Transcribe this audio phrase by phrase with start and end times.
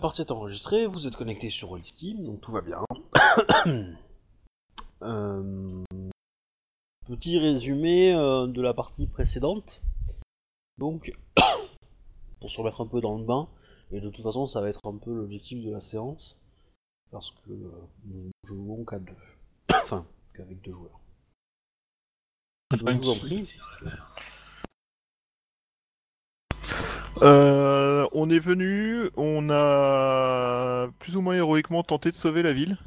[0.00, 2.84] partie est enregistrée, vous êtes connecté sur Steam, donc tout va bien.
[5.02, 5.66] Euh,
[7.06, 9.80] petit résumé euh, de la partie précédente.
[10.76, 11.16] Donc,
[12.40, 13.48] pour se remettre un peu dans le bain,
[13.92, 16.38] et de toute façon, ça va être un peu l'objectif de la séance,
[17.10, 17.70] parce que euh,
[18.04, 19.16] nous jouons qu'à deux.
[19.74, 21.00] enfin, qu'avec deux joueurs.
[22.72, 23.48] Je vous en prie.
[27.22, 32.78] Euh, on est venu, on a plus ou moins héroïquement tenté de sauver la ville.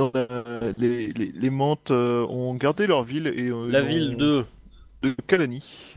[0.00, 4.44] Euh, les, les, les Mantes euh, ont gardé leur ville et La ont- ville de...
[5.02, 5.94] de Calani.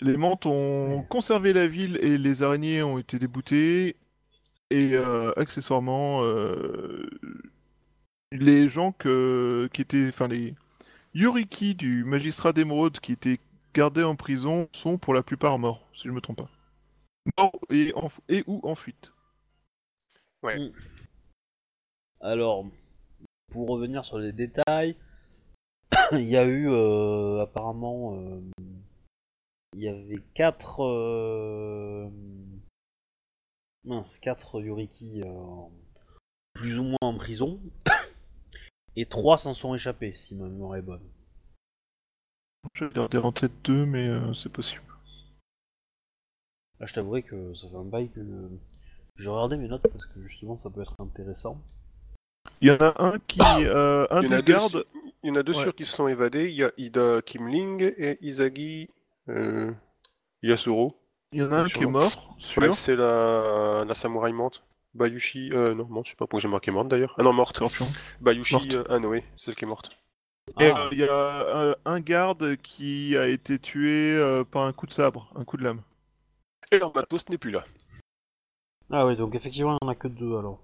[0.00, 3.96] Les Mantes ont conservé la ville et les araignées ont été déboutées.
[4.70, 4.94] Et
[5.36, 6.22] accessoirement,
[8.32, 10.54] les gens que, qui étaient, enfin les
[11.14, 13.40] Yuriki du magistrat d'émeraude qui étaient
[13.78, 16.50] gardés en prison sont pour la plupart morts, si je me trompe pas.
[17.38, 19.12] Morts et, en, et ou en fuite.
[22.20, 22.66] Alors,
[23.52, 24.96] pour revenir sur les détails,
[26.12, 28.40] il y a eu euh, apparemment, euh,
[29.76, 32.08] il y avait quatre, euh,
[33.84, 35.68] mince, quatre Yuriki euh,
[36.52, 37.60] plus ou moins en prison,
[38.96, 41.08] et trois s'en sont échappés, si ma mémoire est bonne.
[42.74, 44.82] J'ai gardé en tête deux, mais euh, c'est possible.
[46.80, 48.20] Là, je t'avouerai que ça fait un bail que
[49.16, 51.60] j'ai regardé mes notes parce que justement, ça peut être intéressant.
[52.60, 54.84] Il y en a un qui, euh, un Il y en a des deux, gardes,
[54.92, 55.62] su- il y en a deux Ouais.
[55.62, 56.48] sûrs qui se sont évadés.
[56.50, 58.88] Il y a Ida Kimling et Isagi
[59.28, 59.72] euh,
[60.42, 60.96] Yasuro.
[61.32, 62.36] il y en a un qui est mort.
[62.56, 64.64] Ouais, c'est la, la samouraï morte.
[64.94, 67.14] Bayushi, euh, non, morte, je sais pas pourquoi j'ai marqué morte d'ailleurs.
[67.18, 67.60] Ah non, morte.
[68.20, 69.90] Bayushi euh, Anoe, celle qui est morte.
[70.60, 70.86] Et Ah.
[70.86, 74.92] euh, il y a un garde qui a été tué euh, par un coup de
[74.92, 75.82] sabre, un coup de lame.
[76.72, 77.64] Et leur matos n'est plus là.
[78.90, 80.60] Ah oui, donc effectivement, il n'y en a que deux alors.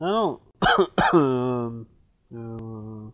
[0.00, 0.40] Ah non
[1.14, 1.84] Euh,
[2.32, 3.08] euh,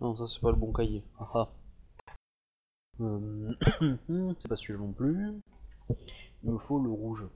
[0.00, 1.02] Non, ça c'est pas le bon cahier.
[1.18, 1.48] Ah ah.
[3.00, 3.54] Euh,
[4.38, 5.32] C'est pas celui-là non plus.
[6.42, 7.26] Il me faut le rouge.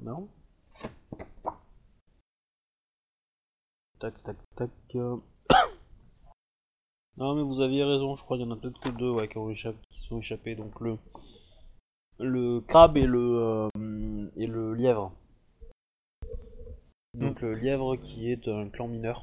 [0.00, 0.28] Non
[3.98, 4.70] Tac, tac, tac.
[7.16, 9.28] Non, mais vous aviez raison, je crois qu'il y en a peut-être que deux ouais,
[9.28, 10.56] qui, ont échappé, qui sont échappés.
[10.56, 10.98] Donc le,
[12.18, 15.12] le crabe et le, euh, et le lièvre.
[17.14, 19.22] Donc le lièvre qui est un clan mineur.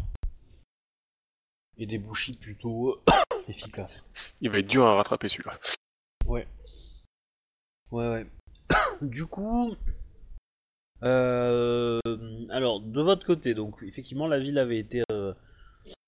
[1.77, 3.01] Et des bouchis plutôt
[3.49, 4.07] efficaces.
[4.39, 5.59] Il va être dur à rattraper celui-là.
[6.25, 6.47] Ouais.
[7.91, 8.25] Ouais, ouais.
[9.01, 9.75] du coup.
[11.03, 11.99] euh,
[12.51, 15.33] alors, de votre côté, donc effectivement, la ville avait été euh,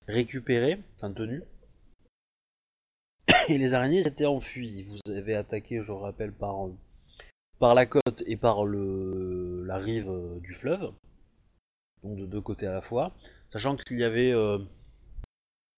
[0.07, 1.43] récupérée, enfin tenue.
[3.49, 4.83] Et les araignées s'étaient enfuies.
[4.83, 6.55] Vous avez attaqué, je rappelle, par,
[7.59, 10.91] par la côte et par le, la rive euh, du fleuve.
[12.03, 13.11] Donc de deux côtés à la fois.
[13.51, 14.59] Sachant qu'il y avait euh,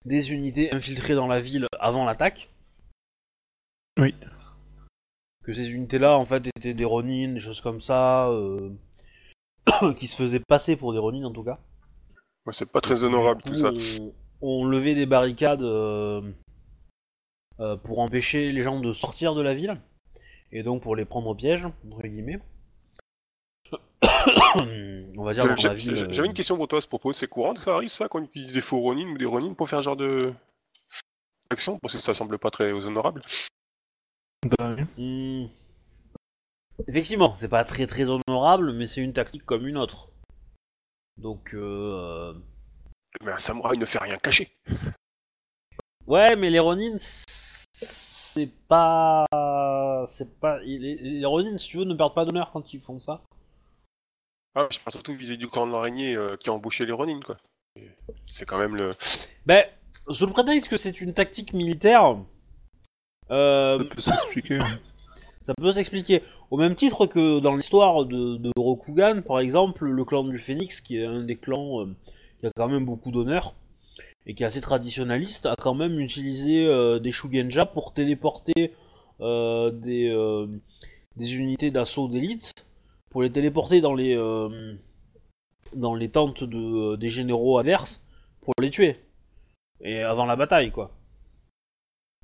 [0.06, 2.50] des unités infiltrées dans la ville avant l'attaque.
[4.00, 4.14] Oui.
[5.44, 8.72] Que ces unités-là, en fait, étaient des Ronin, des choses comme ça, euh,
[9.98, 11.60] qui se faisaient passer pour des Ronin en tout cas.
[12.46, 13.72] Ouais, c'est pas très honorable tout ça.
[13.72, 16.22] On, on levait des barricades euh,
[17.60, 19.80] euh, pour empêcher les gens de sortir de la ville,
[20.52, 22.40] et donc pour les prendre au piège, entre guillemets.
[25.18, 25.98] on va dire dans J'ai- la ville.
[25.98, 27.14] euh, J'avais une question pour toi à ce propos.
[27.14, 29.54] C'est courant que ça arrive ça quand on utilise des faux Ronin ou des Ronin
[29.54, 30.34] pour faire ce genre de
[31.50, 31.80] action?
[31.80, 33.22] Parce que ça semble pas très honorable.
[34.58, 35.46] Bah, oui.
[35.46, 35.48] Hmm.
[36.88, 40.10] Effectivement, c'est pas très très honorable, mais c'est une tactique comme une autre.
[41.18, 42.34] Donc, euh...
[43.24, 44.52] Mais un samouraï ne fait rien cacher.
[46.08, 49.26] Ouais, mais les Ronin, c'est pas,
[50.08, 53.00] c'est pas, les, les Ronin, si tu veux, ne perdent pas d'honneur quand ils font
[53.00, 53.22] ça.
[54.56, 57.20] Ah, je parle surtout vis-à-vis du clan de l'araignée euh, qui a embauché les Ronin,
[57.20, 57.38] quoi.
[58.24, 58.96] C'est quand même le.
[59.46, 59.66] Ben,
[60.10, 62.18] sous le prétexte que c'est une tactique militaire,
[63.32, 64.60] euh, Ça peut s'expliquer.
[65.46, 66.24] Ça peut s'expliquer.
[66.52, 70.80] Au même titre que dans l'histoire de, de Rokugan, par exemple, le clan du Phénix,
[70.80, 71.96] qui est un des clans euh,
[72.40, 73.54] qui a quand même beaucoup d'honneur,
[74.26, 78.74] et qui est assez traditionnaliste, a quand même utilisé euh, des Shugenja pour téléporter
[79.22, 80.48] euh, des, euh,
[81.16, 82.52] des unités d'assaut d'élite,
[83.10, 84.16] pour les téléporter dans les,
[85.74, 88.04] dans les tentes de, des généraux adverses,
[88.42, 89.00] pour les tuer.
[89.82, 90.92] Et avant la bataille, quoi.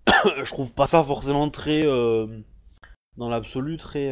[0.44, 1.84] Je trouve pas ça forcément très...
[1.84, 4.12] dans l'absolu très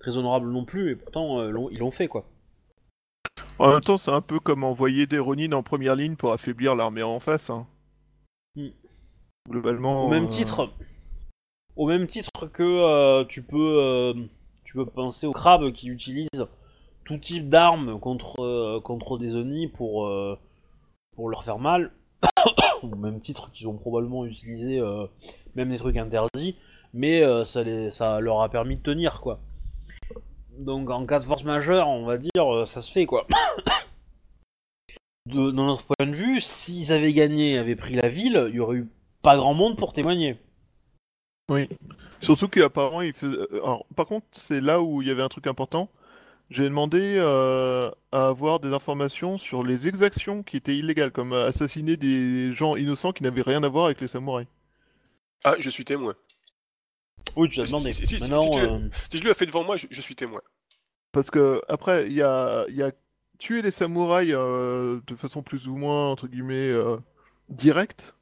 [0.00, 2.26] très honorable non plus et pourtant ils l'ont fait quoi.
[3.58, 6.74] En même temps, c'est un peu comme envoyer des Ronin en première ligne pour affaiblir
[6.74, 7.50] l'armée en face.
[7.50, 7.66] hein.
[8.56, 8.68] Hmm.
[9.48, 10.06] Globalement.
[10.06, 10.70] Au même euh, titre
[11.76, 14.14] au même titre que euh, tu peux euh,
[14.64, 16.46] tu peux penser aux crabes qui utilisent
[17.04, 20.08] tout type d'armes contre contre des Oni pour
[21.16, 21.92] pour leur faire mal,
[22.82, 24.80] au même titre qu'ils ont probablement utilisé
[25.56, 26.56] même des trucs interdits,
[26.94, 29.40] mais ça les ça leur a permis de tenir quoi.
[30.58, 33.26] Donc en cas de force majeure, on va dire, euh, ça se fait quoi.
[35.26, 38.60] De, dans notre point de vue, s'ils avaient gagné, avaient pris la ville, il y
[38.60, 38.88] aurait eu
[39.22, 40.36] pas grand monde pour témoigner.
[41.50, 41.68] Oui.
[42.20, 43.36] Surtout qu'apparemment, il faisait...
[43.36, 45.88] euh, Alors, par contre, c'est là où il y avait un truc important.
[46.50, 51.96] J'ai demandé euh, à avoir des informations sur les exactions qui étaient illégales, comme assassiner
[51.96, 54.46] des gens innocents qui n'avaient rien à voir avec les samouraïs.
[55.42, 56.14] Ah, je suis témoin.
[57.36, 57.92] Oui, tu as Si- demandé.
[57.92, 58.78] si- si- si- Maintenant, si tu- euh,
[59.10, 60.40] Si je lui ai fait devant moi, je, je suis témoin.
[61.12, 62.90] Parce que, après, il y a, y a
[63.38, 66.96] tuer les samouraïs euh, de façon plus ou moins, entre guillemets, euh,
[67.48, 68.14] directe.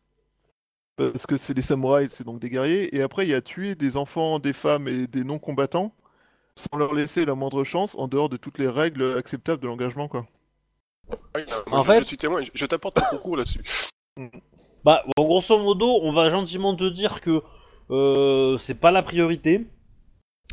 [0.96, 2.94] Parce que c'est les samouraïs, c'est donc des guerriers.
[2.94, 5.92] Et après, il y a tuer des enfants, des femmes et des non-combattants
[6.54, 10.06] sans leur laisser la moindre chance en dehors de toutes les règles acceptables de l'engagement,
[10.06, 10.26] quoi.
[11.08, 13.62] Moi, En je, fait- je suis témoin, je, je t'apporte mon concours là-dessus.
[14.84, 17.40] Bah, bon, grosso modo, on va gentiment te dire que
[17.92, 19.66] euh, c'est pas la priorité.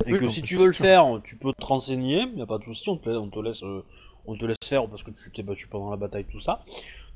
[0.05, 0.85] Et Oui, que si tu veux le sûr.
[0.85, 3.63] faire, tu peux te renseigner, y a pas de souci, on te, on te laisse,
[3.63, 3.83] euh,
[4.25, 6.63] on te laisse faire parce que tu t'es battu pendant la bataille, tout ça.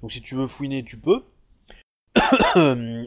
[0.01, 1.23] Donc si tu veux fouiner, tu peux.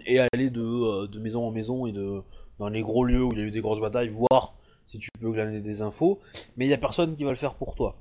[0.06, 2.22] et aller de, euh, de maison en maison et de
[2.58, 4.54] dans les gros lieux où il y a eu des grosses batailles, voir
[4.88, 6.20] si tu peux glaner des infos.
[6.56, 7.96] Mais il y a personne qui va le faire pour toi.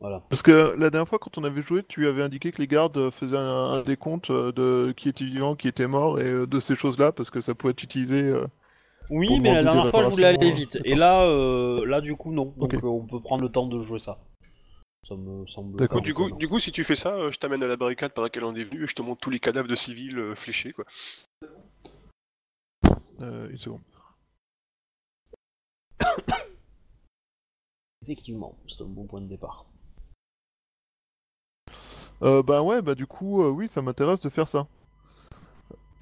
[0.00, 0.22] Voilà.
[0.30, 3.10] Parce que la dernière fois, quand on avait joué, tu avais indiqué que les gardes
[3.10, 6.58] faisaient un, un décompte euh, de qui était vivant, qui était mort, et euh, de
[6.58, 8.22] ces choses-là, parce que ça pouvait être utilisé.
[8.22, 8.46] euh,
[9.10, 10.78] Oui, mais la dernière fois, je voulais aller vite.
[10.84, 12.54] Et là, euh, là, du coup, non.
[12.56, 14.18] Donc, euh, on peut prendre le temps de jouer ça.
[15.06, 15.86] Ça me semble.
[15.88, 18.24] Pas Du coup, du coup, si tu fais ça, je t'amène à la barricade par
[18.24, 20.84] laquelle on est venu et je te montre tous les cadavres de civils fléchés, quoi.
[23.20, 23.80] euh, une seconde.
[28.02, 29.66] Effectivement, c'est un bon point de départ.
[32.22, 34.66] Euh, bah ouais, bah du coup, euh, oui, ça m'intéresse de faire ça.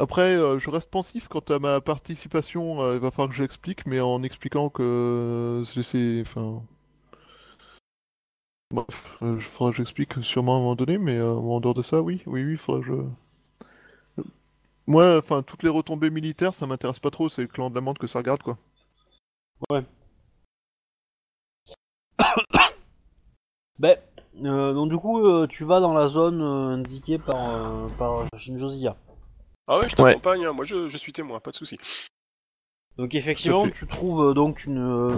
[0.00, 2.82] Après, euh, je reste pensif quant à ma participation.
[2.82, 6.62] euh, il va falloir que j'explique, mais en expliquant que c'est- enfin,
[8.70, 11.74] bref, euh, je faudra que j'explique sûrement à un moment donné, mais euh, en dehors
[11.74, 12.92] de ça, oui, oui, oui, il faudra que je.
[14.88, 17.28] Moi, enfin, toutes les retombées militaires, ça m'intéresse pas trop.
[17.28, 18.58] C'est le clan de la menthe que ça regarde, quoi.
[23.78, 23.98] Ben,
[24.44, 28.26] euh, donc du coup, euh, tu vas dans la zone euh, indiquée par, euh, par
[28.36, 28.96] Shinjozia.
[29.66, 31.78] Ah ouais, je t'accompagne, hein, moi je, je suis témoin, pas de souci.
[32.96, 35.14] Donc effectivement, tu trouves donc une, euh,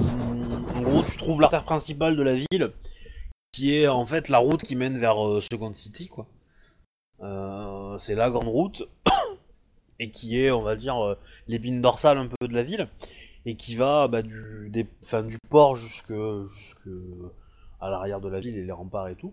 [0.75, 2.73] en gros, tu trouves l'artère principale de la ville,
[3.53, 6.27] qui est en fait la route qui mène vers euh, Second City, quoi.
[7.23, 8.89] Euh, c'est la grande route
[9.99, 11.15] et qui est, on va dire, euh,
[11.49, 12.89] l'épine dorsale un peu de la ville
[13.47, 16.13] et qui va bah, du, des, du port jusque,
[16.47, 16.89] jusque
[17.81, 19.33] à l'arrière de la ville et les remparts et tout.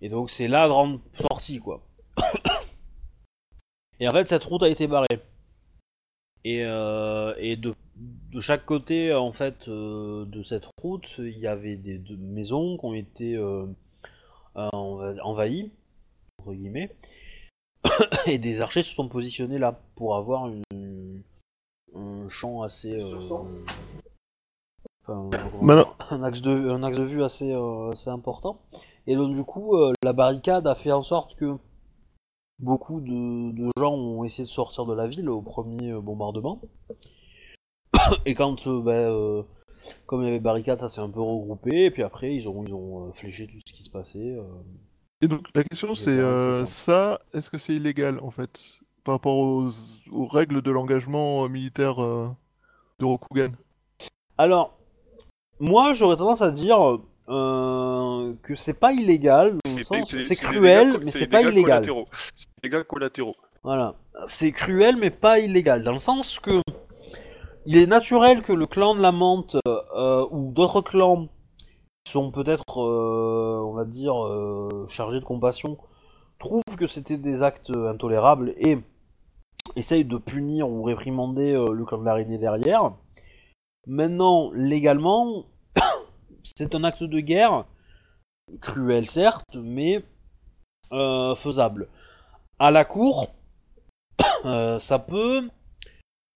[0.00, 1.82] Et donc c'est la grande sortie, quoi.
[4.00, 5.20] Et en fait, cette route a été barrée.
[6.44, 11.48] Et, euh, et de, de chaque côté, en fait, euh, de cette route, il y
[11.48, 13.66] avait des, de- maisons qui ont été euh,
[14.54, 15.72] enva- envahies,
[16.38, 16.94] entre guillemets,
[18.26, 21.22] et des archers se sont positionnés là pour avoir une,
[21.96, 22.96] un champ assez.
[25.08, 28.60] Enfin, dire, un, axe de, un axe de vue assez, euh, assez important.
[29.06, 31.56] Et donc, du coup, euh, la barricade a fait en sorte que
[32.58, 36.60] beaucoup de, de gens ont essayé de sortir de la ville au premier euh, bombardement.
[38.26, 39.08] Et quand, bah,
[40.06, 41.84] comme il y avait barricade, ça s'est un peu regroupé.
[41.86, 44.36] Et puis après, ils ont, ils ont fléché tout ce qui se passait.
[45.20, 48.60] Et donc la question c'est ça, est-ce que c'est illégal en fait
[49.02, 49.68] par rapport aux,
[50.12, 53.50] aux règles de l'engagement militaire de Rokugan?
[54.36, 54.77] Alors,
[55.60, 56.98] moi, j'aurais tendance à dire
[57.28, 59.58] euh, que c'est pas illégal.
[59.82, 61.82] C'est cruel, mais c'est pas illégal.
[61.82, 62.08] collatéraux.
[62.34, 63.36] C'est des dégâts collatéraux.
[63.62, 63.94] Voilà.
[64.26, 65.84] C'est cruel, mais pas illégal.
[65.84, 66.60] Dans le sens que
[67.66, 71.28] il est naturel que le clan de la menthe euh, ou d'autres clans
[72.04, 75.76] qui sont peut-être, euh, on va dire, euh, chargés de compassion,
[76.38, 78.78] trouvent que c'était des actes intolérables et
[79.76, 82.92] essayent de punir ou réprimander euh, le clan de l'araignée derrière.
[83.88, 85.46] Maintenant, légalement,
[86.42, 87.64] c'est un acte de guerre,
[88.60, 90.04] cruel certes, mais
[90.92, 91.88] euh, faisable.
[92.58, 93.28] À la cour,
[94.44, 95.48] euh, ça peut,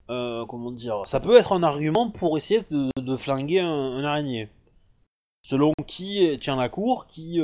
[0.09, 4.49] euh, comment dire, ça peut être un argument pour essayer de, flinguer un, un araignée.
[5.45, 7.39] Selon qui tient la cour, qui,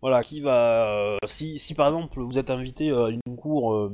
[0.00, 3.92] voilà, qui va, si, si par exemple vous êtes invité à une cour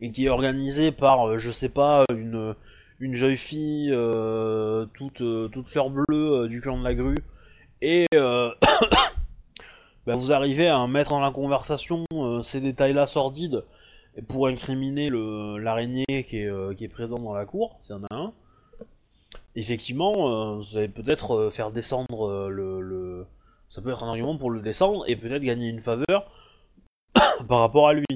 [0.00, 2.56] et qui est organisé par, je sais pas, une,
[3.02, 7.16] une jeune fille euh, toute, euh, toute fleur bleue euh, du clan de la grue,
[7.82, 8.54] et bah,
[10.16, 12.04] vous arrivez à mettre dans la conversation
[12.42, 13.64] ces détails-là sordides
[14.28, 18.14] pour incriminer l'araignée qui est, qui est présent dans la cour, s'il y en a
[18.14, 18.32] un.
[19.56, 23.26] Effectivement, vous allez peut-être faire descendre le, le-
[23.68, 26.30] Ça peut être un argument pour le descendre et peut-être gagner une faveur
[27.48, 28.06] par rapport à lui.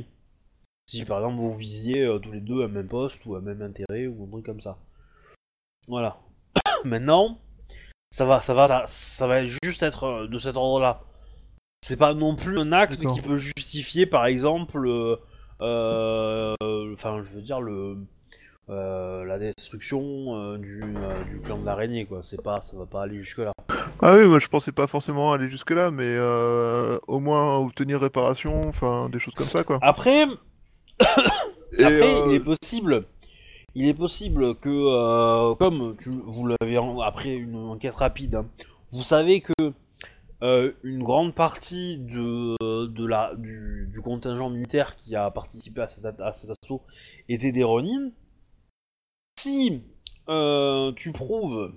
[0.87, 3.63] Si par exemple vous visiez euh, tous les deux un même poste ou un même
[3.63, 4.79] intérêt ou un truc comme ça.
[5.89, 6.19] Voilà.
[6.85, 7.39] Maintenant,
[8.11, 11.03] ça va, ça va, ça, ça va juste être euh, de cet ordre-là.
[11.83, 13.15] C'est pas non plus un acte D'accord.
[13.15, 14.89] qui peut justifier, par exemple,
[15.61, 16.55] euh,
[16.93, 17.99] enfin, je veux dire le,
[18.69, 20.81] la destruction du,
[21.31, 22.21] du clan de l'araignée, quoi.
[22.23, 23.53] C'est pas, ça va pas aller jusque là.
[24.01, 28.69] Ah oui, moi je pensais pas forcément aller jusque-là, mais euh, au moins obtenir réparation,
[28.69, 29.79] enfin des choses comme ça quoi.
[29.81, 30.27] Après,
[31.79, 33.05] Et, Après, euh, il est possible,
[33.75, 38.47] il est possible que, euh, comme tu, vous l'avez après une enquête rapide, hein,
[38.91, 39.53] vous savez que
[40.43, 45.89] euh, une grande partie de, de la, du, du contingent militaire qui a participé à
[45.89, 46.83] cet, a- à cet assaut
[47.29, 48.11] était des Ronin.
[49.39, 49.83] Si
[50.97, 51.73] tu prouves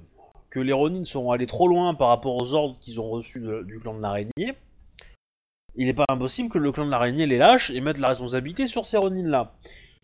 [0.50, 3.64] que les Ronin sont allés trop loin par rapport aux ordres qu'ils ont reçus de-
[3.64, 4.54] du clan de l'araignée,
[5.76, 8.68] il n'est pas impossible que le clan de l'araignée les lâche et mette la responsabilité
[8.68, 9.54] sur ces Ronin là.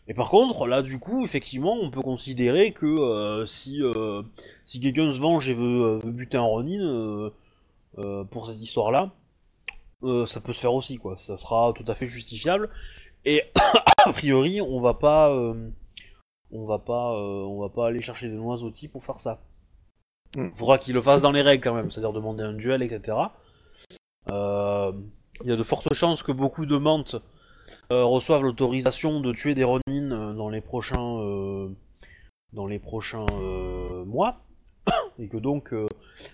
[0.08, 4.22] Et par contre, là, du coup, effectivement, on peut considérer que euh, si, euh,
[4.64, 7.32] si quelqu'un se venge et veut, euh, veut buter un Ronin
[7.98, 9.12] euh, pour cette histoire-là,
[10.28, 11.18] ça peut se faire aussi, quoi.
[11.18, 12.70] Ça sera tout à fait justifiable.
[13.26, 13.42] Et
[14.06, 15.32] a priori, on va pas,
[16.52, 19.42] on va pas, on va pas aller chercher des noiseautis pour faire ça.
[20.38, 20.50] Mm.
[20.54, 23.18] Faudra qu'il le fasse dans les règles quand même, c'est-à-dire demander un duel, etc.
[24.32, 24.92] Euh,
[25.44, 27.16] Il y a de fortes chances que beaucoup de mantes
[27.92, 31.70] euh, reçoivent l'autorisation de tuer des Ronin euh, dans les prochains euh,
[32.54, 33.26] dans les prochains
[34.06, 34.38] mois
[35.20, 35.88] et que donc euh,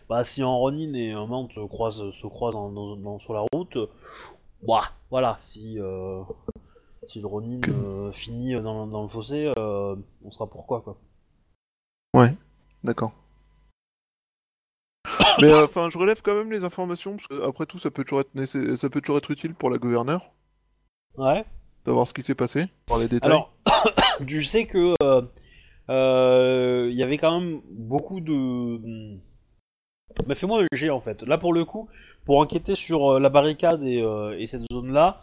[0.10, 3.77] bah, si un Ronin et un Mante se croisent se croisent dans- sur la route
[4.67, 6.22] bah voilà si euh,
[7.08, 10.98] si le Ronin euh, finit dans, dans le fossé on sera pourquoi quoi
[12.84, 13.12] D'accord.
[15.39, 18.03] Mais euh, enfin, je relève quand même les informations parce que après tout, ça peut
[18.03, 20.31] toujours être nécess- ça peut toujours être utile pour la gouverneure,
[21.17, 21.45] ouais.
[21.85, 23.31] Savoir ce qui s'est passé, voir les détails.
[23.31, 23.53] alors
[24.27, 25.21] tu sais que euh,
[25.89, 29.17] euh, il y avait quand même beaucoup de
[30.27, 31.23] bah fais-moi un G en fait.
[31.23, 31.89] Là pour le coup
[32.25, 35.21] pour enquêter sur euh, la barricade et, euh, et cette zone là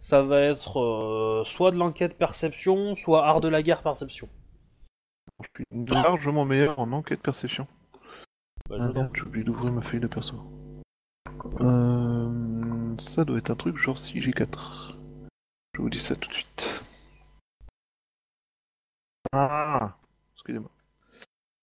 [0.00, 4.28] ça va être euh, soit de l'enquête perception soit art de la guerre perception.
[5.42, 7.66] Je suis largement meilleur en enquête perception.
[8.68, 10.36] Bah, je Ah merde, j'ai oublié d'ouvrir ma feuille de perso.
[11.60, 14.94] Euh, ça doit être un truc genre 6G4.
[15.74, 16.82] Je vous dis ça tout de suite.
[19.32, 19.96] Ah
[20.34, 20.70] Excusez-moi.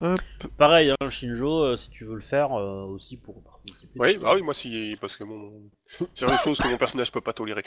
[0.02, 0.20] Hop.
[0.58, 4.00] Pareil, hein, Shinjo, euh, si tu veux le faire euh, aussi pour participer.
[4.00, 5.70] Oui, bah oui, moi si, parce que mon.
[6.14, 7.64] C'est des choses que mon personnage peut pas tolérer.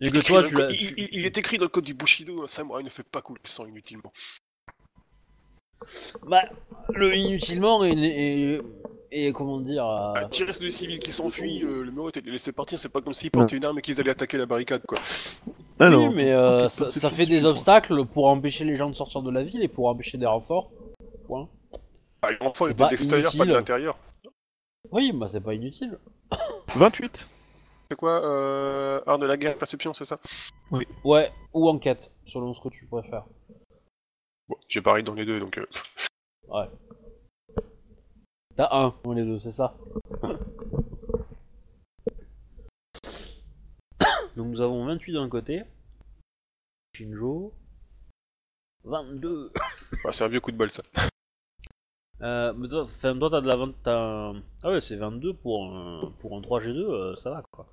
[0.00, 0.66] Et Il que est écrit toi, dans tu le l'as.
[0.66, 3.08] code- il, il- il est écrit dans le code du Bushido, un samouraï ne fait
[3.08, 4.12] pas couler le sang inutilement.
[6.26, 6.42] Bah,
[6.90, 8.60] le inutilement et, et,
[9.10, 9.86] et comment dire.
[9.86, 12.78] euh, Bah, tirer sur des civils qui s'enfuient, euh, le mot était les laisser partir,
[12.78, 14.98] c'est pas comme s'ils portaient une arme et qu'ils allaient attaquer la barricade, quoi.
[15.78, 16.12] Ah oui, non.
[16.12, 17.50] mais euh, Ok, ça, fait des suffisante.
[17.52, 20.70] obstacles pour empêcher les gens de sortir de la ville et pour empêcher des renforts.
[21.26, 21.48] Point.
[22.22, 23.52] Bah, l'enfant C'est est pas de l'extérieur, pas de inutile.
[23.54, 23.98] l'intérieur.
[24.92, 25.98] Oui, bah c'est pas inutile.
[26.76, 27.28] 28
[27.90, 30.18] C'est quoi, euh, art de la guerre, perception, c'est ça?
[31.04, 33.24] Ouais, ou enquête, selon ce que tu préfères.
[34.52, 35.56] Bon, j'ai pareil dans les deux, donc...
[35.56, 35.64] euh,
[36.48, 36.68] Ouais.
[38.54, 39.74] T'as un dans les deux, c'est ça.
[44.36, 45.62] Donc nous avons 28 d'un côté.
[46.94, 47.54] Shinjo.
[48.84, 49.52] 22.
[50.04, 50.82] bah, c'est un vieux coup de bol, ça.
[52.20, 53.74] Euh, mais toi, enfin, toi, t'as de la vente.
[53.82, 54.32] t'as-
[54.62, 57.66] Ah ouais, c'est 22 pour un, pour un 3G2, euh, ça va quoi.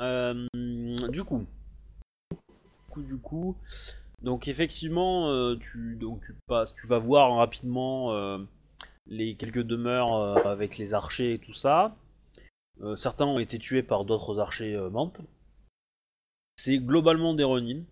[0.00, 0.46] Euh,
[1.08, 1.46] du coup.
[2.98, 3.56] Du coup.
[4.22, 8.38] Donc, effectivement, euh, tu, donc, tu, passes, tu vas voir rapidement euh,
[9.06, 11.96] les quelques demeures euh, avec les archers et tout ça.
[12.94, 15.20] Certains ont été tués par d'autres archers mantes.
[16.54, 17.82] C'est globalement des Ronin.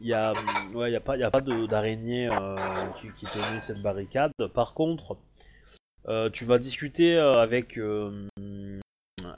[0.00, 0.34] Il y a,
[0.74, 2.28] ouais, a pas, y a pas d'araignée
[3.00, 4.32] qui, qui tenait cette barricade.
[4.52, 5.16] Par contre,
[6.34, 7.80] tu vas discuter avec,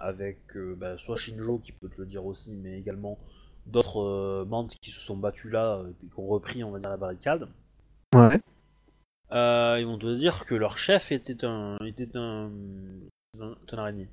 [0.00, 3.18] avec euh, bah, soit Shinjo qui peut te le dire aussi, mais également
[3.66, 6.78] d'autres euh, mantes qui se sont battus là euh, et qui ont repris, on va
[6.80, 7.48] dire, la barricade.
[8.14, 8.40] Ouais.
[9.32, 12.50] Ils vont te dire que leur chef était un, était un,
[13.38, 14.08] un, un araignée.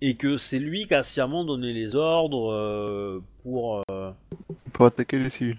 [0.00, 4.10] et que c'est lui qui a sciemment donné les ordres euh, pour euh,
[4.72, 5.58] Pour attaquer les civils.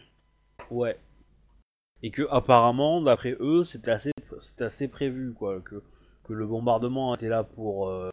[0.72, 0.98] ouais
[2.04, 5.84] et que apparemment d'après eux c'était assez c'était assez prévu quoi que
[6.24, 8.10] que le bombardement était là pour euh,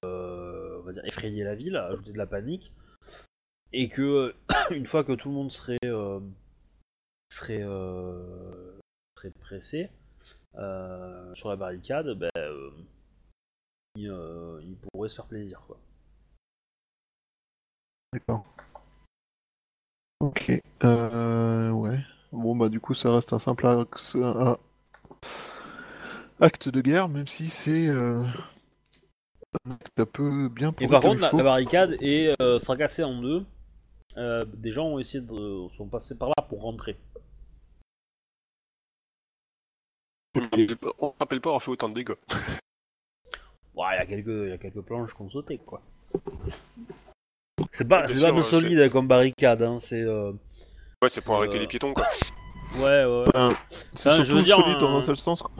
[1.05, 2.73] effrayer la ville ajouter de la panique
[3.73, 4.35] et que
[4.71, 6.21] une fois que tout le monde serait euh,
[7.50, 8.79] euh,
[9.17, 9.91] serait pressé
[11.35, 12.31] sur la barricade ben
[13.97, 15.79] il, pourrait se faire plaisir quoi
[18.12, 18.47] D'accord.
[20.21, 20.50] Ok.
[20.83, 21.99] Ouais.
[22.33, 24.17] Bon, bah, du coup, ça reste un simple axe-
[26.40, 28.23] acte de guerre, même si c'est euh,
[29.66, 33.04] un acte un peu bien pour Et par contre, la, la barricade est euh, fracassée
[33.04, 33.45] en deux.
[34.16, 36.97] Euh, des gens ont essayé de sont passés par là pour rentrer.
[40.35, 42.14] On ne rappelle pas avoir fait autant de dégâts.
[43.75, 45.80] Ouais, il y a quelques, il y a quelques planches qu'on sautait quoi.
[47.71, 49.78] C'est pas, c'est pas solide comme barricade, hein.
[49.78, 50.33] C'est euh...
[51.00, 52.04] Ouais, c'est pour Euh, arrêter les piétons, quoi.
[52.75, 53.25] ouais, ouais,
[53.95, 55.52] C'est Enfin, je surtout veux dire, solide dans un- un seul sens, quoi.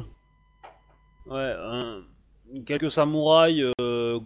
[1.28, 1.54] Ouais.
[1.58, 2.02] un-
[2.66, 4.20] quelques samouraïs euh,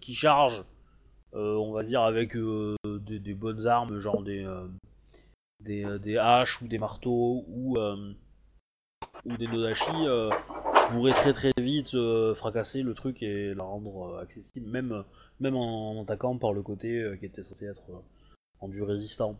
[0.00, 0.64] qui chargent,
[1.34, 4.66] euh, on va dire avec euh, des, bonnes armes, genre des euh,
[5.60, 7.78] des, euh, des haches ou des marteaux ou
[9.24, 9.92] ou des nodashi
[10.90, 11.96] pourraient très très vite
[12.34, 15.04] fracasser le truc et la rendre accessible, même
[15.40, 18.02] même en, attaquant par le côté qui était censé être
[18.60, 19.36] rendu résistant.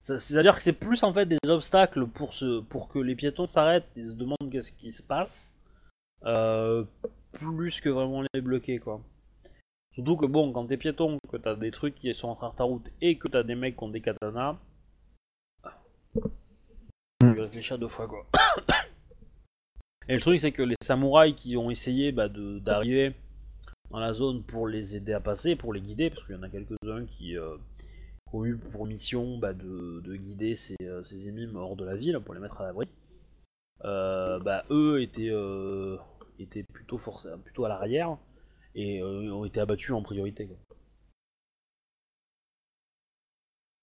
[0.00, 3.88] C'est-à-dire que c'est plus en fait des obstacles pour, se, pour que les piétons s'arrêtent
[3.96, 5.57] et se demandent qu'est-ce qui se passe,
[6.20, 9.00] plus que vraiment les bloquer quoi.
[9.94, 12.56] Surtout que bon, quand t'es piéton, que t'as des trucs qui sont en train de
[12.56, 14.56] ta route et que t'as des mecs qui ont des katanas,
[17.20, 17.34] Hmm.
[17.34, 18.26] tu réfléchis à deux fois quoi.
[20.08, 23.12] Et le truc c'est que les samouraïs qui ont essayé bah, d'arriver
[23.90, 26.42] dans la zone pour les aider à passer, pour les guider, parce qu'il y en
[26.42, 27.56] a quelques-uns qui, euh,
[28.30, 31.84] qui ont eu pour mission bah, de, de guider ces, euh, ces ennemis hors de
[31.84, 32.86] la ville pour les mettre à l'abri.
[33.84, 35.96] Euh, bah, eux étaient, euh,
[36.38, 38.16] étaient plutôt, forcés, plutôt à l'arrière
[38.74, 40.46] et euh, ont été abattus en priorité.
[40.46, 40.56] quoi.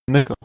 [0.07, 0.35] D'accord.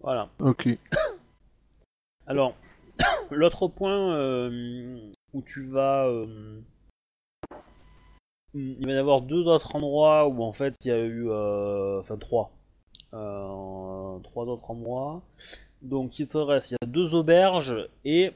[0.00, 0.28] Voilà.
[0.40, 0.68] Ok.
[2.26, 2.54] Alors,
[3.30, 6.06] l'autre point euh, où tu vas.
[6.06, 6.60] euh,
[8.54, 11.28] il va y avoir deux autres endroits où en fait il y a eu.
[11.30, 12.52] euh, enfin, trois.
[13.12, 15.22] Trois autres endroits.
[15.82, 16.70] Donc, il te reste.
[16.72, 18.32] Il y a deux auberges et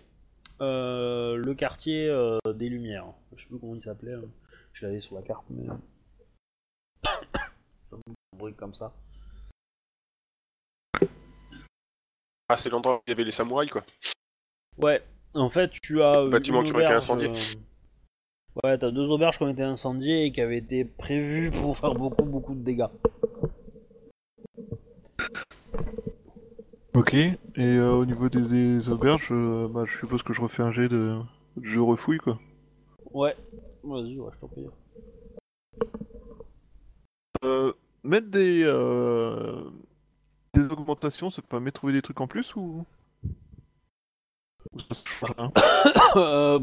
[0.60, 3.06] euh, le quartier euh, des Lumières.
[3.36, 4.14] Je sais plus comment il s'appelait.
[4.14, 4.28] hein.
[4.72, 5.66] Je l'avais sur la carte, mais.
[7.92, 7.98] un
[8.36, 8.92] bruit comme ça.
[12.48, 13.84] Ah, c'est l'endroit où il y avait les samouraïs, quoi.
[14.78, 15.02] Ouais,
[15.34, 16.20] en fait, tu as.
[16.20, 17.28] euh, bâtiments une qui été auberge, incendiés.
[17.28, 17.32] euh,
[18.64, 21.94] Ouais, t'as deux auberges qui ont été incendiées et qui avaient été prévues pour faire
[21.94, 22.88] beaucoup, beaucoup de dégâts.
[26.94, 27.14] Ok.
[27.14, 30.72] Et euh, au niveau des, des auberges, euh, bah, je suppose que je refais un
[30.72, 31.20] jet de,
[31.62, 32.38] jeu refouille, quoi.
[33.12, 33.36] Ouais,
[33.84, 34.66] vas-y, ouais, je t'en prie.
[37.44, 37.72] Euh,
[38.02, 39.70] mettre des, euh,
[40.52, 42.84] des augmentations, ça permet de trouver des trucs en plus ou,
[44.72, 45.52] ou ça se change rien?
[46.16, 46.58] Euh...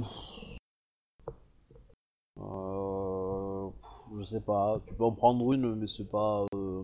[2.37, 3.69] euh,
[4.17, 6.45] Je sais pas, tu peux en prendre une, mais c'est pas.
[6.53, 6.83] Euh...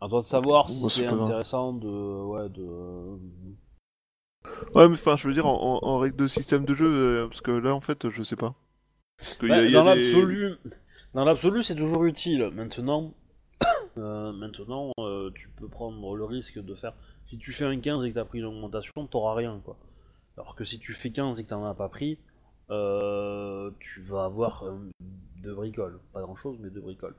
[0.00, 1.88] À toi de savoir si Bon, c'est intéressant de.
[1.88, 3.18] Ouais, de.
[4.74, 7.26] Ouais, mais enfin, je veux dire, en, en- en règle de système de jeu, euh,
[7.28, 8.54] parce que là, en fait, je sais pas.
[9.16, 10.54] Parce qu'il y a- Bah, il y a dans des- l'absolu,
[11.14, 12.50] dans l'absolu, c'est toujours utile.
[12.54, 13.12] Maintenant,
[13.98, 16.92] euh, maintenant, euh, tu peux prendre le risque de faire.
[17.26, 19.76] Si tu fais un 15 et que t'as pris une augmentation, t'auras rien, quoi.
[20.36, 22.18] Alors que si tu fais 15 et que t'en as pas pris,
[23.80, 24.64] tu vas avoir
[25.42, 25.98] deux bricoles.
[26.12, 27.14] Pas grand chose, mais deux bricoles.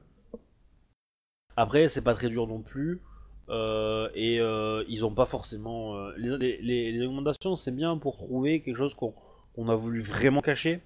[1.59, 3.01] Après, c'est pas très dur non plus.
[3.49, 5.95] euh, et euh, ils ont pas forcément.
[5.97, 10.81] euh, les, les- les- c'est bien pour trouver quelque chose qu'on a voulu vraiment cacher.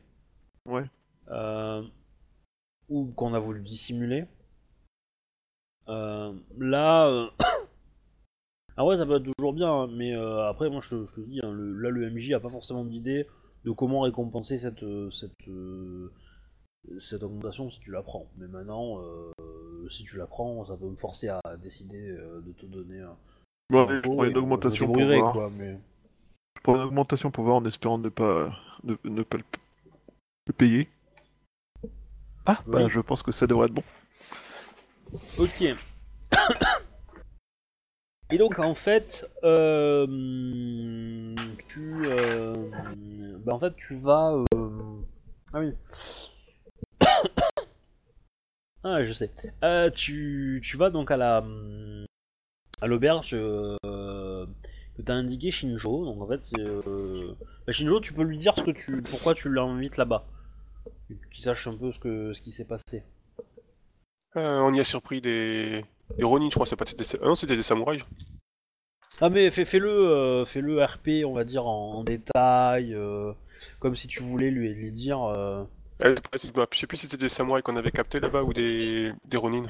[0.65, 0.85] Ouais.
[2.89, 4.25] Ou qu'on a voulu dissimuler.
[5.87, 7.29] Là,
[8.77, 10.13] ah ouais, ça peut être toujours bien, hein, mais
[10.49, 12.83] après, moi je te, je te dis, hein, le- là le MJ a pas forcément
[12.85, 13.27] d'idée
[13.65, 15.33] de comment récompenser cette cette
[16.99, 18.27] cette augmentation si tu la prends.
[18.37, 19.31] Mais maintenant, euh,
[19.93, 23.15] si tu la prends, ça peut me forcer à décider euh, de te donner un.
[23.69, 25.33] Bon, je prends une augmentation pour voir.
[25.33, 25.77] quoi, mais...
[26.57, 28.51] Je prends une augmentation pour voir en espérant ne pas,
[28.83, 29.43] ne, ne pas le,
[30.47, 30.89] le payer.
[32.45, 33.83] Ah, bah je pense que ça devrait être bon.
[35.37, 35.61] Ok.
[38.31, 40.05] Et donc en fait, euh,
[41.67, 42.53] tu, euh,
[43.45, 45.01] bah, en fait tu vas, euh,
[45.53, 45.73] ah oui,
[48.83, 49.31] Ah, je sais.
[49.63, 51.43] Euh, tu, tu vas donc à la
[52.81, 53.77] à l'auberge euh,
[54.97, 56.05] que t'as indiqué Shinjo.
[56.05, 57.33] Donc en fait, c'est euh...
[57.65, 60.25] bah, Shinjo, tu peux lui dire ce que tu, pourquoi tu l'invites là-bas,
[61.31, 63.03] qu'il sache un peu ce que ce qui s'est passé.
[64.35, 65.85] Euh, on y a surpris des,
[66.17, 67.19] des Ronin, je crois, c'est pas c'était des...
[67.21, 68.01] ah non, c'était des samouraïs.
[69.21, 72.97] Ah mais fais, fais-le, euh, fais-le RP, on va dire en, en détail,
[73.79, 75.19] comme si tu voulais lui, lui dire.
[76.01, 78.53] Euh, Euh, précise-moi, je sais plus si c'était des samouraïs qu'on avait captés là-bas ou
[78.53, 79.69] des, des Ronin.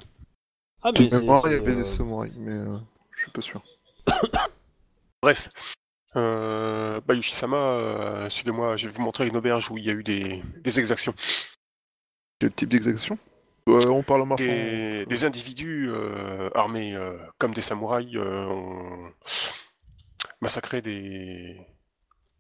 [0.82, 2.78] Ah mais De c'est, mémoire, il y avait euh, des samouraïs, mais euh,
[3.12, 3.64] je suis pas sûr.
[5.22, 5.50] Bref.
[6.16, 9.94] Euh, bah, Yoshisama, euh, suivez-moi, je vais vous montrer une auberge où il y a
[9.94, 11.16] eu des, des exactions.
[12.40, 13.18] Quel type d'exaction?
[13.66, 14.44] Ouais, On parle en marchant.
[14.44, 19.12] Des, des individus euh, armés euh, comme des samouraïs euh, ont
[20.42, 21.58] massacré des,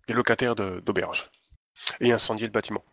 [0.07, 1.31] des locataires de- d'auberge
[2.01, 2.83] et incendié le bâtiment.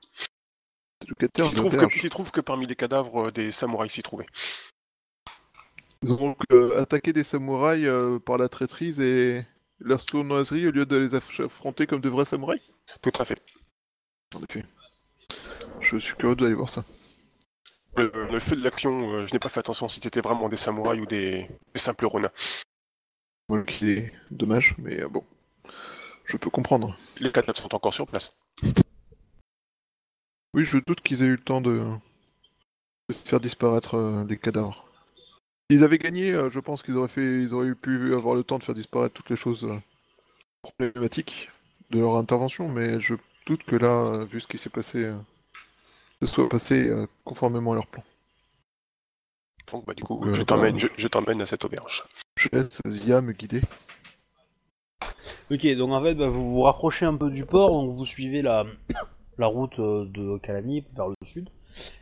[1.03, 4.27] Il s'y trouve, que- il trouve parmi les cadavres, euh, des samouraïs s'y trouvaient.
[6.03, 9.45] Ils ont donc euh, attaqué des samouraïs euh, par la traîtrise et
[9.79, 12.63] leur sournoiserie au lieu de les aff- affronter comme de vrais samouraïs?
[13.03, 13.41] Tout à fait.
[14.37, 14.65] En effet.
[15.81, 16.85] Je suis curieux d'aller voir ça.
[17.97, 20.57] Le, le feu de l'action, euh, je n'ai pas fait attention si c'était vraiment des
[20.57, 22.31] samouraïs ou des, des simples ronins.
[23.49, 25.25] Voilà qu'il est dommage, mais bon.
[26.25, 26.97] Je peux comprendre.
[27.19, 28.37] Les cadavres sont encore sur place.
[30.55, 31.85] Oui, je doute qu'ils aient eu le temps de,
[33.09, 34.85] de faire disparaître euh, les cadavres.
[35.71, 38.59] S'ils avaient gagné, euh, je pense qu'ils auraient fait, ils auraient pu avoir le temps
[38.59, 39.79] de faire disparaître toutes les choses euh,
[40.63, 41.51] problématiques
[41.91, 43.15] de leur intervention, mais je
[43.47, 45.17] doute que là, euh, vu ce qui s'est passé, euh,
[46.21, 48.03] ce soit passé euh, conformément à leur plan.
[49.71, 52.05] Donc bah, du coup, je t'emmène je, je t'emmène à cette auberge.
[52.37, 53.63] Je laisse Zia me guider.
[55.51, 58.43] Ok, donc en fait, bah, vous vous rapprochez un peu du port, donc vous suivez
[58.43, 58.67] la,
[59.41, 61.49] la route euh, de Kalani vers le sud,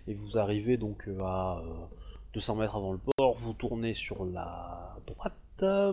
[0.07, 1.73] et vous arrivez donc euh, à euh,
[2.35, 5.93] 200 mètres avant le port, vous tournez sur la droite, euh,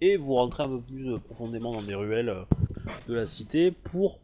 [0.00, 2.44] et vous rentrez un peu plus euh, profondément dans des ruelles euh,
[3.08, 4.18] de la cité pour...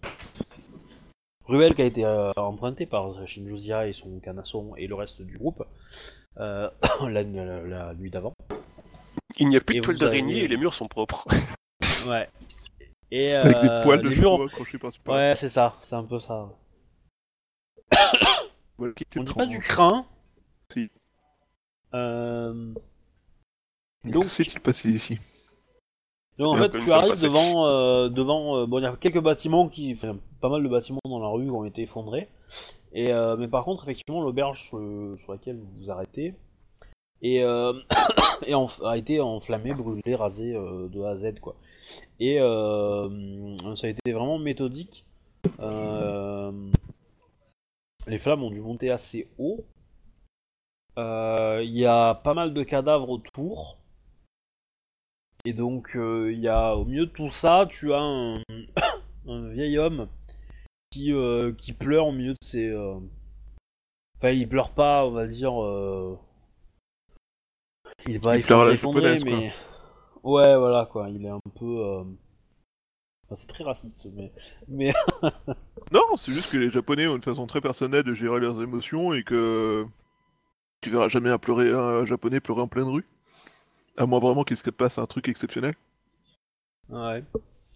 [1.46, 5.22] Ruelle qui a été euh, empruntée par Shinjo Zia et son canasson et le reste
[5.22, 5.64] du groupe
[6.38, 6.68] euh,
[7.08, 8.34] la, la- la nuit d'avant.
[9.38, 11.26] Il n'y a plus Et de toile d'araignée et les murs sont propres.
[12.06, 12.28] Ouais.
[13.10, 15.94] Et, Avec des euh, poils de chevaux murs- accrochés par-ci par Ouais, c'est ça, c'est
[15.96, 16.50] un peu ça.
[18.78, 20.06] Voilà, On dit pas du crin.
[20.72, 20.88] Si.
[21.94, 22.72] Euh,
[24.04, 25.18] Donc, que s'est-il passé ici?
[26.38, 29.68] donc en fait, tu arrives devant, euh, devant, euh, bon, il y a quelques bâtiments
[29.68, 32.28] qui, enfin, pas mal de bâtiments dans la rue qui ont été effondrés.
[32.92, 36.34] Et euh, mais par contre, effectivement, l'auberge sur, le- sur laquelle vous vous arrêtez
[37.22, 37.72] et, euh,
[38.84, 41.56] a été enflammée, brûlée, rasée euh, de A à Z, quoi.
[42.20, 45.04] Et euh, ça a été vraiment méthodique.
[45.60, 46.52] Euh,
[48.06, 49.64] les flammes ont dû monter assez haut.
[50.98, 53.76] Euh, Il y a pas mal de cadavres autour.
[55.44, 58.38] Et donc, il y a au milieu de tout ça, tu as un,
[59.28, 60.08] un vieil homme
[60.90, 62.68] qui, euh, qui pleure au milieu de ses.
[62.68, 62.98] euh,
[64.16, 65.62] Enfin, il pleure pas, on va dire.
[65.62, 66.18] euh,
[68.06, 68.76] Il pas Il pleure à la
[69.24, 69.52] mais.
[70.22, 71.64] Ouais, voilà quoi, il est un peu.
[71.64, 72.02] euh,
[73.24, 74.32] enfin, c'est très raciste, mais.
[74.68, 74.92] mais...
[75.92, 79.14] Non, c'est juste que les Japonais ont une façon très personnelle de gérer leurs émotions
[79.14, 79.86] et que
[80.82, 83.06] tu verras jamais un, pleurer, un Japonais pleurer en pleine rue.
[83.96, 85.74] À moins vraiment qu'il se passe un truc exceptionnel.
[86.90, 87.24] Ouais.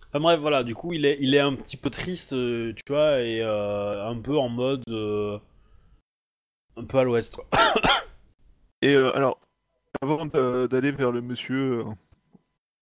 [0.09, 2.93] Enfin bref, voilà, du coup, il est, il est un petit peu triste, euh, tu
[2.93, 4.83] vois, et euh, un peu en mode.
[4.89, 5.39] euh,
[6.77, 7.47] un peu à l'ouest, quoi.
[8.83, 9.39] Et euh, alors,
[10.03, 11.85] avant de- d'aller vers le monsieur euh,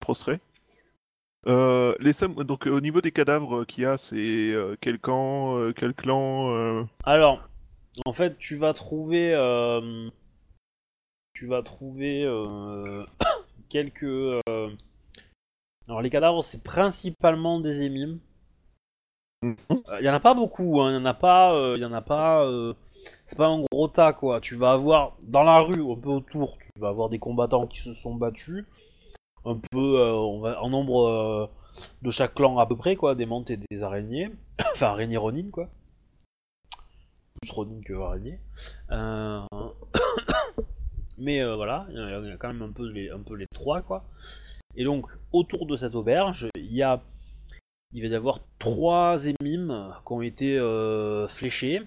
[0.00, 0.40] prostré,
[1.46, 4.16] euh, les sam- donc euh, au niveau des cadavres qu'il y a, c'est
[4.52, 7.48] euh, quel camp, euh, quel clan euh, Alors,
[8.04, 9.32] en fait, tu vas trouver.
[9.34, 10.10] euh,
[11.32, 13.04] tu vas trouver euh,
[13.68, 14.02] quelques.
[14.04, 14.40] euh,
[15.88, 18.18] alors, les cadavres, c'est principalement des émimes.
[19.42, 19.56] Mhm.
[20.00, 21.54] Il y en a pas beaucoup, hein, il y en a pas.
[21.54, 22.44] euh, y en a pas.
[22.44, 22.74] euh,
[23.26, 24.40] c'est pas un gros tas, quoi.
[24.40, 25.16] Tu vas avoir.
[25.22, 28.64] Dans la rue, un peu autour, tu vas avoir des combattants qui se sont battus.
[29.44, 29.98] Un peu.
[30.00, 31.46] euh, en nombre euh,
[32.02, 33.14] de chaque clan à peu près, quoi.
[33.14, 34.30] Des mantes et des araignées.
[34.72, 35.68] enfin, araignées Ronin, quoi
[37.40, 38.38] plus Ronin que araignée.
[38.90, 39.40] Euh,
[41.18, 43.10] Mais voilà, il y a- quand même un peu les,
[43.54, 44.04] trois quoi.
[44.74, 47.02] Et donc autour de cette auberge, il y a,
[47.92, 50.58] il va y avoir trois émimes qui ont été
[51.28, 51.82] fléchés.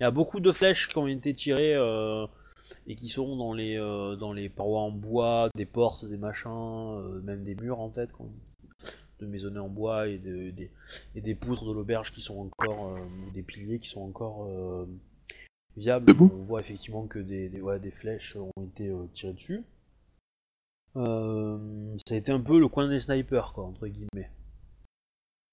[0.00, 1.76] Il y a beaucoup de flèches qui ont été tirées
[2.86, 6.50] et qui sont dans les euh, dans les parois en bois, des portes, des machins,
[6.50, 8.10] euh, même des murs en fait,
[9.20, 10.70] de maisonnées en bois et de- des
[11.14, 12.98] et des poutres de l'auberge qui sont encore euh,
[13.34, 14.48] des piliers qui sont encore
[15.76, 16.06] viable.
[16.06, 16.30] Debout?
[16.34, 19.62] On voit effectivement que des, des, ouais, des flèches ont été tirées dessus.
[20.94, 24.30] Ça a été un peu le coin des snipers, quoi, entre guillemets.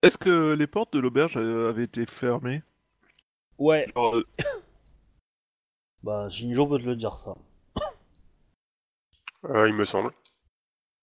[0.01, 2.61] Est-ce que les portes de l'auberge avaient été fermées?
[3.57, 4.21] Ouais, Genre,
[6.03, 7.35] bah Shinjo peut te le dire ça.
[9.45, 10.11] Euh, il me semble.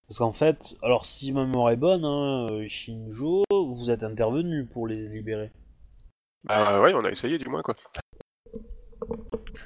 [0.06, 4.66] Parce qu'en fait, alors si ma mémoire est bonne, hein, euh, Shinjo, vous êtes intervenu
[4.66, 5.50] pour les libérer.
[6.44, 7.74] Bah ouais, on a essayé du moins quoi.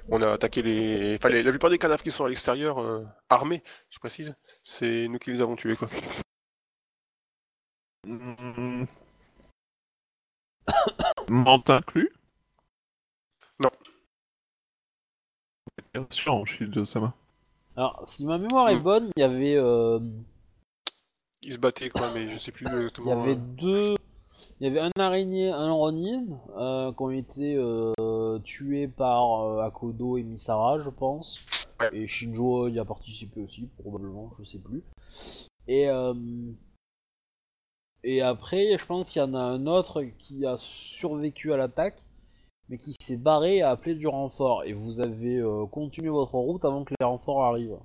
[0.08, 1.16] On a attaqué les.
[1.16, 5.08] Enfin, les- la plupart des cadavres qui sont à l'extérieur, euh, armés, je précise, c'est
[5.08, 5.88] nous qui les avons tués quoi.
[11.68, 12.10] inclus
[15.94, 17.14] Bien sûr, je suis de Sama.
[17.76, 18.82] Alors, si ma mémoire est Mm.
[18.82, 20.00] bonne, il y avait, euh,
[21.42, 23.22] Ils se battaient quoi, mais je sais plus il y exactement.
[23.22, 23.94] avait euh, deux,
[24.60, 26.24] il y avait un araignée, un ronin,
[26.56, 31.40] euh, qui ont été euh, tués par euh, Akodo et Misara, je pense.
[31.80, 31.90] Ouais.
[31.92, 34.82] Et Shinjo y a participé aussi, probablement, je sais plus.
[35.68, 36.14] Et euh,
[38.04, 42.02] et après, je pense qu'il y en a un autre qui a survécu à l'attaque,
[42.68, 44.64] mais qui s'est barré et a appelé du renfort.
[44.64, 47.78] Et vous avez euh, continué votre route avant que les renforts arrivent.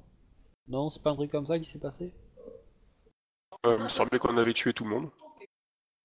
[0.68, 2.14] Non, c'est pas un truc comme ça qui s'est passé?
[3.66, 5.10] Euh, il me semblait qu'on avait tué tout le monde.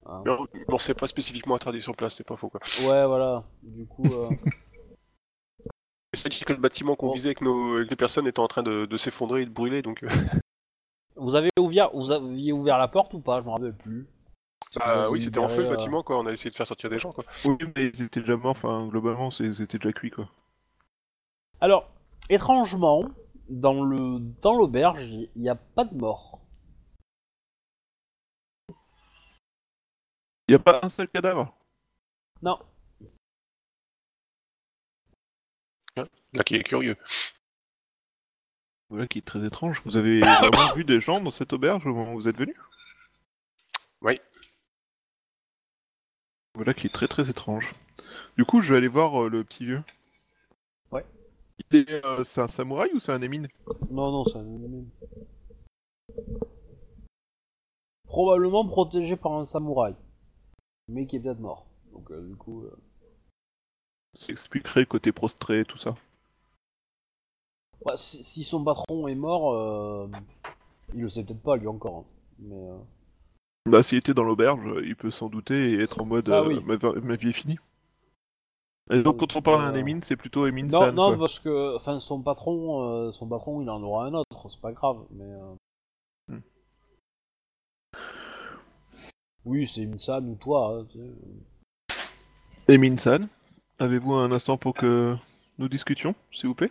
[0.07, 0.23] Ah.
[0.25, 2.61] Mais on, on s'est pas spécifiquement attardé sur place, c'est pas faux quoi.
[2.81, 3.45] Ouais, voilà.
[3.63, 4.31] Du coup, euh,
[6.31, 7.15] dit que le bâtiment qu'on Bon.
[7.15, 9.83] visait avec, nos, avec les personnes était en train de, de s'effondrer et de brûler,
[9.83, 10.03] donc.
[10.03, 10.09] euh,
[11.17, 13.41] vous avez ouvert, vous aviez ouvert la porte ou pas?
[13.41, 14.07] Je me rappelle plus.
[14.77, 16.67] Bah aviez oui, c'était en feu le euh, bâtiment quoi, on a essayé de faire
[16.67, 17.25] sortir des gens quoi.
[17.45, 20.29] Oui, mais ils étaient déjà morts, enfin, globalement, ils étaient déjà cuits, quoi.
[21.61, 21.91] Alors,
[22.29, 23.09] étrangement,
[23.49, 26.41] dans le dans l'auberge, il n'y a pas de mort.
[30.49, 31.55] Y a pas un seul cadavre?
[32.43, 32.59] Non.
[36.33, 36.97] Là qui est curieux.
[38.91, 39.83] Voilà qui est très étrange.
[39.85, 42.55] Vous avez vraiment vu des gens dans cette auberge au moment où vous êtes venu
[44.01, 44.21] Oui.
[46.59, 47.73] Voilà qui est très très étrange.
[48.37, 49.81] Du coup, je vais aller voir euh, le petit vieux.
[50.91, 51.05] Ouais.
[51.71, 53.47] Il est, euh, c'est un samouraï ou c'est un émine?
[53.93, 54.89] Non, non, c'est un ennemi.
[58.09, 59.95] Probablement protégé par un samouraï.
[60.89, 61.65] Mais qui est peut-être mort.
[61.93, 62.65] Donc, euh, du coup.
[64.15, 65.95] Ça expliquerait le côté prostré, tout ça.
[67.87, 70.11] bah, si, si son patron est mort, euh,
[70.93, 71.99] il le sait peut-être pas lui encore.
[71.99, 72.05] hein.
[72.41, 72.69] Mais.
[73.71, 76.49] Bah, s'il était dans l'auberge, il peut s'en douter et être en mode Ça, euh,
[76.49, 76.63] oui.
[76.65, 77.59] ma, ma vie est finie.
[78.91, 81.09] Et donc, quand on parle à un Euh, émine, c'est plutôt émine Non, san, non,
[81.11, 81.19] quoi.
[81.19, 84.73] parce que enfin son patron, euh, son patron, il en aura un autre, c'est pas
[84.73, 85.35] grave, mais.
[86.29, 86.39] Hmm.
[89.45, 90.87] Oui, c'est Minsan ou toi.
[90.97, 91.01] hein.
[92.69, 93.29] Émine san,
[93.79, 95.17] avez-vous un instant pour que
[95.59, 96.71] nous discutions, s'il vous plaît?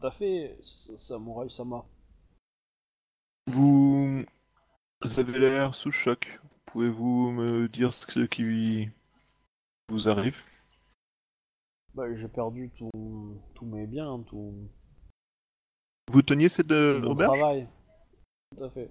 [0.00, 1.84] Tout à fait, S- Samouraï Sama.
[3.46, 4.24] Vous
[5.18, 6.40] avez l'air sous choc.
[6.66, 8.90] Pouvez-vous me dire ce qui
[9.88, 10.42] vous arrive?
[11.94, 14.54] Bah, j'ai perdu tout, tous mes biens, tout,
[16.12, 17.68] Vous teniez cette euh, tout mon auberge travail.
[18.56, 18.90] Tout à fait.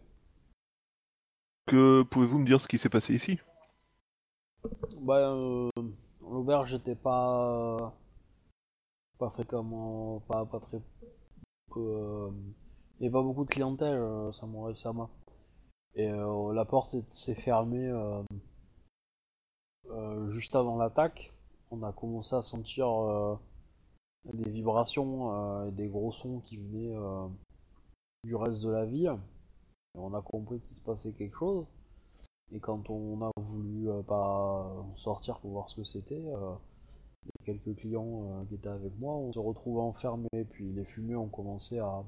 [1.68, 3.40] Que pouvez-vous me dire ce qui s'est passé ici?
[5.02, 5.70] Bah, euh,
[6.22, 7.96] l'auberge était pas.
[9.20, 10.22] pas fréquemment.
[10.22, 10.82] pas, pas très.
[11.78, 12.32] euh,
[13.00, 15.10] il n'y avait pas beaucoup de clientèle, euh, Samouraï Sama.
[15.96, 18.22] Et euh, la porte s'est- fermée euh,
[19.90, 21.34] euh, juste avant l'attaque.
[21.72, 22.88] On a commencé à sentir
[24.26, 26.96] des vibrations et des gros sons qui venaient
[28.24, 29.16] du reste de la ville.
[29.96, 31.68] On a compris qu'il se passait quelque chose.
[32.52, 36.56] Et quand on a voulu pas sortir pour voir ce que c'était, euh,
[37.46, 41.78] quelques clients qui étaient avec moi, on se retrouvait enfermés, puis les fumées ont commencé
[41.78, 42.04] à,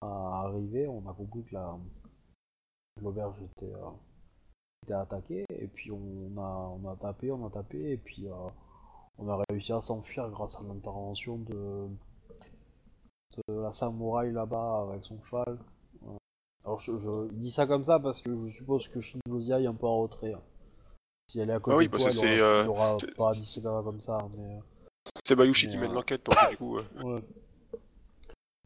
[0.00, 1.76] à arriver, on a compris que la
[3.02, 3.90] l'auberge était, euh,
[4.84, 8.32] était attaquée, et puis on a, on a tapé, on a tapé, et puis euh,
[9.18, 11.88] on a réussi à s'enfuir grâce à l'intervention de,
[13.48, 15.58] de la samouraï là-bas avec son cheval.
[16.04, 16.16] Euh,
[16.64, 19.74] Alors je, je dis ça comme ça parce que je suppose que Shinjozia est un
[19.74, 20.32] peu en retrait.
[20.32, 20.40] hein.
[21.28, 22.68] Si elle est à côté Ah oui, de parce toi, elle c'est, aura, euh, elle
[22.68, 24.60] aura c'est- pas dit ça comme ça, mais...
[25.24, 26.78] C'est Bayushi Mais, qui mène l'enquête, donc du coup.
[26.78, 27.22] Ouais.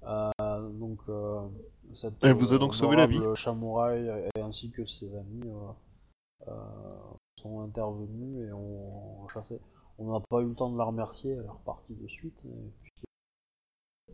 [0.02, 1.46] Euh, donc, euh,
[1.94, 6.48] cette, Elle vous a donc sauvé la vie honorable samouraï ainsi que ses amis euh,
[6.48, 6.88] euh,
[7.40, 9.60] sont intervenus et ont chassé.
[9.98, 12.38] On n'a pas eu le temps de la remercier, elle est repartie de suite.
[12.44, 12.92] Et, puis-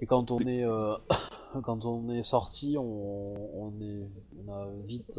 [0.00, 0.96] et quand on est euh,
[1.64, 4.08] quand on est sorti, on, on est
[4.46, 5.18] on a vite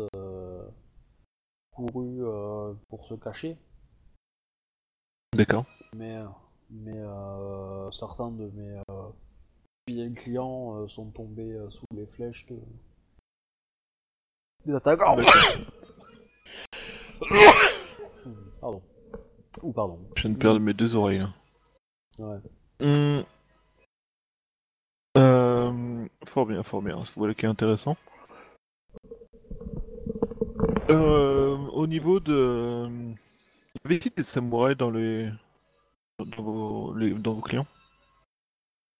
[1.71, 2.21] couru
[2.89, 3.57] pour se cacher.
[5.35, 5.65] D'accord.
[5.95, 6.17] Mais,
[6.69, 6.99] mais
[7.91, 8.81] certains de mes
[9.87, 12.57] euh, fidèles clients euh, sont tombés euh, sous les flèches de...
[14.65, 15.17] des attaquants.
[18.61, 18.81] pardon.
[19.63, 19.99] Ou pardon.
[20.15, 21.33] Je viens de perdre mes deux oreilles là.
[22.19, 22.39] Ouais.
[22.81, 23.23] Hum.
[25.17, 27.01] Euh, fort bien, fort bien.
[27.15, 27.95] Voilà qui est intéressant.
[30.89, 32.87] Euh, au niveau de.
[32.87, 35.29] Y avait-il des samouraïs dans les.
[36.19, 37.65] dans vos, les- dans vos clients?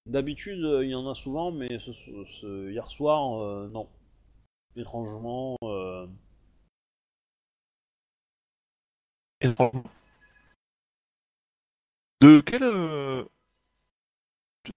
[0.08, 3.88] D'habitude, euh, il y en a souvent, mais ce, ce- ce- hier soir, euh, non.
[4.76, 6.08] Étrangement, euh,
[12.22, 12.62] De quelle.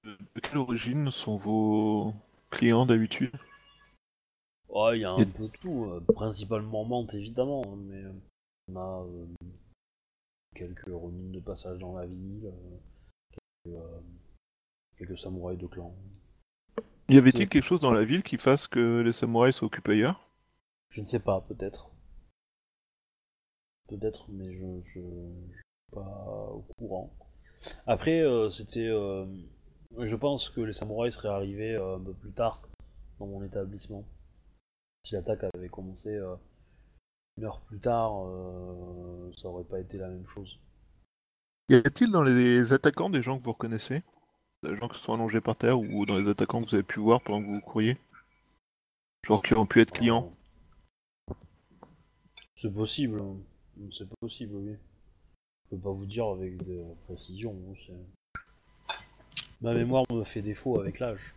[0.05, 2.12] De, de quelle origine sont vos
[2.51, 3.33] clients d'habitude?
[4.71, 6.01] Ouais, il y a un Et- peu de tout.
[6.14, 8.03] principalement Mantes, évidemment, hein, mais
[8.73, 9.05] on a
[10.55, 12.53] quelques remines de passage dans la ville,
[13.64, 13.77] quelques,
[15.01, 15.95] quelques samouraïs de clan.
[17.09, 20.29] Y avait-il quelque chose dans la ville qui fasse que les samouraïs s'occupent ailleurs?
[20.91, 21.91] Je ne sais pas, peut-être.
[23.89, 27.13] Peut-être, mais je, je, je suis pas au courant.
[27.87, 28.87] Après, euh, c'était.
[28.87, 29.27] euh,
[29.99, 32.61] je pense que les samouraïs seraient arrivés euh, un peu plus tard
[33.19, 34.05] dans mon établissement.
[35.05, 36.15] Si l'attaque avait commencé
[37.39, 38.13] une heure plus tard,
[39.35, 40.61] ça aurait pas été la même chose.
[41.71, 44.03] Y a-t-il dans les attaquants des gens que vous reconnaissez?
[44.62, 47.01] Des gens qui sont allongés par terre ou dans les attaquants que vous avez pu
[47.01, 47.96] voir pendant que vous couriez
[49.27, 50.31] Genre qui ont pu être clients
[52.57, 53.20] C'est possible.
[53.20, 53.37] hein.
[53.90, 54.77] C'est possible, oui.
[55.64, 57.57] Je peux pas vous dire avec de précision.
[57.90, 57.94] hein,
[59.62, 61.35] Ma mémoire me fait défaut avec l'âge.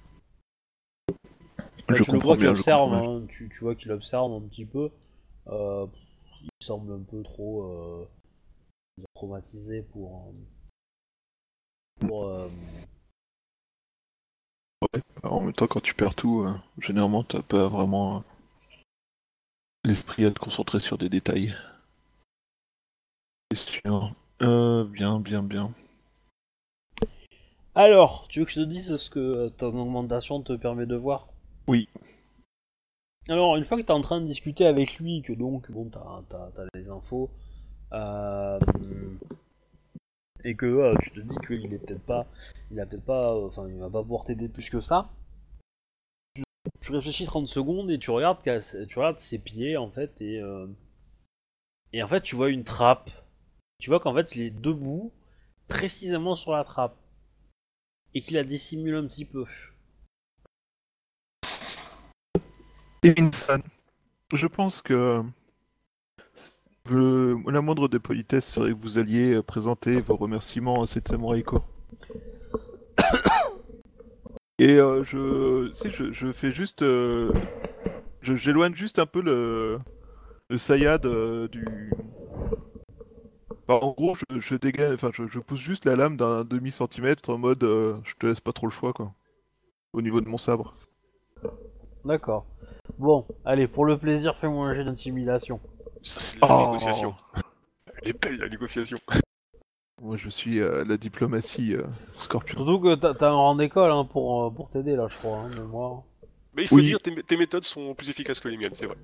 [1.89, 4.89] Je tu le vois qu'il observe, hein, tu, tu vois qu'il observe un petit peu.
[5.47, 5.85] Euh,
[6.41, 8.07] il semble un peu trop euh,
[9.13, 10.27] traumatisé pour.
[10.27, 12.49] euh, pour euh,
[15.21, 18.19] Alors, en même temps, quand tu perds tout, euh, généralement, t'as pas vraiment euh,
[19.83, 21.55] l'esprit à te concentrer sur des détails.
[23.51, 24.13] C'est sûr.
[24.41, 25.71] Euh, bien, bien, bien.
[27.75, 30.95] Alors, tu veux que je te dise ce que euh, ton augmentation te permet de
[30.95, 31.27] voir?
[31.67, 31.89] Oui.
[33.29, 35.89] Alors, une fois que tu es en train de discuter avec lui, que donc, bon,
[35.89, 37.29] t'as as, des infos,
[37.93, 38.59] euh,
[40.43, 42.27] et que euh, tu te dis qu'il est peut-être pas,
[42.71, 45.09] il peut-être pas, euh, enfin, il va pas pouvoir t'aider plus que ça,
[46.81, 48.39] tu, réfléchis 30 secondes et tu regardes,
[49.19, 50.67] ses pieds, en fait, et, euh,
[51.93, 53.09] et en fait, tu vois une trappe.
[53.79, 55.11] Tu vois qu'en fait, il est debout,
[55.67, 56.95] précisément sur la trappe,
[58.13, 59.45] et qu'il la dissimule un petit peu.
[63.03, 63.61] Evinson,
[64.33, 65.21] je pense que
[66.89, 71.07] le- la moindre des politesses serait que vous alliez euh, présenter vos remerciements à cette
[71.07, 71.63] samouraïko.
[74.59, 77.31] Et euh, je, sais, je, fais juste, euh,
[78.21, 79.79] j'éloigne juste un peu le,
[80.49, 81.65] le sayad euh, du.
[83.67, 87.37] Enfin, en gros, je, je enfin, je, pousse juste la lame d'un demi centimètre en
[87.37, 89.13] mode, euh, je te laisse pas trop le choix, quoi.
[89.93, 90.73] Au niveau de mon sabre.
[92.03, 92.45] D'accord.
[92.99, 95.59] Bon, allez, pour le plaisir, fais-moi un jet d'intimidation.
[96.03, 96.65] Ça, c'est la Oh.
[96.67, 97.15] négociation.
[98.01, 98.99] Elle est belle, la négociation.
[100.01, 102.57] Moi, je suis euh, la diplomatie euh, scorpion.
[102.57, 105.37] Surtout que t'as t'as un rang d'école hein, pour, euh, pour t'aider là, je crois,
[105.39, 106.03] hein, de moi.
[106.53, 106.83] Mais il faut Oui.
[106.83, 108.97] dire, tes, tes méthodes sont plus efficaces que les miennes, c'est vrai.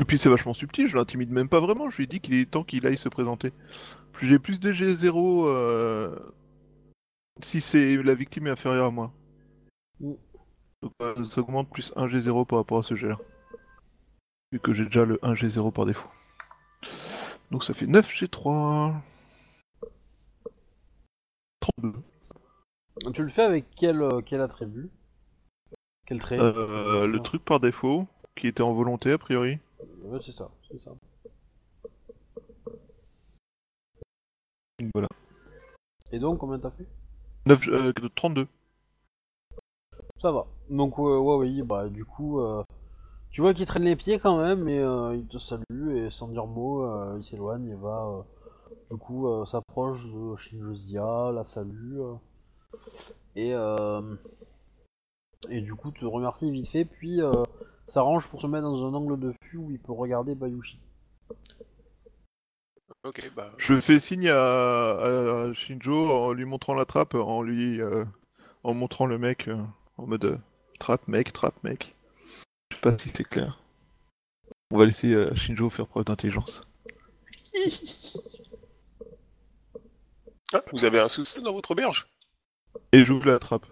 [0.00, 2.48] Et puis c'est vachement subtil, je l'intimide même pas vraiment, je lui dis qu'il est
[2.48, 3.52] temps qu'il aille se présenter.
[4.12, 6.16] Plus j'ai plus de G0 euh,
[7.42, 9.12] si c'est la victime est inférieure à moi.
[10.00, 10.12] Mm.
[10.82, 13.18] Donc euh, ça augmente plus 1 G0 par rapport à ce jet là.
[14.52, 16.08] Vu que j'ai déjà le 1 G0 par défaut.
[17.50, 18.94] Donc ça fait 9 G3.
[21.60, 21.92] 32.
[23.12, 24.90] Tu le fais avec quel, euh, quel attribut?
[26.06, 26.38] Quel trait?
[26.38, 29.58] Euh, le truc par défaut, qui était en volonté a priori.
[30.02, 30.92] Ouais, c'est ça, c'est ça.
[34.94, 35.08] Voilà.
[36.12, 36.86] Et donc, combien t'as fait?
[37.46, 38.46] 9, euh, 32.
[40.20, 40.46] Ça va.
[40.70, 42.62] Donc, ouais, ouais, oui, bah, du coup, euh,
[43.30, 46.28] tu vois qu'il traîne les pieds quand même, mais euh, il te salue et sans
[46.28, 48.22] dire mot, euh, il s'éloigne et va, euh,
[48.90, 52.14] du coup, euh, s'approche de Shinjozia, la salue, euh,
[53.36, 54.16] et, euh,
[55.48, 57.42] et du coup, te remercie vite fait, puis euh,
[57.86, 60.80] s'arrange pour se mettre dans un angle de vue où il peut regarder Bayushi.
[63.04, 63.52] Ok, bah.
[63.58, 64.96] Je fais signe à,
[65.46, 68.04] à Shinjo en lui montrant la trappe, en lui euh,
[68.64, 69.56] en montrant le mec euh,
[69.96, 70.36] en mode euh,
[70.78, 71.94] trappe mec, trappe mec.
[72.78, 73.58] Je sais pas si c'est clair.
[74.70, 76.60] On va laisser euh, Shinjo faire preuve d'intelligence.
[80.52, 82.08] Ah, vous avez un sous dans votre auberge?
[82.92, 83.66] Et j'ouvre la trappe.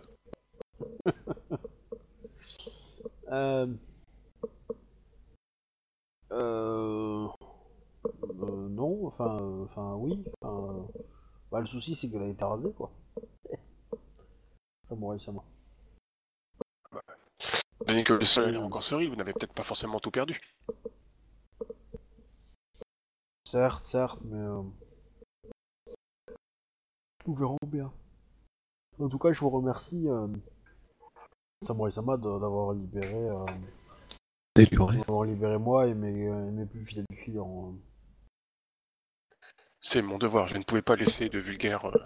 [3.33, 3.67] Euh...
[6.31, 7.27] Euh...
[8.39, 10.23] euh, non, enfin, euh, enfin oui.
[10.41, 11.03] Enfin, euh,
[11.51, 12.93] bah, le souci c'est qu'elle a été rasée quoi.
[14.89, 15.43] Samouraï Sama.
[17.85, 20.41] Donné que le sol est encore serré, vous n'avez peut-être pas forcément tout perdu.
[23.45, 24.63] Certes, certes, mais euh...
[27.27, 27.93] nous verrons bien.
[28.99, 30.29] En tout cas, je vous remercie, euh...
[31.63, 33.45] Samurai Sama, d'avoir libéré, euh...
[34.57, 37.75] D'avoir libéré moi et mes, euh, mes plus fidèles clients.
[39.81, 41.85] C'est mon devoir, je ne pouvais pas laisser de vulgaires...
[41.85, 41.99] euh,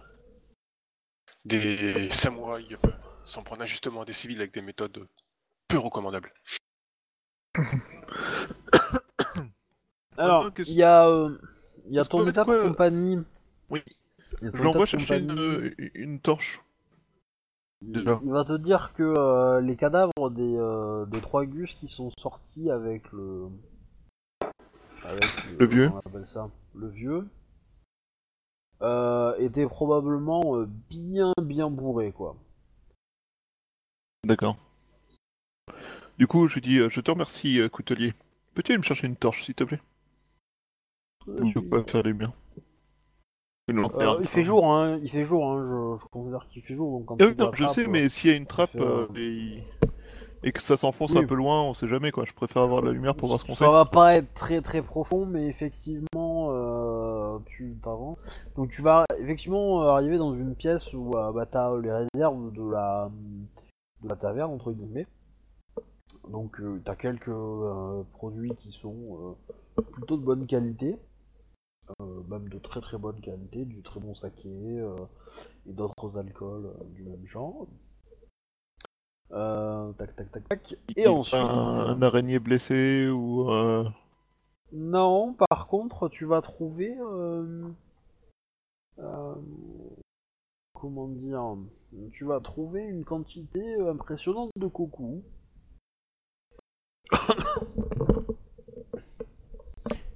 [1.47, 2.91] des samouraïs euh,
[3.25, 5.09] s'en prendre injustement à des civils avec des méthodes
[5.71, 6.33] peu recommandables.
[10.18, 11.39] Alors, il y a, euh,
[11.87, 13.18] il y a ton état de euh, compagnie.
[13.71, 13.83] Oui.
[14.43, 16.62] Je l'envoie chercher une, euh, une torche.
[17.83, 18.18] Il, déjà.
[18.23, 22.11] il va te dire que euh, les cadavres des, euh, des trois gus qui sont
[22.18, 23.49] sortis avec le.
[25.05, 25.25] Avec
[25.59, 25.91] Le vieux.
[25.93, 26.51] on appelle ça?
[26.75, 27.27] Le vieux.
[28.83, 32.37] euh, étaient probablement euh, bien bien bourrés quoi.
[34.25, 34.57] D'accord.
[36.21, 38.12] Du coup, je dis, euh, je te remercie, euh, coutelier.
[38.53, 39.81] Peux-tu aller me chercher une torche, s'il te plaît?
[41.27, 42.35] Je peux pas faire les miens.
[43.68, 46.61] Une Euh, lanterne, il fait jour, hein, il fait jour, hein, je, je considère qu'il
[46.61, 46.91] fait jour.
[46.99, 49.62] Donc quand Ah oui, non, je sais, mais s'il y a une trappe euh, et...
[50.43, 51.21] et que ça s'enfonce Oui.
[51.21, 52.27] un peu loin, on sait jamais quoi.
[52.27, 53.64] Je préfère avoir la lumière pour voir ce qu'on fait.
[53.64, 58.43] Ça va pas être très très profond, mais effectivement, euh, tu t'avances.
[58.57, 62.71] Donc tu vas effectivement arriver dans une pièce où euh, bah, t'as les réserves de
[62.71, 63.11] la
[64.03, 65.07] de la taverne entre guillemets.
[66.29, 69.37] Donc euh, t'as quelques euh, produits qui sont
[69.79, 70.97] euh, plutôt de bonne qualité,
[72.01, 74.49] euh, même de très très bonne qualité, du très bon saké
[75.66, 77.66] et d'autres alcools du même genre.
[79.31, 80.75] Tac tac tac tac.
[80.97, 81.41] Et ensuite.
[81.41, 83.49] Un, un araignée blessé ou...
[83.51, 83.85] euh,
[84.73, 86.97] Non, par contre, tu vas trouver.
[90.75, 91.57] comment dire
[92.12, 95.23] Tu vas trouver une quantité impressionnante de coucou.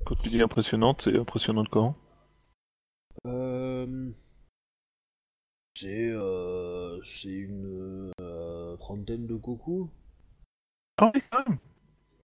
[0.04, 1.96] Quand tu dis impressionnante, c'est impressionnant de quand?
[3.26, 4.10] Euh,
[5.76, 9.90] c'est euh, c'est une euh, trentaine de coucou.
[10.98, 11.58] Ah oui, quand même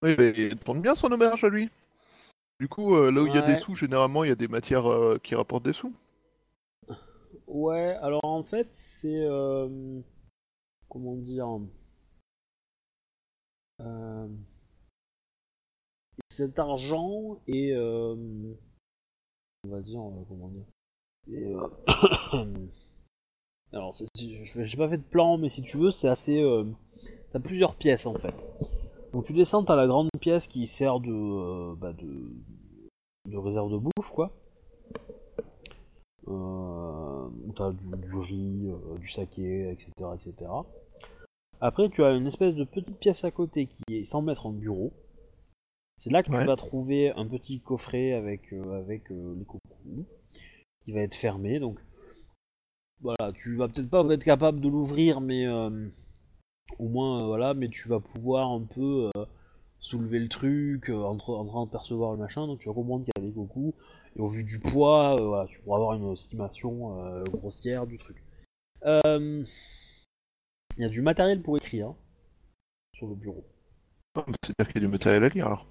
[0.02, 1.70] Oui, mais il tourne bien son auberge à lui.
[2.60, 4.48] Du coup, euh, là où il y a des sous, généralement, il y a des
[4.48, 5.94] matières euh, qui rapportent des sous.
[7.46, 9.24] Ouais, alors en fait, c'est.
[9.24, 10.00] euh,
[10.88, 11.48] comment dire?
[13.80, 14.28] Euh,
[16.40, 17.72] Cet argent est.
[17.72, 18.14] euh,
[19.64, 20.00] on va dire.
[20.00, 20.64] euh, comment dire
[21.30, 21.68] et, euh,
[23.74, 26.42] Alors, j'ai pas fait de plan, mais si tu veux, c'est assez.
[27.32, 28.34] T'as plusieurs pièces en fait.
[29.12, 31.92] Donc tu descends, t'as la grande pièce qui sert de, bah,
[33.26, 34.32] réserve de bouffe, quoi.
[37.54, 40.50] T'as du, du riz, du saké, etc., etc.
[41.60, 44.52] Après, tu as une espèce de petite pièce à côté qui est 100 mètres en
[44.52, 44.90] bureau.
[46.00, 46.40] C'est là que Ouais.
[46.40, 50.06] tu vas trouver un petit coffret avec, euh, avec euh, les coucous
[50.82, 51.60] qui va être fermé.
[51.60, 51.78] Donc
[53.02, 55.88] voilà, tu vas peut-être pas être capable de l'ouvrir, mais euh,
[56.78, 59.10] au moins voilà, mais tu vas pouvoir un peu
[59.78, 62.46] soulever le truc, en, tra- en train de percevoir le machin.
[62.46, 63.74] Donc tu vas comprendre qu'il y a des coucous.
[64.16, 68.24] Et au vu du poids, voilà, tu pourras avoir une estimation grossière du truc.
[68.84, 69.46] Il
[70.78, 71.92] y a du matériel pour écrire
[72.96, 73.44] sur le bureau.
[74.14, 75.66] Ah, bah, C'est-à-dire qu'il y a du matériel à lire, alors.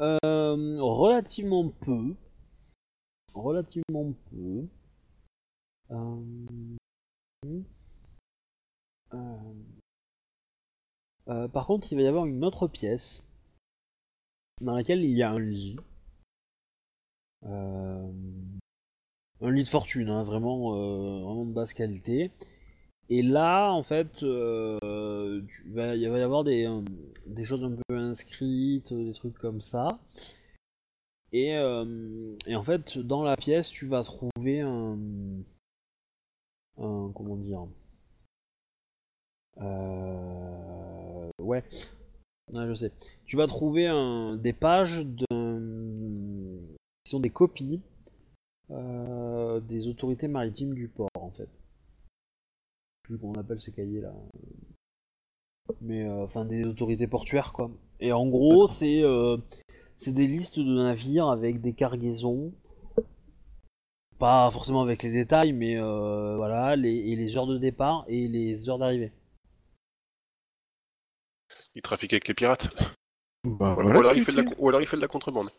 [0.00, 2.14] Euh, relativement peu.
[3.34, 4.66] Relativement peu.
[5.90, 6.76] Euh,
[11.28, 13.22] euh, par contre, il va y avoir une autre pièce
[14.60, 15.76] dans laquelle il y a un lit.
[17.42, 18.10] Un
[19.50, 22.32] lit de fortune, hein, vraiment, vraiment de basse qualité.
[23.08, 26.82] Et là, en fait, euh, il va y avoir des, euh,
[27.26, 29.86] des choses un peu inscrites, des trucs comme ça.
[31.32, 34.98] Et, euh, et en fait, dans la pièce, tu vas trouver un.
[36.78, 37.66] un comment dire
[41.38, 41.62] Ouais.
[42.52, 42.92] Ouais, je sais.
[43.26, 47.80] Tu vas trouver un, des pages qui sont des copies
[48.68, 51.48] des autorités maritimes du port, en fait.
[52.95, 54.12] Je sais plus comment on appelle ce cahier là.
[55.80, 57.70] Mais euh, enfin des autorités portuaires quoi.
[58.00, 59.36] Et en gros c'est euh,
[59.94, 62.52] c'est des listes de navires avec des cargaisons
[64.18, 68.28] Pas forcément avec les détails, mais euh, voilà, les, et les heures de départ et
[68.28, 69.12] les heures d'arrivée.
[71.74, 72.74] Il trafique avec les pirates.
[73.44, 74.56] Bah, Ou, alors il fait de la, utile.
[74.58, 75.50] ou alors il fait de la contrebande.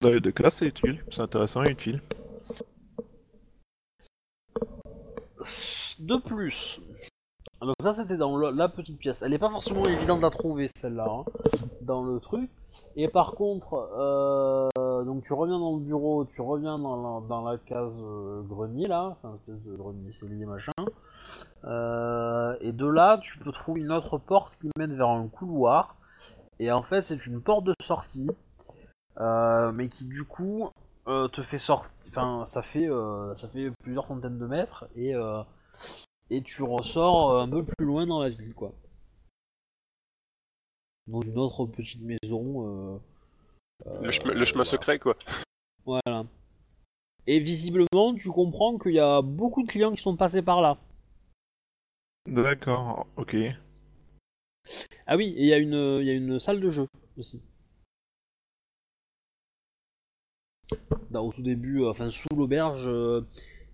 [0.00, 1.04] Dans les deux cas, c'est utile.
[1.10, 2.00] C'est intéressant et utile.
[5.98, 6.80] De plus,
[7.62, 9.22] donc ça c'était dans la petite pièce.
[9.22, 11.24] Elle est pas forcément évidente à trouver celle-là hein,
[11.80, 12.50] dans le truc.
[12.96, 14.68] Et par contre, euh,
[15.04, 19.34] donc tu reviens dans le bureau, tu reviens dans la, case euh, grenier là, enfin
[19.36, 20.72] espèce de grenier cellier machin.
[21.64, 25.96] Euh, et de là, tu peux trouver une autre porte qui mène vers un couloir.
[26.58, 28.30] Et en fait, c'est une porte de sortie,
[29.18, 30.68] euh, mais qui du coup
[31.08, 31.90] euh, te fait sortir.
[32.08, 35.42] Enfin, ça fait euh, ça fait plusieurs centaines de mètres et euh,
[36.30, 38.72] et tu ressors un peu plus loin dans la ville, quoi.
[41.06, 42.96] Dans une autre petite maison.
[42.96, 42.98] euh,
[44.02, 44.64] Le, chemin, le chemin voilà.
[44.64, 45.16] secret, quoi.
[45.84, 46.24] Voilà.
[47.28, 50.78] Et visiblement, tu comprends qu'il y a beaucoup de clients qui sont passés par là.
[52.26, 53.36] D'accord, ok.
[55.06, 57.40] Ah oui, et il y, a une- il y a une salle de jeu aussi.
[61.10, 63.22] Dans, au tout début, euh, enfin sous l'auberge, euh,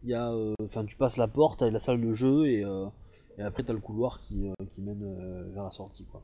[0.03, 2.64] il y a, euh, enfin tu passes la porte avec la salle de jeu et,
[2.64, 2.86] euh,
[3.38, 6.22] et après t'as le couloir qui, euh, qui mène euh, vers la sortie quoi.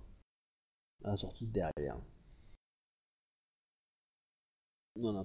[1.04, 1.96] À la sortie derrière.
[4.96, 5.24] Voilà.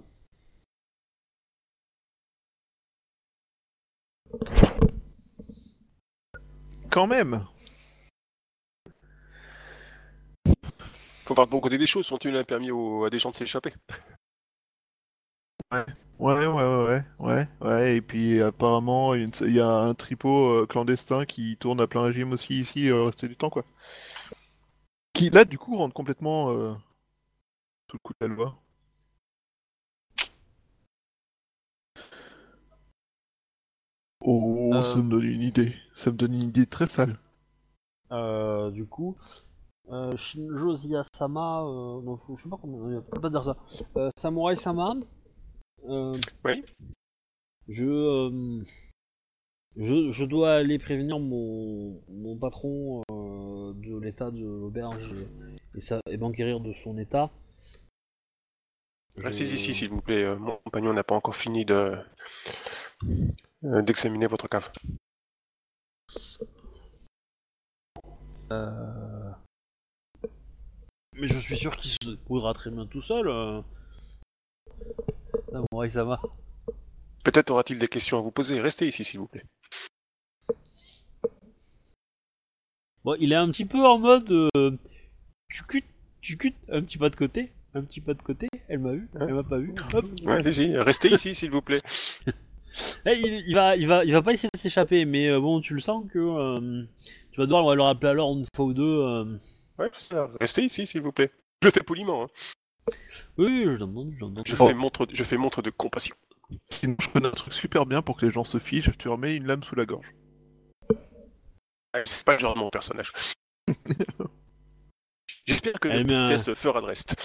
[6.89, 7.45] Quand même
[11.25, 13.73] Faut voir de bon côté des choses, sont-ils permis aux- à des gens de s'échapper
[15.73, 15.85] Ouais,
[16.19, 16.53] ouais, ouais,
[16.85, 21.81] ouais, ouais, ouais, et puis apparemment, il y a un tripot euh, clandestin qui tourne
[21.81, 23.65] à plein régime aussi ici, euh, resté du temps, quoi.
[25.13, 26.75] Qui, là, du coup, rentre complètement euh,
[27.89, 28.61] sous le coup de la loi.
[34.21, 35.03] Oh, ça Euh.
[35.03, 35.75] me donne une idée.
[35.93, 37.19] Ça me donne une idée très sale.
[38.11, 39.17] Euh, du coup,
[39.91, 43.57] euh, Shinjo Ziyasama, euh, non, je sais pas comment, euh, peut pas dire ça.
[43.97, 45.01] Euh, Samurai Sama, euh,
[45.85, 46.63] Oui.
[47.67, 48.63] je, euh,
[49.75, 55.81] je, je dois aller prévenir mon, mon patron euh, de l'état de l'auberge et, et,
[55.81, 57.29] ça- et m'enquérir de son état.
[59.15, 60.23] Restez ici, s'il vous plaît.
[60.23, 61.95] euh, Mon compagnon n'a pas encore fini de
[63.63, 64.71] euh, d'examiner votre cave.
[68.51, 69.31] Euh,
[71.13, 73.27] Mais je suis sûr qu'il se débrouillera très bien tout seul.
[75.53, 76.19] Samurai Sama.
[77.23, 78.59] Peut-être aura-t-il des questions à vous poser.
[78.59, 79.43] Restez ici, s'il vous plaît.
[83.03, 84.31] Bon, il est un petit peu en mode.
[84.31, 84.71] euh,
[85.49, 85.85] tu cutes,
[86.21, 88.47] tu cutes, un petit pas de côté, un petit pas de côté.
[88.67, 89.73] Elle m'a vu, elle m'a pas vu.
[89.93, 90.05] Hop.
[90.23, 91.81] Ouais, restez ici, s'il vous plaît.
[93.05, 95.61] Eh, il, il va, il va, il va pas essayer de s'échapper, mais euh, bon,
[95.61, 96.83] tu le sens que euh,
[97.31, 99.39] tu vas devoir le rappeler l'heure une fois ou deux.
[99.77, 99.91] Ouais.
[100.41, 101.29] Restez ici, s'il vous plaît.
[101.61, 102.23] Je le fais poliment.
[102.23, 102.27] hein.
[103.37, 104.43] Oui, je l'entends, je l'entends.
[104.45, 104.67] Je, Oh.
[104.67, 106.15] fais montre, je fais montre de compassion.
[106.69, 109.07] Sinon, je connais un truc super bien pour que les gens se fichent, je te
[109.09, 110.13] remets une lame sous la gorge.
[111.93, 113.11] Ouais, C'est pas le genre de mon personnage.
[115.47, 117.15] J'espère que Elle la met un- petitesse fera le reste.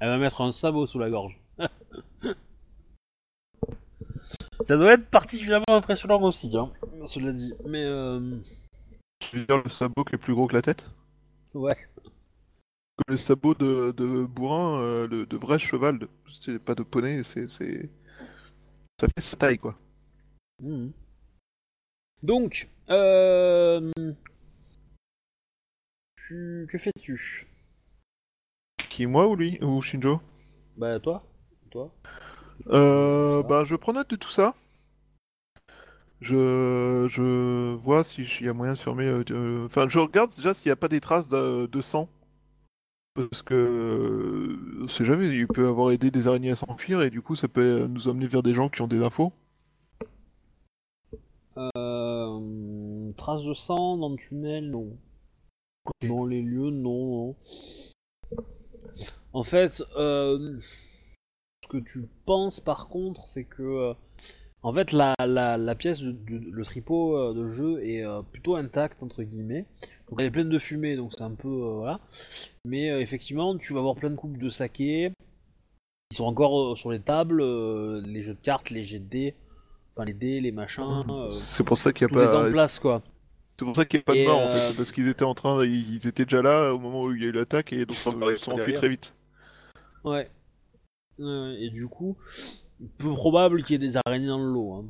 [0.00, 1.38] Elle va mettre un sabot sous la gorge.
[4.66, 6.70] Ça doit être particulièrement impressionnant aussi, hein,
[7.06, 7.54] cela dit.
[7.64, 8.38] Mais euh,
[9.20, 10.90] Tu veux dire le sabot qui est plus gros que la tête?
[11.54, 11.76] Ouais.
[13.06, 16.08] Le sabot de, de bourrin, euh, le- de vrai cheval, de-
[16.42, 17.90] c'est pas de poney, c'est, c'est...
[19.00, 19.78] Ça fait sa taille, quoi.
[20.62, 20.92] Mhm.
[22.22, 23.90] Donc, euh...
[26.16, 26.66] tu...
[26.70, 27.46] que fais-tu?
[28.90, 30.20] Qui, moi ou lui Ou Shinjo?
[30.76, 31.22] Bah toi,
[31.70, 31.92] toi.
[32.70, 34.54] Euh, bah, je prends note de tout ça.
[36.20, 39.04] Je, je vois si il y a moyen de fermer.
[39.06, 42.08] euh, de- Enfin, je regarde déjà s'il n'y a pas des traces de, de sang.
[43.18, 47.10] Parce que euh, on sait jamais, il peut avoir aidé des araignées à s'enfuir et
[47.10, 49.32] du coup ça peut nous emmener vers des gens qui ont des infos.
[51.58, 53.12] Euh...
[53.16, 54.96] Traces de sang dans le tunnel, non.
[56.06, 57.34] Dans les lieux, non,
[58.28, 58.34] non.
[59.32, 60.60] En fait, euh,
[61.64, 63.94] ce que tu penses par contre, c'est que euh,
[64.62, 68.22] en fait la, la, la pièce, de, de- le tripot euh, de jeu est euh,
[68.22, 69.66] plutôt intact entre guillemets.
[70.10, 72.00] Donc elle est pleine de fumée, donc c'est un peu euh, voilà.
[72.66, 75.12] Mais euh, effectivement, tu vas avoir plein de coupes de saké
[76.10, 79.04] qui sont encore euh, sur les tables, euh, les jeux de cartes, les jets de
[79.08, 79.34] dés,
[79.94, 82.46] enfin les dés, les machins, euh, C'est pour ça qu'il n'y tout a est en
[82.46, 82.50] pas.
[82.50, 83.02] place quoi.
[83.58, 84.60] C'est pour ça qu'il n'y a pas de mort en fait.
[84.60, 87.22] C'est parce qu'ils étaient en train, ils ils étaient déjà là au moment où il
[87.22, 89.14] y a eu l'attaque et donc Ils sont ils enfuis très vite.
[90.04, 90.28] Ouais.
[91.18, 92.16] Ouais, et du coup,
[92.98, 94.74] peu probable qu'il y ait des araignées dans le lot.
[94.74, 94.84] hein.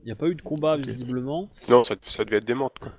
[0.00, 1.50] Il n'y a pas eu de combat visiblement.
[1.68, 2.92] Non, ça, ça devait être des menthes, quoi.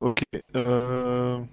[0.00, 0.22] Ok.
[0.56, 1.44] Euh...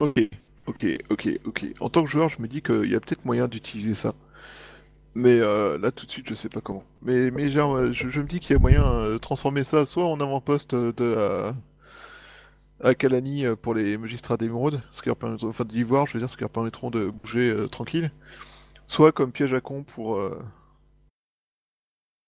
[0.00, 0.18] Ok,
[0.66, 1.66] ok, ok, ok.
[1.80, 4.14] En tant que joueur, je me dis qu'il y a peut-être moyen d'utiliser ça.
[5.14, 6.84] Mais euh, là, tout de suite, je sais pas comment.
[7.02, 9.86] Mais, mais genre, euh, je, je me dis qu'il y a moyen de transformer ça
[9.86, 11.54] soit en avant-poste de la...
[12.80, 16.20] à Kalani euh, pour les magistrats d'émeraude, ce qui leur permettra, enfin d'ivoire, je veux
[16.20, 18.12] dire, ce qui leur permettront de bouger euh, tranquille,
[18.86, 20.40] soit comme piège à con pour euh,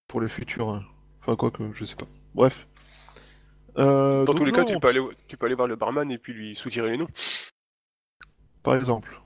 [0.09, 0.71] pour le futur.
[0.71, 0.85] hein.
[1.21, 2.07] Enfin quoi que, je sais pas.
[2.35, 2.67] Bref.
[3.79, 6.19] Euh, Dans tous les cas, tu peux, aller, tu peux aller voir le barman et
[6.19, 7.09] puis lui soutirer les noms.
[8.63, 9.21] Par exemple.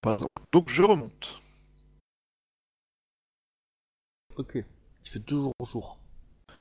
[0.00, 0.42] Par exemple.
[0.52, 1.40] Donc je remonte.
[4.36, 4.54] Ok.
[4.56, 5.98] Il fait toujours jour.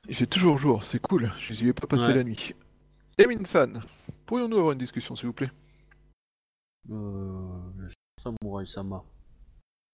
[0.07, 1.31] Il fait toujours jour, c'est cool.
[1.39, 2.15] Je n'y ai pas passé Ouais.
[2.15, 2.55] la nuit.
[3.19, 3.83] Emin-san,
[4.25, 5.51] pourrions-nous avoir une discussion s'il vous plaît?
[6.89, 7.87] Euh, le
[8.21, 9.03] samouraï Sama.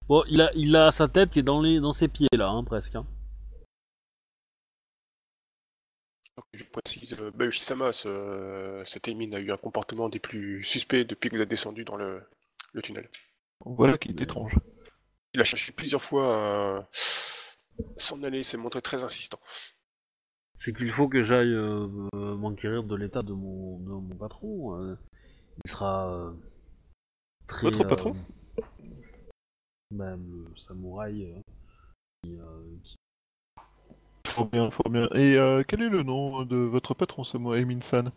[0.08, 2.48] Bon, il a, il a sa tête qui est dans, les, dans ses pieds là,
[2.50, 2.96] hein, presque.
[2.96, 3.06] hein.
[6.54, 11.30] Je précise, euh, Bayushi-sama, ce, cet Emin a eu un comportement des plus suspects depuis
[11.30, 12.24] que vous êtes descendu dans le,
[12.74, 13.10] le tunnel.
[13.66, 14.56] Voilà qui est étrange.
[15.34, 16.90] Il a cherché plusieurs fois à
[17.98, 19.40] s'en aller, s'est montré très insistant.
[20.60, 24.76] C'est qu'il faut que j'aille euh, euh, m'enquérir de l'état de mon, de mon patron.
[24.82, 24.96] euh.
[25.64, 26.32] il sera euh,
[27.48, 27.68] très.
[27.68, 28.16] Votre patron
[29.92, 31.34] Même le samouraï
[32.24, 32.38] qui,
[32.84, 32.96] qui-
[34.28, 35.08] Faut bien, faut bien.
[35.16, 35.38] Et
[35.68, 38.12] quel est le nom de votre patron, Emin-san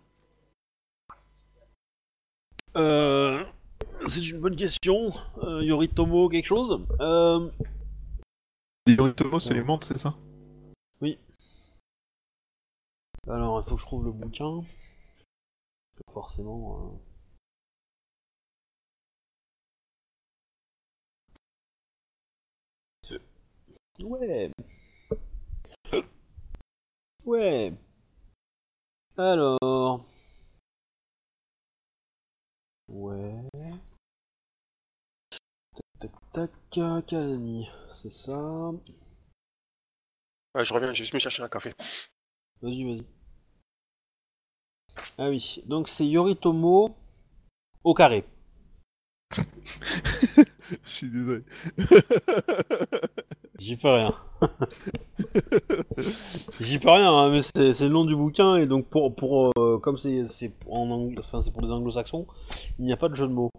[2.76, 3.44] Euh,
[4.06, 5.10] c'est une bonne question.
[5.42, 6.84] Yoritomo, quelque chose
[8.86, 10.16] Yoritomo, c'est les menthes, c'est ça?
[13.28, 14.62] Alors, il faut que je trouve le bouquin.
[16.12, 17.00] Forcément.
[23.10, 24.50] euh, Ouais.
[27.24, 27.72] Ouais.
[29.16, 30.04] Alors.
[32.88, 33.80] Ouais.
[36.00, 37.68] Tac tac tac, Kalani.
[37.92, 38.72] C'est ça.
[40.54, 41.74] Ah, je reviens, j'ai juste me chercher un café.
[42.62, 43.04] Vas-y, vas-y.
[45.18, 46.94] Ah oui, donc c'est Yoritomo
[47.84, 48.24] au carré.
[50.84, 51.42] Je suis désolé.
[53.58, 54.14] J'y peux rien.
[56.60, 59.50] J'y peux rien, hein, mais c'est c'est le nom du bouquin et donc pour pour
[59.58, 62.26] euh, comme c'est c'est en ang- enfin c'est pour les anglo-saxons,
[62.78, 63.50] il n'y a pas de jeu de mots,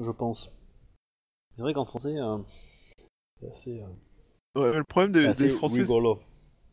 [0.00, 0.50] je pense.
[1.56, 2.38] C'est vrai qu'en français, euh,
[3.40, 5.84] c'est assez, euh, Ouais, le problème des, Français.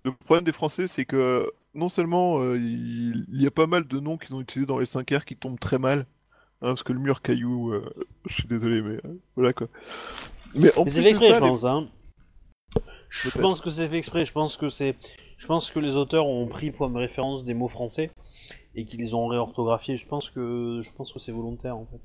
[0.06, 3.86] Le problème des Français, c'est que non seulement euh, il, il y a pas mal
[3.88, 6.00] de noms qu'ils ont utilisés dans les 5 R qui tombent très mal,
[6.62, 7.90] hein, parce que le mur caillou, euh,
[8.30, 9.68] je suis désolé, mais euh, voilà quoi.
[10.54, 11.66] Mais en Mais plus fait exprès, ça, je les- pense.
[11.66, 11.88] Hein.
[13.10, 14.26] Je pense que c'est fait exprès.
[14.26, 14.96] Je pense que c'est,
[15.38, 18.12] je pense que les auteurs ont pris comme référence des mots français
[18.76, 19.96] et qu'ils les ont réorthographiés.
[19.96, 22.00] Je pense que, je pense que c'est volontaire en fait.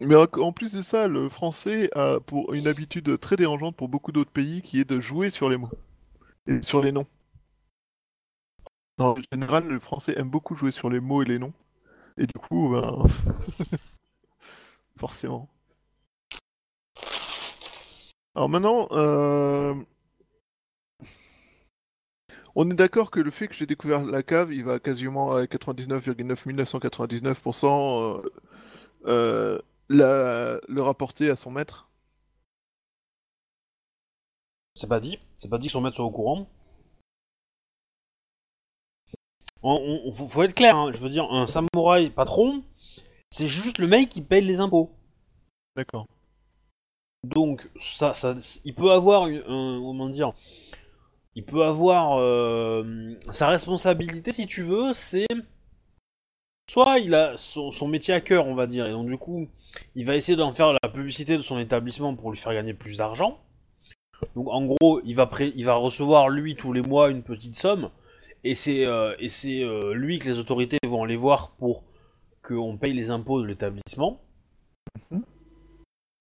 [0.00, 3.88] Mais en- en plus de ça, le français a pour une habitude très dérangeante pour
[3.88, 5.70] beaucoup d'autres pays qui est de jouer sur les mots
[6.48, 7.06] et sur les noms.
[8.98, 11.52] En général, le français aime beaucoup jouer sur les mots et les noms.
[12.16, 13.04] Et du coup, ben...
[14.96, 15.48] forcément.
[18.34, 19.74] Alors maintenant, euh,
[22.54, 25.44] on est d'accord que le fait que j'ai découvert la cave, il va quasiment à
[25.44, 28.22] 99,9999%
[29.06, 31.87] euh, euh, le rapporter à son maître.
[34.78, 35.18] C'est pas dit.
[35.34, 36.46] C'est pas dit que son maître soit au courant.
[39.62, 40.76] On, on- faut, faut être clair.
[40.76, 40.92] hein.
[40.92, 42.62] Je veux dire, un samouraï patron,
[43.30, 44.92] c'est juste le mec qui paye les impôts.
[45.76, 46.06] D'accord.
[47.24, 50.32] Donc, ça, ça, il peut avoir, un, comment dire,
[51.34, 55.26] il peut avoir euh, sa responsabilité, si tu veux, c'est
[56.70, 59.48] soit il a son, son métier à cœur, on va dire, et donc du coup,
[59.94, 62.98] il va essayer d'en faire la publicité de son établissement pour lui faire gagner plus
[62.98, 63.38] d'argent.
[64.34, 67.54] Donc, en gros, il va, pré- il va recevoir lui tous les mois une petite
[67.54, 67.90] somme,
[68.44, 71.82] et c'est euh, euh, lui que les autorités vont aller voir pour
[72.42, 74.20] qu'on paye les impôts de l'établissement.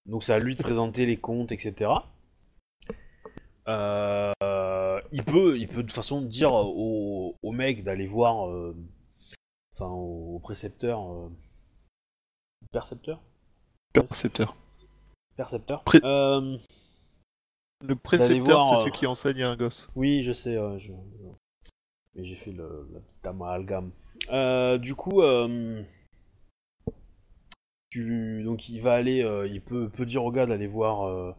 [0.06, 1.92] Donc c'est à lui de présenter les comptes, etc.
[3.68, 8.76] Euh, il peut, il peut de toute façon dire au, au mec d'aller voir, euh,
[9.76, 11.30] enfin au, au précepteur, euh,
[12.72, 13.22] percepteur,
[13.94, 14.56] Percepteur.
[15.36, 15.84] percepteur.
[15.84, 16.58] Pré- Euh,
[17.86, 19.90] Le précepteur, c'est euh, celui qui enseigne à un gosse.
[19.96, 20.56] oui, je sais.
[20.58, 20.92] euh, je-
[22.16, 23.92] Mais j'ai fait le, la petite amalgame.
[24.32, 25.84] Euh, du coup, euh,
[27.92, 31.34] tu, donc il va aller, euh, il peut, peut dire au gars d'aller voir, euh,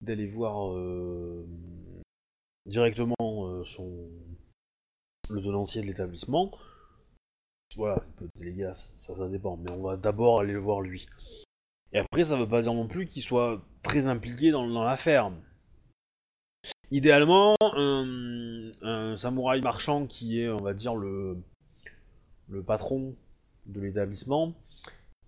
[0.00, 1.44] d'aller voir euh,
[2.66, 4.08] directement euh, son
[5.30, 6.52] le tenancier de l'établissement.
[7.76, 10.80] Voilà, il peut déléguer, à- ça, ça dépend, mais on va d'abord aller le voir
[10.80, 11.06] lui.
[11.92, 15.32] Et après, ça veut pas dire non plus qu'il soit très impliqué dans, dans l'affaire.
[16.90, 21.36] Idéalement, un, un samouraï marchand qui est, on va dire, le,
[22.48, 23.14] le patron
[23.66, 24.54] de l'établissement,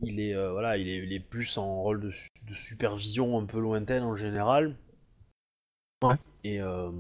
[0.01, 3.39] il est, euh, voilà, il est, il est plus en rôle de, su- de supervision
[3.39, 4.75] un peu lointaine en général.
[6.03, 6.15] Ouais.
[6.45, 6.91] Et, euh,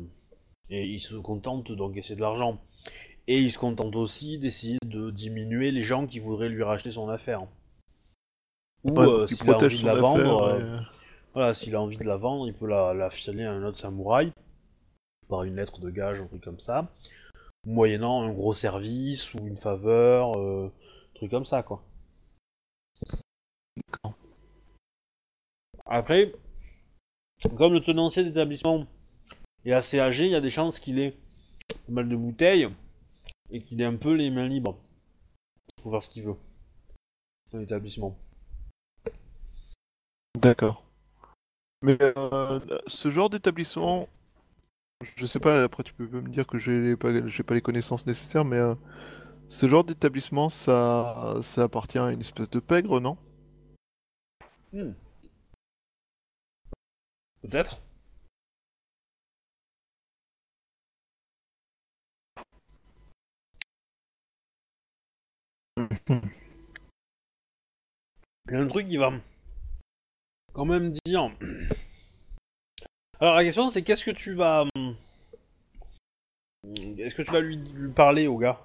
[0.68, 2.60] et il se contente d'encaisser de l'argent.
[3.26, 7.08] Et il se contente aussi d'essayer de diminuer les gens qui voudraient lui racheter son
[7.08, 7.46] affaire.
[8.84, 10.84] Ou Ouais, euh, s'il a envie de la vendre, et-
[11.32, 13.78] voilà, s'il a envie de la vendre, il peut la, la filer à un autre
[13.78, 14.32] samouraï
[15.30, 16.92] par une lettre de gage, un truc comme ça,
[17.66, 21.82] moyennant un gros service ou une faveur, euh, un truc comme ça, quoi.
[23.76, 24.14] D'accord.
[25.86, 26.32] Après,
[27.56, 28.86] comme le tenancier d'établissement
[29.64, 31.16] est assez âgé, il y a des chances qu'il ait
[31.86, 32.68] pas mal de bouteilles
[33.50, 34.76] et qu'il ait un peu les mains libres
[35.82, 36.36] pour faire ce qu'il veut
[37.50, 38.16] dans l'établissement.
[40.36, 40.84] D'accord.
[41.82, 44.08] Mais euh, ce genre d'établissement,
[45.16, 47.10] je sais pas, après tu peux me dire que j'ai pas,
[47.46, 48.74] pas les connaissances nécessaires, mais euh,
[49.48, 53.18] ce genre d'établissement, ça, ça appartient à une espèce de pègre, non?
[54.72, 54.92] Hmm.
[57.42, 57.82] Peut-être
[68.48, 69.12] Il y a un truc qui va
[70.52, 71.30] quand même dire.
[73.20, 74.64] Alors la question c'est qu'est-ce que tu vas.
[74.74, 74.94] hum,
[76.98, 78.58] Est-ce que tu vas lui, lui parler au gars?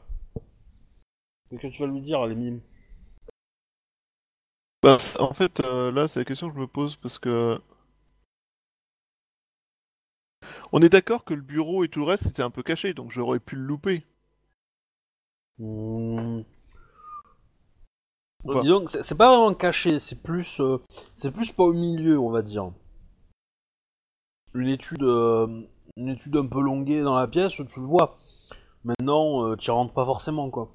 [1.50, 2.62] Qu'est-ce que tu vas lui dire à mimes?
[4.82, 7.60] Bah, en fait, euh, là, c'est la question que je me pose parce que.
[10.72, 13.10] On est d'accord que le bureau et tout le reste, c'était un peu caché, donc
[13.10, 14.06] j'aurais pu le louper.
[18.62, 20.78] Disons que c'est c'est pas vraiment caché, c'est plus, euh,
[21.16, 22.72] c'est plus pas au milieu, on va dire.
[24.56, 25.64] Une étude, euh,
[25.98, 28.16] une étude un peu longuée dans la pièce, tu le vois.
[28.84, 30.72] Maintenant, euh, tu y rentres pas forcément, quoi.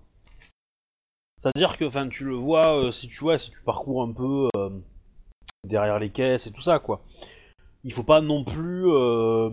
[1.40, 4.48] C'est-à-dire que, enfin, tu le vois euh, si tu vois, si tu parcours un peu
[4.56, 4.70] euh,
[5.64, 7.02] derrière les caisses et tout ça, quoi.
[7.84, 9.50] Il faut pas non plus euh,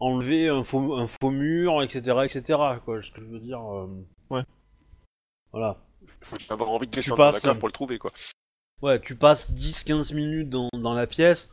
[0.00, 3.02] enlever un faux, un faux mur, etc., etc., quoi.
[3.02, 3.60] Ce que je veux dire.
[3.60, 3.86] euh,
[4.30, 4.42] Ouais.
[5.52, 5.76] Voilà.
[6.02, 8.12] Il faut avoir envie de descendre dans la passes, cave pour le trouver, quoi.
[8.82, 11.50] Ouais, tu passes 10-15 minutes dans, dans la pièce,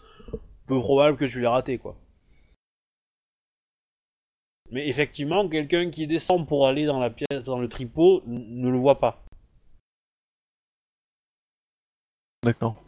[0.68, 1.96] peu probable que tu l'aies raté, quoi.
[4.72, 8.78] Mais effectivement, quelqu'un qui descend pour aller dans la pièce, dans le tripot, ne le
[8.78, 9.22] voit pas.
[12.44, 12.82] D'accord.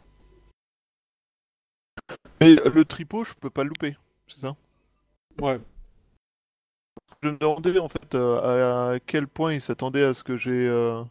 [2.40, 3.96] Mais le tripot, je peux pas le louper,
[4.26, 4.56] c'est ça?
[5.40, 5.60] Ouais.
[7.22, 10.50] Je me demandais en fait euh, à quel point il s'attendait à ce que j'ai.
[10.50, 11.02] euh,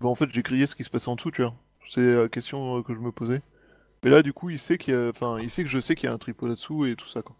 [0.00, 1.54] Bon, en fait, j'ai grillé ce qui se passait en dessous, tu vois.
[1.90, 3.42] C'est la question euh, que je me posais.
[4.08, 5.10] Mais là, du coup, il sait qu'il a...
[5.10, 7.20] enfin, il sait que je sais qu'il y a un tripot là-dessous et tout ça,
[7.20, 7.36] quoi.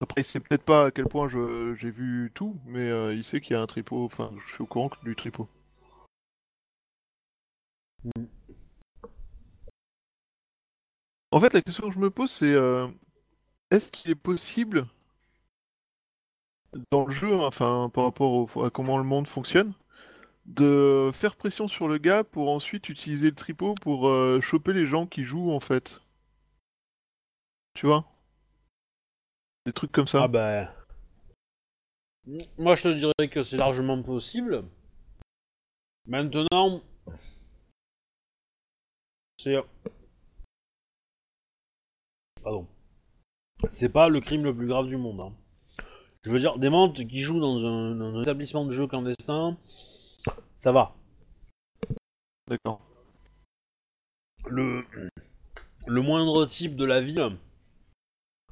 [0.00, 1.74] Après, il sait peut-être pas à quel point je...
[1.74, 4.06] j'ai vu tout, mais euh, il sait qu'il y a un tripot.
[4.06, 5.46] Enfin, je suis au courant du tripot.
[11.30, 12.88] En fait, la question que je me pose, c'est euh,
[13.70, 14.86] est-ce qu'il est possible
[16.90, 19.74] dans le jeu, enfin, par rapport à comment le monde fonctionne,
[20.46, 24.86] de faire pression sur le gars pour ensuite utiliser le tripot pour euh, choper les
[24.86, 26.00] gens qui jouent, en fait.
[27.74, 28.04] Tu vois?
[29.66, 30.24] Des trucs comme ça.
[30.24, 30.74] Ah bah...
[32.58, 34.64] Moi, je te dirais que c'est largement possible.
[36.06, 36.82] Maintenant...
[39.38, 39.56] C'est...
[42.42, 42.66] Pardon.
[43.70, 45.20] C'est pas le crime le plus grave du monde.
[45.20, 45.32] hein.
[46.22, 49.58] Je veux dire, des mentes qui jouent dans un, dans un établissement de jeu clandestin,
[50.58, 50.94] ça va.
[52.48, 52.80] D'accord.
[54.46, 54.84] le,
[55.86, 57.38] le moindre type de la ville.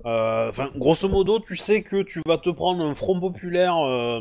[0.04, 4.20] euh, Enfin, grosso modo, tu sais que tu vas te prendre un front populaire euh,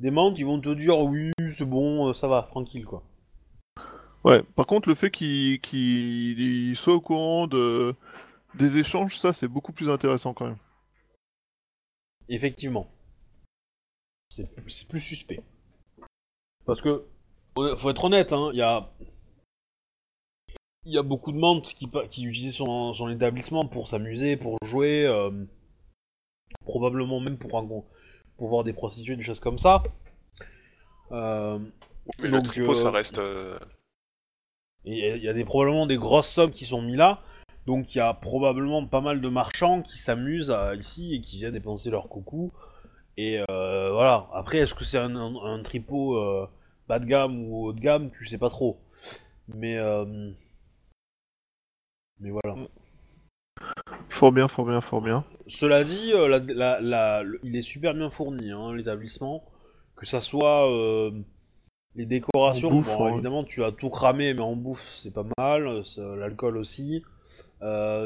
[0.00, 3.02] des membres qui vont te dire oui, c'est bon, euh, ça va, tranquille quoi.
[4.24, 7.94] Ouais, par contre, le fait qu'il il soit au courant de...
[8.54, 10.58] des échanges, ça, c'est beaucoup plus intéressant quand même.
[12.30, 12.90] Effectivement.
[14.30, 15.42] C'est plus suspect.
[16.66, 17.04] Parce que,
[17.76, 18.90] faut être honnête, hein, il y a.
[20.86, 24.58] Il y a beaucoup de membres qui, qui utilisent son, son établissement pour s'amuser, pour
[24.62, 25.30] jouer, euh,
[26.64, 27.86] probablement même pour,
[28.38, 29.82] voir des prostituées, des choses comme ça.
[31.12, 31.58] Euh,
[32.18, 33.18] Mais Donc, le tripot, euh, ça reste.
[33.18, 33.58] euh,
[34.84, 37.22] il y a des, probablement des grosses sommes qui sont mises là.
[37.66, 41.54] Donc il y a probablement pas mal de marchands qui s'amusent ici et qui viennent
[41.54, 42.52] dépenser leur coucou.
[43.16, 44.28] Et euh, voilà.
[44.32, 46.46] Après, est-ce que c'est un, un- un tripot euh,
[46.88, 48.10] bas de gamme ou haut de gamme?
[48.10, 48.78] Tu sais pas trop.
[49.48, 50.30] Mais euh,
[52.20, 52.56] mais voilà.
[54.08, 55.24] Fort bien, fort bien, fort bien.
[55.46, 59.44] Cela dit, la- la- la- le- il est super bien fourni, hein, l'établissement.
[59.96, 60.68] Que ça soit
[61.94, 63.12] les décorations, bouffe, bon, ouais.
[63.12, 65.82] évidemment tu as tout cramé, mais en bouffe c'est pas mal,
[66.18, 67.04] l'alcool aussi.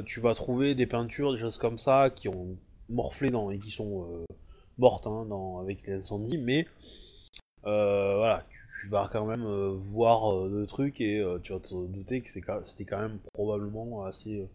[0.05, 2.57] Tu vas trouver des peintures, des choses comme ça qui ont
[2.91, 4.25] morflé dans, et qui sont
[4.79, 6.67] euh, mortes hein, dans, avec l'incendie, mais
[7.67, 11.53] euh, voilà, tu, tu vas quand même euh, voir euh, le truc et euh, tu
[11.53, 14.41] vas te douter que c'était quand même probablement assez.
[14.41, 14.47] euh,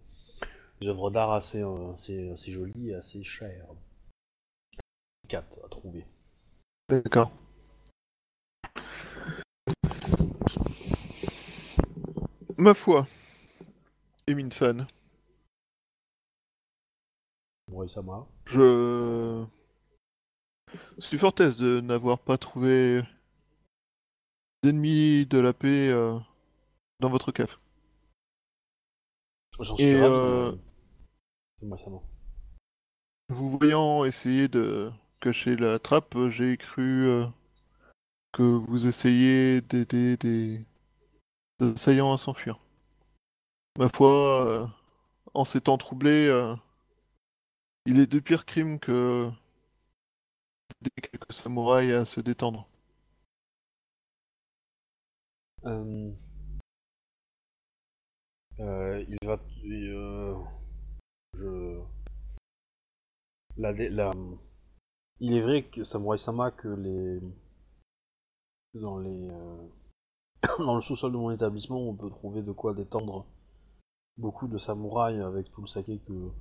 [0.81, 3.67] des œuvres d'art assez, euh, assez, assez jolies et assez chères.
[5.29, 6.05] 4 à trouver.
[6.89, 7.31] D'accord.
[12.57, 13.05] Ma foi,
[14.27, 14.85] Emin-san,
[17.71, 18.25] Ouais, ça m'a.
[18.45, 19.45] je
[20.99, 23.01] suis fort aise de n'avoir pas trouvé
[24.63, 26.17] d'ennemis de la paix euh,
[26.99, 27.57] dans votre cave.
[29.59, 30.13] J'en Et, suis ravi.
[30.13, 30.57] euh, mais-
[31.59, 31.99] C'est moi, ça m'a.
[33.29, 37.25] Vous voyant essayer de cacher la trappe, j'ai cru euh,
[38.31, 40.65] que vous essayiez d'aider des
[41.61, 42.59] assaillants à s'enfuir.
[43.79, 44.67] Ma foi, euh,
[45.33, 46.55] en ces temps troublés, euh,
[47.85, 49.29] il est de pires crimes que
[50.91, 52.67] quelques samouraïs à se détendre.
[55.65, 56.11] Euh...
[58.59, 59.39] euh, il va.
[59.65, 60.35] euh,
[61.33, 61.79] Je.
[63.57, 64.11] La, la...
[65.19, 67.19] Il est vrai que Samurai Sama que les.
[68.75, 69.27] Dans les.
[70.59, 73.25] Dans le sous-sol de mon établissement, on peut trouver de quoi détendre
[74.17, 76.31] beaucoup de samouraïs avec tout le saké que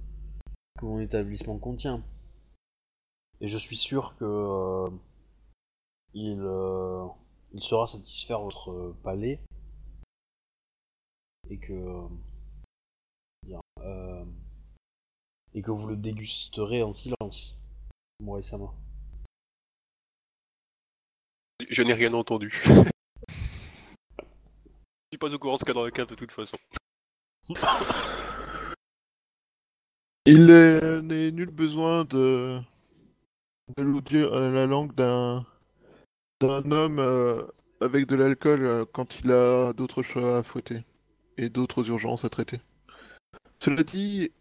[0.82, 2.02] mon établissement contient.
[3.40, 4.24] Et je suis sûr que.
[4.24, 4.90] euh,
[6.14, 6.40] Il.
[6.42, 7.06] euh,
[7.54, 9.38] il saura satisfaire votre palais
[11.50, 12.08] et que euh,
[13.44, 14.24] bien, euh,
[15.54, 17.58] et que vous le dégusterez en silence,
[18.20, 18.72] moi et Sama.
[21.68, 22.62] Je n'ai rien entendu.
[24.18, 26.32] Je suis pas au courant de ce qu'il y a dans la cave de toute
[26.32, 26.56] façon.
[30.24, 32.60] Il est- n'est nul besoin de
[33.76, 35.46] d'alludir à la langue d'un
[36.40, 37.42] d'un homme euh,
[37.80, 40.82] avec de l'alcool euh, quand il a d'autres choses à fouetter
[41.38, 42.60] et d'autres urgences à traiter.
[43.60, 44.32] Cela dit,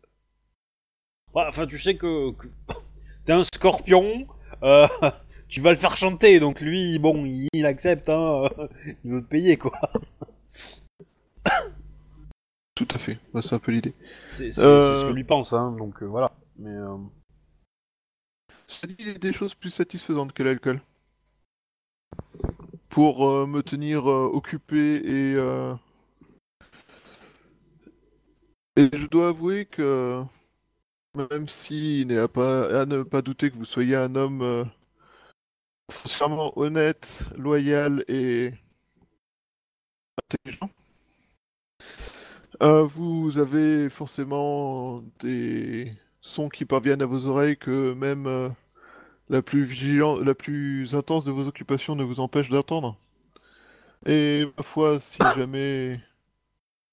[1.33, 2.47] Ouais, enfin, tu sais que, que
[3.25, 4.27] t'es un scorpion,
[4.63, 4.87] euh,
[5.47, 8.67] tu vas le faire chanter, donc lui, bon, il, il accepte, hein, euh,
[9.05, 9.77] il veut te payer quoi.
[12.75, 13.93] tout à fait, Bah, c'est un peu l'idée.
[14.31, 14.95] C'est Euh.
[15.01, 16.31] ce que lui pense, hein, donc euh, voilà.
[16.57, 16.71] Mais
[18.71, 20.81] Cela dit, des choses plus satisfaisantes que l'alcool.
[22.87, 25.75] Pour euh, me tenir euh, occupé et euh,
[28.77, 30.23] et je dois avouer que
[31.15, 34.63] même s'il n'est à pas à ne pas douter que vous soyez un homme euh,
[35.91, 38.53] foncièrement honnête, loyal et
[40.17, 40.69] intelligent,
[42.61, 48.53] vous avez forcément des sons qui parviennent à vos oreilles que même
[49.31, 52.97] la plus vigilant, la plus intense de vos occupations ne vous empêche d'entendre.
[54.05, 56.01] Et ma foi, si jamais,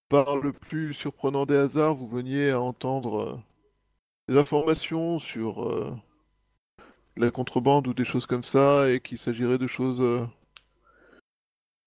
[0.09, 3.39] par le plus surprenant des hasards, vous veniez à entendre euh,
[4.28, 5.93] des informations sur euh,
[7.16, 10.24] la contrebande ou des choses comme ça, et qu'il s'agirait de choses euh,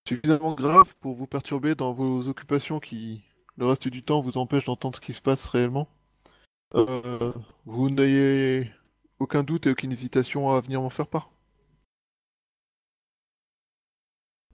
[0.06, 3.24] suffisamment graves pour vous perturber dans vos occupations qui,
[3.56, 5.88] le reste du temps, vous empêchent d'entendre ce qui se passe réellement,
[7.66, 8.72] vous n'ayez
[9.22, 11.30] aucun doute et aucune hésitation à venir m'en faire part.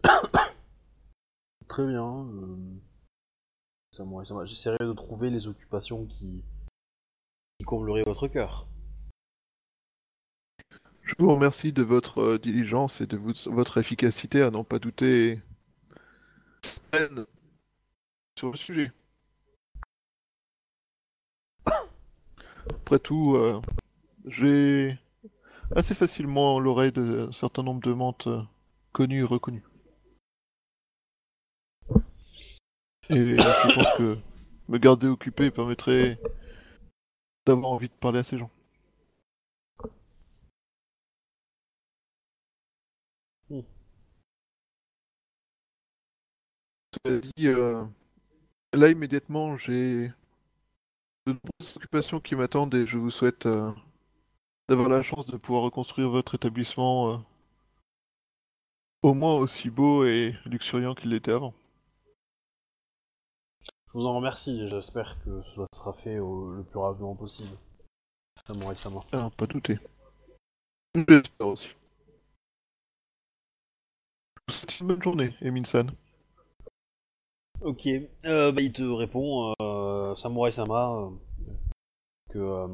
[1.69, 2.27] très bien.
[2.27, 2.57] euh.
[4.45, 6.43] J'essaierai de trouver les occupations qui,
[7.57, 8.67] qui combleraient votre cœur.
[11.03, 15.39] Je vous remercie de votre euh, diligence et de votre efficacité à n'en pas douter
[18.37, 18.91] sur le sujet.
[22.69, 23.61] Après tout, euh,
[24.27, 24.97] j'ai
[25.75, 28.41] assez facilement l'oreille d'un certain nombre de mentes euh,
[28.93, 29.63] connues et reconnues.
[33.09, 34.17] Et je pense que
[34.67, 36.19] me garder occupé permettrait
[37.45, 38.51] d'avoir envie de parler à ces gens.
[47.05, 47.85] Dit, euh,
[48.73, 50.11] là immédiatement, j'ai
[51.25, 53.71] de nombreuses occupations qui m'attendent et je vous souhaite euh,
[54.69, 57.17] d'avoir la chance de pouvoir reconstruire votre établissement euh,
[59.03, 61.53] au moins aussi beau et luxuriant qu'il l'était avant.
[63.87, 67.57] Je vous en remercie, j'espère que cela sera fait au- le plus rapidement possible.
[68.47, 69.01] Samurai Sama.
[69.13, 69.79] Ah, pas douter.
[70.95, 71.67] J'espère aussi.
[74.47, 75.91] Je vous souhaite une bonne journée, Emin-san.
[77.61, 77.87] Ok,
[78.25, 81.09] euh, bah, il te répond, euh, Samurai Sama, euh,
[82.29, 82.67] que euh,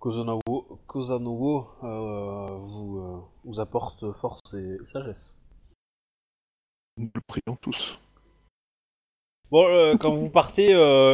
[0.00, 5.36] Kozanowo, Kozanowo, euh, vous, euh, vous apporte force et sagesse.
[6.96, 7.98] Nous le prions tous.
[9.50, 10.70] Bon, euh, quand vous partez,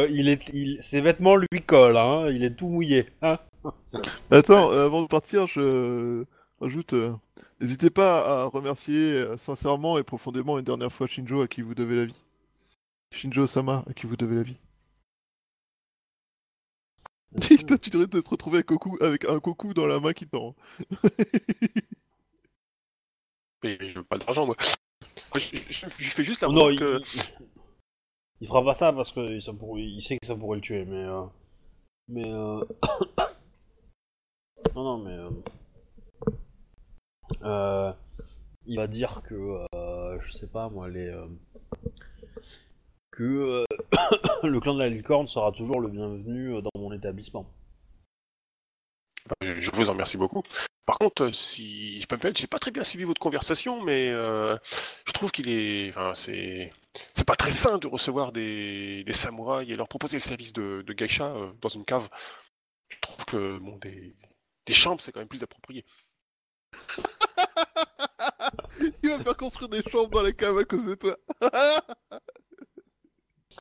[0.09, 3.09] il est, il, ses vêtements lui collent, hein, il est tout mouillé.
[3.21, 3.39] Hein
[4.31, 6.23] Attends, avant de partir, je
[6.61, 6.95] rajoute.
[7.59, 11.95] N'hésitez pas à remercier sincèrement et profondément une dernière fois Shinjo à qui vous devez
[11.95, 12.23] la vie.
[13.11, 14.57] Shinjo Sama à qui vous devez la vie.
[17.67, 20.55] Toi, tu devrais te retrouver avec, Goku- avec un Goku dans la main qui tend.
[23.63, 24.55] Mais je veux pas d'argent, moi.
[25.35, 27.21] Je, je- je fais juste la non, remarque il, que- il,
[28.41, 30.85] il fera pas ça parce que ça pourrait- il sait que ça pourrait le tuer,
[30.85, 31.03] mais.
[31.03, 31.23] euh,
[32.07, 32.27] mais.
[32.27, 32.63] euh,
[34.75, 35.11] non, non, mais.
[35.11, 35.29] euh,
[37.43, 37.93] euh,
[38.65, 39.65] il va dire que.
[39.75, 41.13] euh, je sais pas, moi, les.
[43.17, 43.65] Que euh,
[44.43, 47.51] le clan de la licorne sera toujours le bienvenu euh, dans mon établissement.
[49.41, 50.43] Je vous en remercie beaucoup.
[50.85, 53.83] Par contre, euh, si je peux me permettre, j'ai pas très bien suivi votre conversation,
[53.83, 54.55] mais euh,
[55.05, 56.71] je trouve qu'il est, enfin, c'est,
[57.13, 60.83] c'est pas très sain de recevoir des, des samouraïs et leur proposer le service de,
[60.85, 62.07] de geisha euh, dans une cave.
[62.89, 64.15] Je trouve que bon, des,
[64.65, 65.83] des chambres, c'est quand même plus approprié.
[69.03, 71.17] Il va faire construire des chambres dans la cave à cause de toi.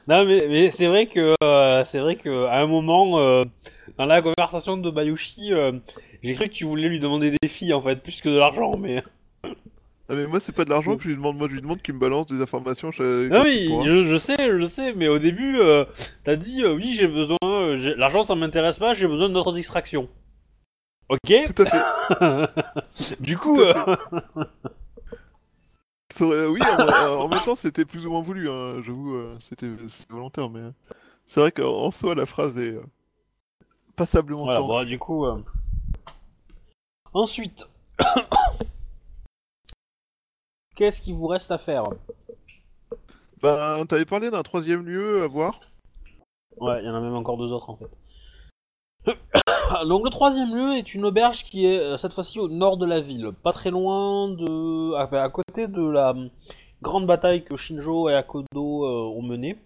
[0.09, 3.45] Non, mais, mais c'est vrai que euh, c'est vrai que à un moment euh,
[3.99, 5.73] dans la conversation de Bayushi, euh,
[6.23, 8.77] j'ai cru que tu voulais lui demander des filles en fait, plus que de l'argent,
[8.77, 9.03] mais
[10.09, 11.83] Ah mais moi c'est pas de l'argent que je lui demande, moi je lui demande
[11.83, 12.93] qu'il me balance des informations.
[12.93, 13.29] Je...
[13.29, 15.85] non pour- je, je sais, je sais, mais au début euh,
[16.23, 20.09] t'as dit euh, oui j'ai besoin, euh, l'argent ça m'intéresse pas, j'ai besoin d'autres distractions.
[21.09, 21.33] Ok.
[21.55, 23.17] Tout à fait.
[23.21, 24.45] du coup, Tout à euh,
[26.17, 26.87] Faudrait- Oui, en,
[27.25, 29.69] en même temps c'était plus ou moins voulu, hein, j'avoue, euh, c'était
[30.09, 30.71] volontaire, mais euh,
[31.27, 32.83] c'est vrai qu'en en soi la phrase est euh,
[33.97, 35.27] passablement voilà, bon, du coup.
[35.27, 35.43] euh,
[37.12, 37.69] Ensuite,
[40.75, 41.85] qu'est-ce qu'il vous reste à faire?
[43.43, 45.61] Ben, t'avais parlé d'un troisième lieu à voir?
[46.59, 49.14] Ouais, il y en a même encore deux autres en fait.
[49.87, 52.87] Donc le troisième lieu est une auberge qui est euh, cette fois-ci au nord de
[52.87, 56.29] la ville, pas très loin de, à, à côté de la euh,
[56.83, 59.59] grande bataille que Shinjo et Akodo euh, ont menée.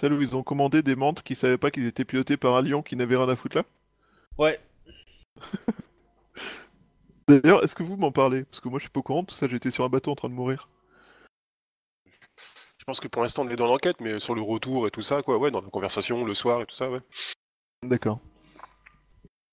[0.00, 2.62] Celle où ils ont commandé des mantes qui savaient pas qu'ils étaient pilotés par un
[2.62, 3.64] lion qui n'avait rien à foutre là?
[4.38, 4.60] Ouais.
[7.28, 8.44] D'ailleurs, est-ce que vous m'en parlez?
[8.44, 10.12] Parce que moi je suis pas au courant de tout ça, j'étais sur un bateau
[10.12, 10.68] en train de mourir.
[12.78, 15.02] Je pense que pour l'instant on est dans l'enquête, mais sur le retour et tout
[15.02, 17.00] ça, quoi, ouais, dans la conversation le soir et tout ça, ouais.
[17.82, 18.20] D'accord.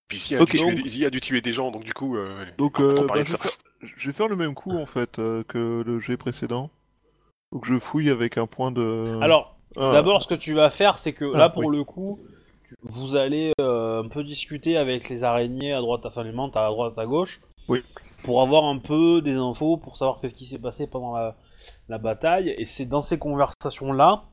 [0.08, 0.52] Puis s'il y a, Ok.
[0.52, 2.46] dû tuer Donc- des- il y a dû tuer des gens, donc du coup, euh,
[2.58, 3.38] Donc on euh, bah, de je, ça.
[3.38, 6.70] vais faire, je vais faire le même coup en fait euh, que le jet précédent.
[7.52, 9.04] Donc je fouille avec un point de...
[9.22, 11.76] Alors, Ah, d'abord ce que tu vas faire c'est que Ah, là pour oui.
[11.78, 12.20] le coup,
[12.68, 16.56] tu- vous allez euh, un peu discuter avec les araignées à droite, enfin les mantes
[16.58, 17.42] à droite, à gauche.
[17.68, 17.82] Oui.
[18.24, 21.36] Pour avoir un peu des infos, pour savoir qu'est-ce qui s'est passé pendant la,
[21.90, 22.54] la bataille.
[22.58, 24.24] Et c'est dans ces conversations-là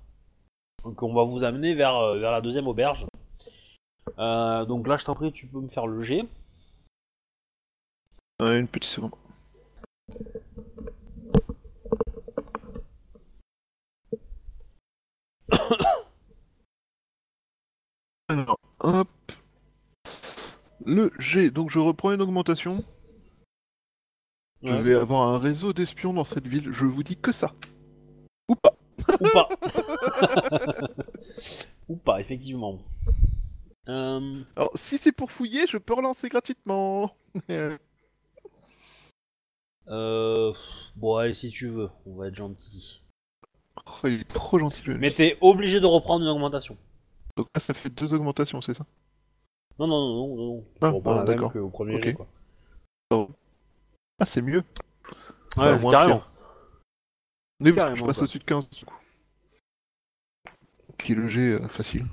[0.96, 3.06] qu'on va vous amener vers, vers la deuxième auberge.
[4.18, 6.28] Euh, donc là, je t'en prie, tu peux me faire le G.
[8.40, 9.12] ouais, une petite seconde.
[18.28, 19.08] Alors, hop.
[20.84, 22.84] Le G, donc je reprends une augmentation.
[24.62, 24.82] Je Ouais.
[24.82, 27.52] vais avoir un réseau d'espions dans cette ville, je vous dis que ça.
[28.48, 28.74] Ou pas.
[29.20, 29.48] Ou pas.
[31.88, 32.78] Ou pas, effectivement.
[33.89, 37.16] Euh, Alors, si c'est pour fouiller, je peux relancer gratuitement.
[39.89, 40.53] euh,
[40.97, 43.03] bon, allez, si tu veux, on va être gentil.
[43.87, 46.76] Oh, il est trop gentil, le Mais t'es obligé de reprendre une augmentation.
[47.37, 48.85] Donc là, ça fait deux augmentations, c'est ça?
[49.78, 50.64] Non, non, non, non, non.
[50.83, 51.53] Ah, ah, d'accord.
[51.72, 52.28] premier quoi.
[54.20, 54.62] Ah, c'est mieux.
[55.57, 56.22] Ouais, carrément.
[57.61, 58.99] Mais je passe au-dessus de 15, du coup.
[60.99, 62.07] Qui est le G euh, facile.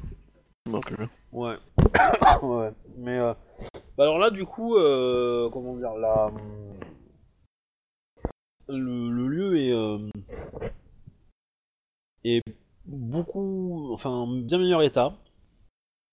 [0.70, 1.10] Non, plus bien.
[1.32, 1.58] Ouais.
[2.44, 2.72] ouais.
[2.98, 3.34] Mais euh...
[3.98, 6.32] bah alors là, du coup, euh, comment dire, la...
[8.68, 10.08] le, le lieu est, euh,
[12.24, 12.44] est
[12.86, 15.18] beaucoup, enfin bien meilleur état,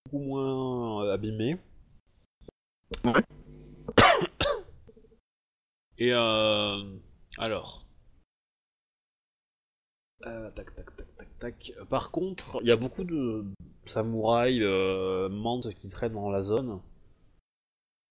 [0.07, 1.59] beaucoup moins euh, abîmé.
[3.05, 3.23] Ouais.
[5.99, 6.79] Et euh,
[7.37, 7.85] alors,
[10.23, 11.73] tac tac tac tac tac.
[11.91, 13.45] Par contre, il y a beaucoup de
[13.87, 16.81] samouraïs euh, mantes qui traînent dans la zone.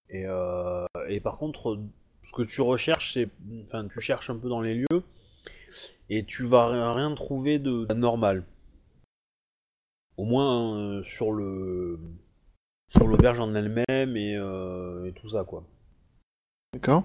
[0.09, 1.79] Et, euh, et par contre,
[2.23, 3.29] ce que tu recherches, c'est,
[3.67, 5.03] enfin, tu cherches un peu dans les lieux
[6.09, 8.43] et tu vas rien- trouver de normal.
[10.17, 11.99] Au moins euh, sur le
[12.89, 15.63] sur l'auberge en elle-même et, euh, et tout ça quoi.
[16.73, 17.03] D'accord.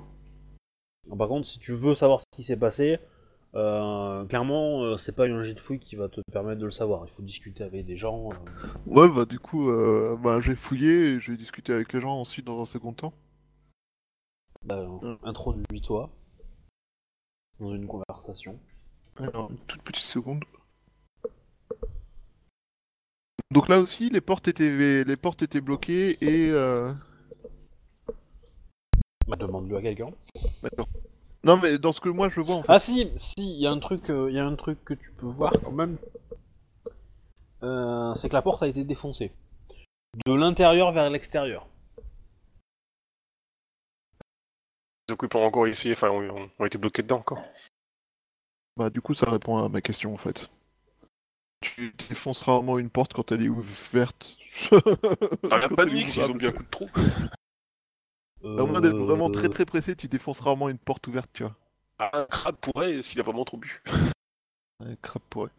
[1.17, 2.99] Par contre, si tu veux savoir ce qui s'est passé,
[3.55, 6.71] euh, clairement, euh, c'est pas un jet de fouille qui va te permettre de le
[6.71, 7.05] savoir.
[7.07, 8.29] Il faut discuter avec des gens.
[8.31, 8.37] euh.
[8.87, 12.47] Ouais, bah du coup, euh, bah, j'ai fouillé et j'ai discuté avec les gens ensuite
[12.47, 13.13] dans un second temps.
[14.63, 14.87] Bah,
[15.25, 16.11] Introduis-toi
[17.59, 18.59] dans une conversation.
[19.17, 20.45] Alors, une toute petite seconde.
[23.51, 26.51] Donc là aussi, les portes étaient, les portes étaient bloquées et...
[26.51, 26.93] Euh...
[29.27, 30.11] Bah, demande-le à quelqu'un.
[30.63, 30.89] D'accord.
[31.43, 32.73] Non mais dans ce que moi je vois en fait...
[32.73, 34.95] Ah si, si, il y a un truc, euh, il y a un truc que
[34.95, 35.97] tu peux voir quand même.
[37.63, 39.33] Euh, c'est que la porte a été défoncée.
[40.27, 41.67] De l'intérieur vers l'extérieur.
[45.09, 47.43] Les occupants encore essayé, enfin, ont, ont- été bloqués dedans encore.
[48.77, 50.49] Bah du coup ça répond à ma question en fait.
[51.61, 54.39] Tu défonces rarement une porte quand elle est ouverte.
[54.71, 54.81] La
[55.69, 56.87] Quand panique, s'ils ont bien coup de trou.
[58.45, 61.43] À moins d'être vraiment Euh, très très pressé, tu défonces rarement une porte ouverte, tu
[61.43, 61.55] vois.
[61.99, 63.83] Un crabe pourrait s'il a vraiment trop bu.
[64.81, 65.51] Un crabe pourrait.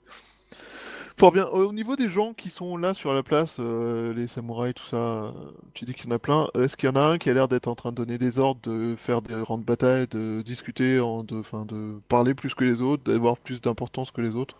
[1.17, 1.45] Fort bien.
[1.47, 4.95] Au niveau des gens qui sont là sur la place, euh, les samouraïs, tout ça,
[4.97, 5.31] euh,
[5.73, 6.47] tu dis qu'il y en a plein.
[6.55, 8.39] Est-ce qu'il y en a un qui a l'air d'être en train de donner des
[8.39, 12.55] ordres, de faire des rangs de bataille, de discuter, en, de, enfin, de parler plus
[12.55, 14.57] que les autres, d'avoir plus d'importance que les autres?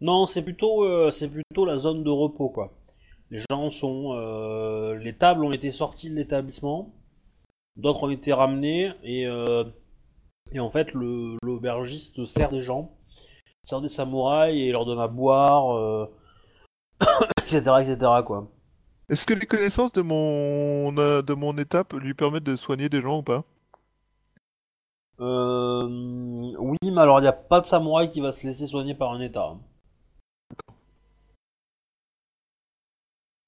[0.00, 2.72] Non, c'est plutôt, euh, c'est plutôt la zone de repos quoi.
[3.30, 6.92] Les gens sont, euh, les tables ont été sorties de l'établissement,
[7.76, 9.64] d'autres ont été ramenées et euh,
[10.52, 12.92] et en fait l'aubergiste sert des gens,
[13.62, 16.06] sert des samouraïs et leur donne à boire, euh,
[17.44, 17.96] etc etc
[18.26, 18.48] quoi.
[19.08, 23.00] Est-ce que les connaissances de mon, euh, de mon étape lui permettent de soigner des
[23.02, 23.44] gens ou pas?
[25.20, 25.86] Euh,
[26.58, 29.12] oui, mais alors il n'y a pas de samouraï qui va se laisser soigner par
[29.12, 29.44] un état.
[29.54, 29.60] hein.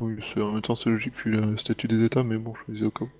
[0.00, 2.60] Oui, c'est- en même temps c'est logique vu le statut des états, mais bon, je
[2.70, 3.10] me disais au cas où.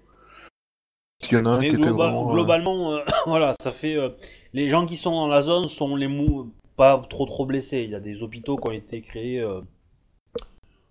[1.25, 2.27] S'il y en a un Mais qui était globa- vraiment...
[2.33, 3.97] globalement, euh, voilà, ça fait.
[3.97, 4.11] euh,
[4.53, 7.83] les gens qui sont dans la zone sont les mou pas trop trop blessés.
[7.83, 9.61] Il y a des hôpitaux qui ont été créés, euh,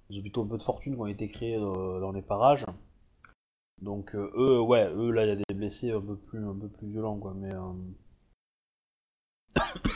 [0.09, 2.65] des hôpitaux un peu de fortune qui ont été créés euh, dans les parages.
[3.81, 6.55] Donc euh, eux, ouais, eux là, il y a des blessés un peu plus un
[6.55, 7.33] peu plus violents quoi.
[7.35, 7.59] Mais euh,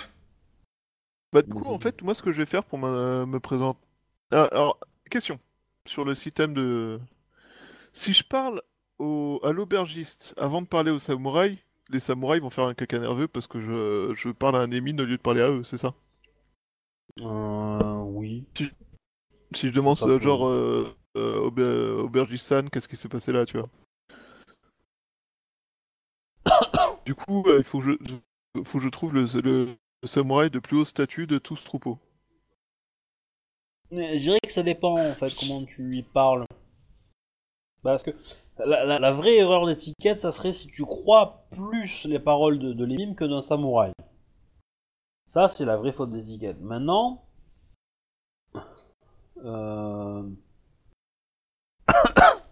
[1.34, 3.40] Bah, du Mais coup, en fait, moi, ce que je vais faire pour me, me
[3.40, 3.80] présenter.
[4.32, 4.80] Ah, alors,
[5.10, 5.40] question
[5.86, 7.00] sur le système de.
[7.94, 8.62] Si je parle
[9.00, 9.40] au...
[9.44, 11.58] à l'aubergiste avant de parler aux samouraïs,
[11.90, 15.02] les samouraïs vont faire un caca nerveux parce que je, je parle à un émine
[15.02, 15.94] au lieu de parler à eux, c'est ça?
[17.22, 18.46] Euh, oui.
[19.54, 23.58] Si je demande, euh, genre, euh, euh, auber- aubergiste-san, qu'est-ce qui s'est passé là, tu
[23.58, 23.70] vois?
[27.06, 29.66] Du coup, euh, il faut que je, faut que je trouve le, le,
[30.04, 31.98] le samouraï de plus haut statut de tout ce troupeau.
[33.92, 36.46] Mais Je dirais que ça dépend en fait comment tu y parles.
[37.84, 38.12] Parce que
[38.60, 42.74] la, la- la vraie erreur d'étiquette, ça serait si tu crois plus les paroles de,
[42.74, 43.92] de l'émime que d'un samouraï.
[45.26, 46.60] Ça, c'est la vraie faute d'étiquette.
[46.62, 47.24] Maintenant,
[49.44, 50.24] euh,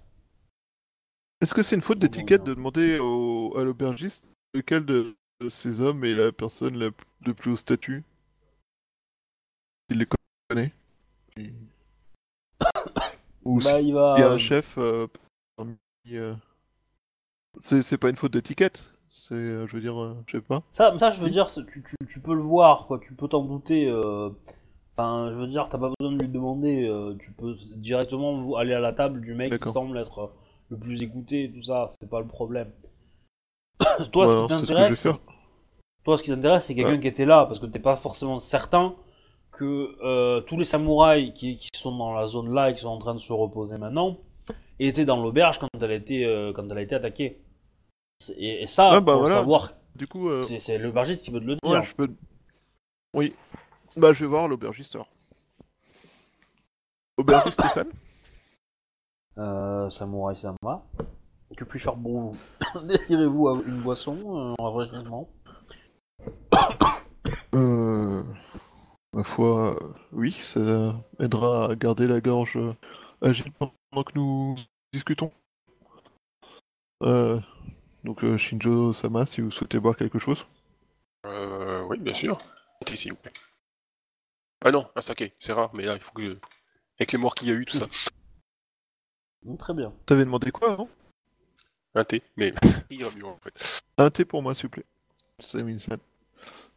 [1.41, 5.81] Est-ce que c'est une faute d'étiquette de demander au, à l'aubergiste lequel de, de ces
[5.81, 6.89] hommes est la personne la,
[7.21, 8.03] de plus haut statut?
[9.89, 10.07] Il les
[10.49, 10.73] connaît?
[13.45, 14.19] Ou bah, il va.
[14.19, 15.07] y a un chef euh,
[15.55, 15.75] parmi,
[16.11, 16.33] euh,
[17.59, 20.63] C'est c'est pas une faute d'étiquette C'est, euh, je veux dire, euh, je sais pas.
[20.71, 22.99] Ça, ça, je veux dire, tu, tu, tu peux le voir, quoi.
[22.99, 23.87] Tu peux t'en douter.
[23.89, 24.29] euh,
[24.93, 26.87] Enfin, je veux dire, t'as pas besoin de lui demander.
[26.87, 30.27] euh, tu peux directement aller à la table du mec qui semble être euh,
[30.69, 31.89] le plus écouté et tout ça.
[32.01, 32.71] C'est pas le problème.
[34.11, 35.07] Toi, Ouais, ce alors, qui t'intéresse,
[36.03, 36.99] toi, ce qui t'intéresse, c'est quelqu'un Ouais.
[36.99, 38.95] qui était là, parce que t'es pas forcément certain
[39.55, 42.89] que euh, tous les samouraïs qui, qui sont dans la zone là et qui sont
[42.89, 44.17] en train de se reposer maintenant
[44.79, 47.39] étaient dans l'auberge quand elle a été euh, quand elle a été attaquée.
[48.37, 49.35] Et, et ça, Ouais, bah pour voilà.
[49.35, 51.71] savoir, Du coup, euh, c'est l'aubergiste qui peut te le dire.
[51.71, 52.09] ouais, je peux.
[53.13, 53.33] Oui.
[53.97, 55.07] Bah, je vais voir l'aubergiste alors.
[57.17, 57.87] Aubergiste San
[59.37, 60.85] Euh, Samouraï Sama.
[61.57, 62.37] Que puis-je faire pour vous
[62.87, 65.27] Désirez-vous une boisson, un rafraîchissement
[69.15, 72.73] Bah, foi, euh, oui, ça aidera à garder la gorge euh,
[73.21, 74.57] agile pendant que nous
[74.91, 75.31] discutons.
[77.01, 77.39] Euh,
[78.03, 80.45] donc euh, Shinjo Sama, si vous souhaitez boire quelque chose.
[81.25, 82.37] Euh, oui, bien sûr.
[82.81, 83.31] Montez, s'il vous plaît.
[84.65, 86.35] Ah non, un saké, c'est rare, mais là, il faut que je...
[86.99, 87.87] Avec les morts qu'il y a eu, tout ça.
[89.45, 89.93] Mm, Très bien.
[90.05, 90.89] T'avais demandé quoi avant?
[91.93, 92.53] Un thé, mais
[92.89, 93.81] il ira mieux, en fait.
[93.97, 94.85] Un thé pour moi, s'il vous plaît.
[95.39, 95.95] C'est Vincent.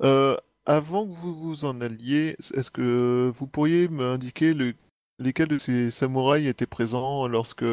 [0.02, 0.36] Euh,
[0.69, 4.74] avant que vous vous en alliez, est-ce que vous pourriez m'indiquer le...
[5.19, 7.65] lesquels de ces samouraïs étaient présents lorsque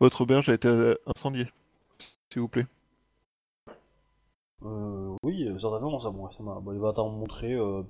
[0.00, 1.52] votre auberge a été incendiée
[2.32, 2.66] S'il vous plaît?
[4.62, 7.82] Euh, oui, euh, certainement, ça, bon, ça bon, il va t'en montrer euh,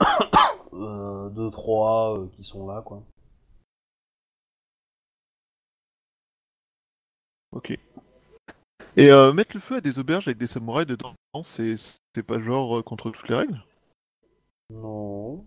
[0.72, 3.04] euh, deux, trois euh, qui sont là, quoi.
[7.52, 7.78] Ok.
[8.96, 12.40] Et euh, mettre le feu à des auberges avec des samouraïs dedans, c'est c'est pas
[12.40, 13.60] genre euh, contre toutes les règles?
[14.70, 15.44] Non.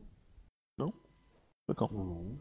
[1.67, 1.91] D'accord.
[1.91, 2.37] Non, non.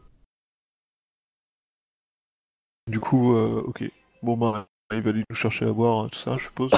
[2.87, 3.83] Du coup, euh, ok.
[4.23, 6.71] Bon bah, il va aller nous chercher à boire, euh, tout ça, je suppose.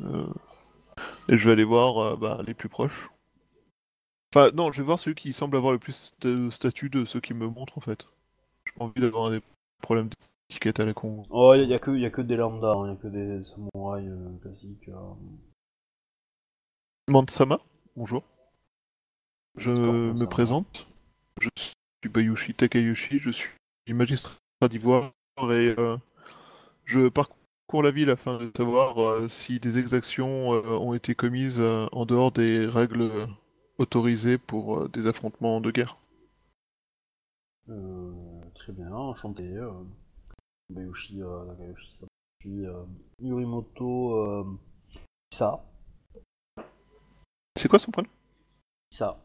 [1.28, 3.10] Et je vais aller voir bah, les plus proches.
[4.34, 7.20] Enfin, non, je vais voir celui qui semble avoir le plus de statut de ceux
[7.20, 8.06] qui me montrent en fait.
[8.64, 9.40] J'ai pas envie d'avoir des
[9.82, 10.08] problèmes
[10.50, 11.22] d'étiquette à la con.
[11.30, 13.44] Oh, il y, a que y a que des lambda, il y a que des
[13.44, 14.88] samouraïs euh, classiques.
[14.88, 15.14] euh.
[17.08, 17.60] Mansama,
[17.96, 18.24] bonjour.
[19.56, 20.26] Je me Mansama.
[20.26, 20.86] présente.
[21.40, 21.74] Je suis
[22.08, 23.50] Bayushi Takayoshi, je suis
[23.88, 24.34] magistrat
[24.68, 25.96] d'ivoire et euh,
[26.84, 32.06] je parcours la ville afin de savoir euh, si des exactions ont été commises en
[32.06, 33.10] dehors des règles
[33.78, 35.96] autorisées pour des affrontements de guerre.
[38.54, 39.48] Très bien, enchanté.
[40.70, 41.54] Euh, Bayushi euh,
[42.46, 42.86] euh,
[43.20, 44.58] Yurimoto euh,
[45.32, 45.64] Issa.
[47.56, 48.08] C'est quoi son prénom?
[48.92, 49.20] Issa.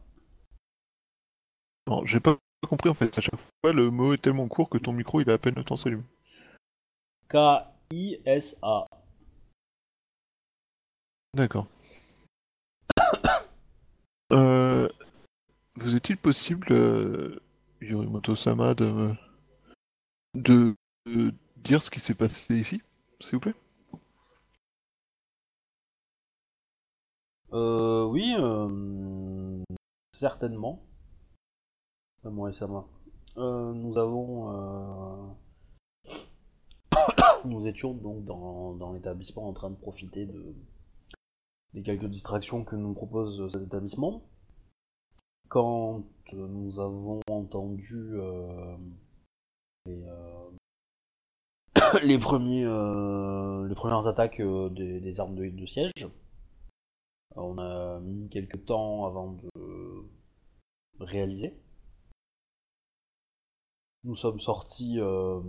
[1.86, 2.36] Non, j'ai pas
[2.68, 3.16] compris en fait.
[3.16, 5.54] À chaque fois, le mot est tellement court que ton micro il a à peine
[5.54, 6.04] le temps de s'allumer.
[7.28, 8.86] K-I-S-A.
[11.34, 11.66] D'accord.
[14.32, 14.88] Euh,
[15.76, 17.38] vous est-il possible, euh,
[17.80, 19.14] Yorimoto-sama, de,
[20.34, 20.74] de,
[21.06, 22.82] dire ce qui s'est passé ici,
[23.20, 23.54] s'il vous plaît?
[27.52, 29.62] Euh, oui, euh,
[30.12, 30.82] certainement.
[32.24, 32.84] Moi et Sama.
[33.36, 34.50] Euh, nous avons.
[34.52, 36.10] euh,
[37.44, 40.54] nous étions donc dans, dans l'établissement en train de profiter de,
[41.74, 44.22] des quelques distractions que nous propose cet établissement.
[45.48, 46.02] Quand
[46.32, 48.76] euh, nous avons entendu euh,
[49.86, 50.50] les, euh,
[52.02, 55.92] les, premiers, euh, les premières attaques euh, des, armes de, de siège,
[57.34, 59.48] on a mis quelques temps avant de
[61.00, 61.54] réaliser.
[64.04, 64.98] Nous sommes sortis.
[65.00, 65.40] euh,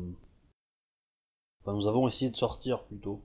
[1.61, 3.22] Enfin, nous avons essayé de sortir plutôt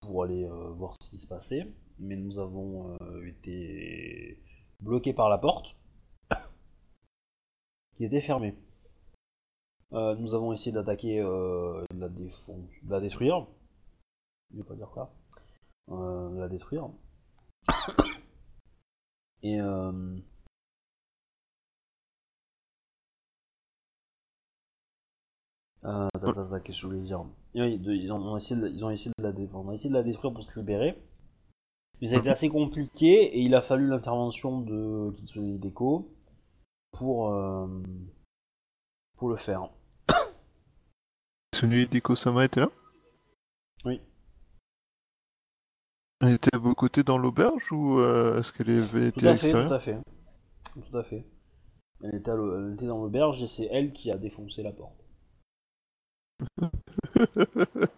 [0.00, 1.66] pour aller euh, voir ce qui se passait,
[1.98, 4.38] mais nous avons euh, été
[4.80, 5.74] bloqués par la porte
[7.96, 8.54] qui était fermée.
[9.92, 13.46] Euh, nous avons essayé d'attaquer, euh, de, la de la détruire.
[14.50, 15.12] Je vais pas dire quoi.
[15.90, 16.88] Euh, de la détruire.
[19.42, 20.18] Et euh,
[25.82, 27.24] attends, qu'est-ce que je voulais dire?
[27.54, 29.22] Ils, ont, essayé de, ils ont essayé de
[29.94, 31.00] la détruire pour se libérer.
[32.00, 36.12] Mais ça a été assez compliqué et il a fallu l'intervention de Kitsune Hideko
[36.92, 37.82] pour, euh,
[39.16, 39.70] pour le faire.
[41.56, 42.68] Tsune Deko-sama était là?
[43.86, 44.02] Oui.
[46.20, 49.30] Elle était à vos côtés dans l'auberge ou euh, est-ce qu'elle avait Tout été à
[49.30, 49.96] à fait, tout à fait.
[50.74, 51.24] Tout à fait.
[52.02, 55.02] Elle était, elle était dans l'auberge et c'est elle qui a défoncé la porte.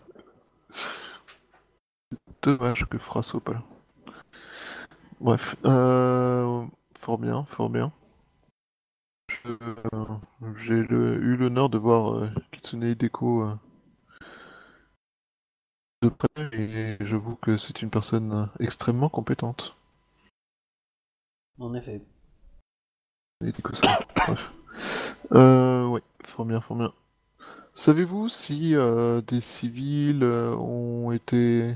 [2.42, 3.64] Dommage que Fra soit pas là.
[5.18, 6.64] Bref, euh,
[6.96, 7.92] fort bien, fort bien.
[9.48, 10.18] Euh,
[10.56, 13.54] J'ai le- eu l'honneur de voir euh, Kitsune Hideko euh,
[16.02, 19.76] de près et j'avoue que c'est une personne extrêmement compétente.
[21.58, 22.02] En effet.
[23.40, 24.52] Bref.
[25.32, 26.92] Euh, ouais, fort bien, fort bien.
[27.74, 31.74] Savez-vous si euh, des civils euh, ont été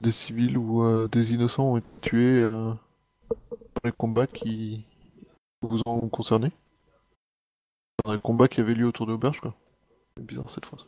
[0.00, 2.78] des civils ou des innocents ont été tués dans
[3.84, 4.84] les combats qui
[5.66, 6.50] vous ont concerné
[8.04, 9.54] Dans les combats qui avaient lieu autour de l'auberge, quoi.
[10.16, 10.86] C'est bizarre cette phrase.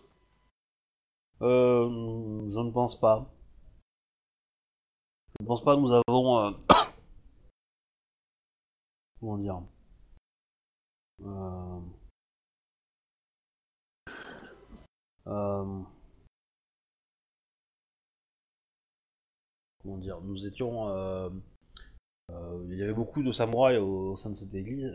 [1.42, 3.26] Euh, je ne pense pas.
[5.38, 5.76] Je ne pense pas.
[5.76, 6.50] Nous avons, euh,
[9.20, 9.62] comment dire
[11.24, 11.80] euh,
[15.26, 15.82] euh,
[19.82, 21.30] comment dire nous étions euh,
[22.68, 24.92] il y avait beaucoup de samouraïs au, sein de cette église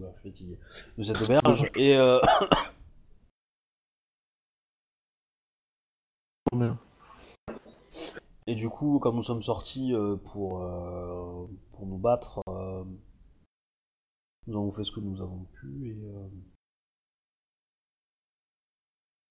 [0.00, 0.58] enfin, je suis
[0.96, 2.20] de cette auberge et euh.
[8.46, 12.82] Et du coup, comme nous sommes sortis euh, pour, euh, pour nous battre, euh,
[14.48, 16.28] nous avons fait ce que nous avons pu et euh,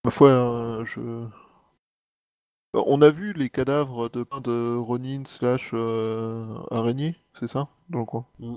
[0.06, 1.28] Ma foi, euh, je.
[2.76, 8.00] Euh, On a vu les cadavres de de Ronin slash euh, araignée, c'est ça, dans
[8.00, 8.26] le coin?
[8.40, 8.56] Mm.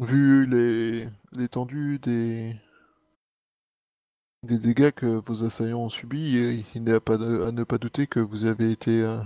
[0.00, 2.56] Vu les l'étendue des
[4.42, 7.78] des dégâts que vos assaillants ont subis, il n'est à, pas de- à ne pas
[7.78, 9.22] douter que vous avez été euh,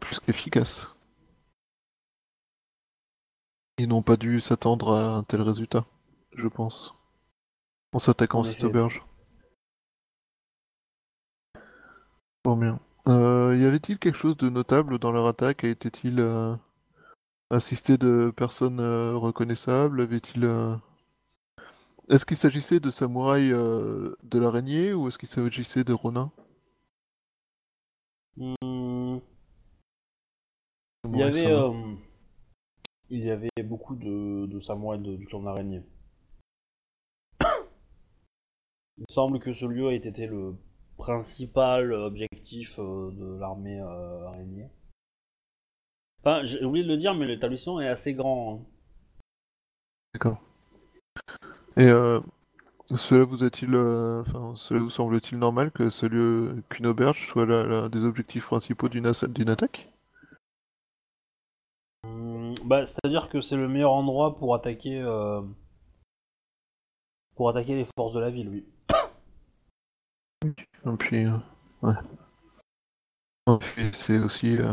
[0.00, 0.94] plus qu'efficace.
[3.78, 5.86] Ils n'ont pas dû s'attendre à un tel résultat,
[6.36, 6.94] je pense,
[7.92, 9.02] en s'attaquant à cette auberge.
[12.48, 12.80] Bon bien.
[13.08, 15.64] Euh, y avait-il quelque chose de notable dans leur attaque?
[15.64, 16.56] Était-il euh,
[17.50, 20.00] assisté de personnes euh, reconnaissables?
[20.00, 20.74] Avait-il euh,
[22.08, 26.32] Est-ce qu'il s'agissait de samouraïs euh, de l'araignée ou est-ce qu'il s'agissait de Ronin?
[28.38, 29.18] Hmm,
[31.04, 31.66] il y avait Sama.
[31.66, 31.94] euh,
[33.10, 35.82] il y avait beaucoup de, de samouraïs de- du clan d'araignée.
[38.96, 40.56] Il semble que ce lieu ait été le
[40.98, 44.68] principal objectif euh, de l'armée euh, araignée.
[46.20, 48.54] Enfin, j'ai oublié de le dire, mais l'établissement est assez grand.
[48.54, 48.66] hein.
[50.14, 50.38] D'accord.
[51.76, 52.20] Et euh,
[52.96, 57.88] cela vous euh, enfin, cela vous semble-t-il normal que ce lieu, qu'une auberge soit l'un
[57.88, 59.88] des objectifs principaux d'une d'une attaque?
[62.04, 65.42] Hmm, bah, c'est-à-dire que c'est le meilleur endroit pour attaquer euh,
[67.36, 68.66] pour attaquer les forces de la ville, oui.
[70.44, 71.36] Et puis, euh,
[71.82, 71.94] ouais.
[73.48, 74.72] Et puis, c'est aussi euh,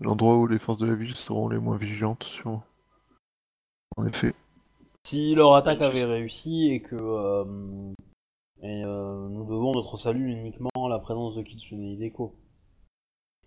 [0.00, 2.64] l'endroit où les forces de la ville seront les moins vigilantes, sûrement.
[3.96, 4.34] En effet.
[5.04, 7.92] Si leur attaque avait réussi et que euh,
[8.62, 12.34] et, euh, nous devons notre salut uniquement à la présence de Kitsune Hideko.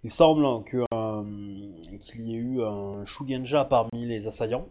[0.03, 4.67] Il semble que euh, qu'il y ait eu un Shugenja parmi les assaillants.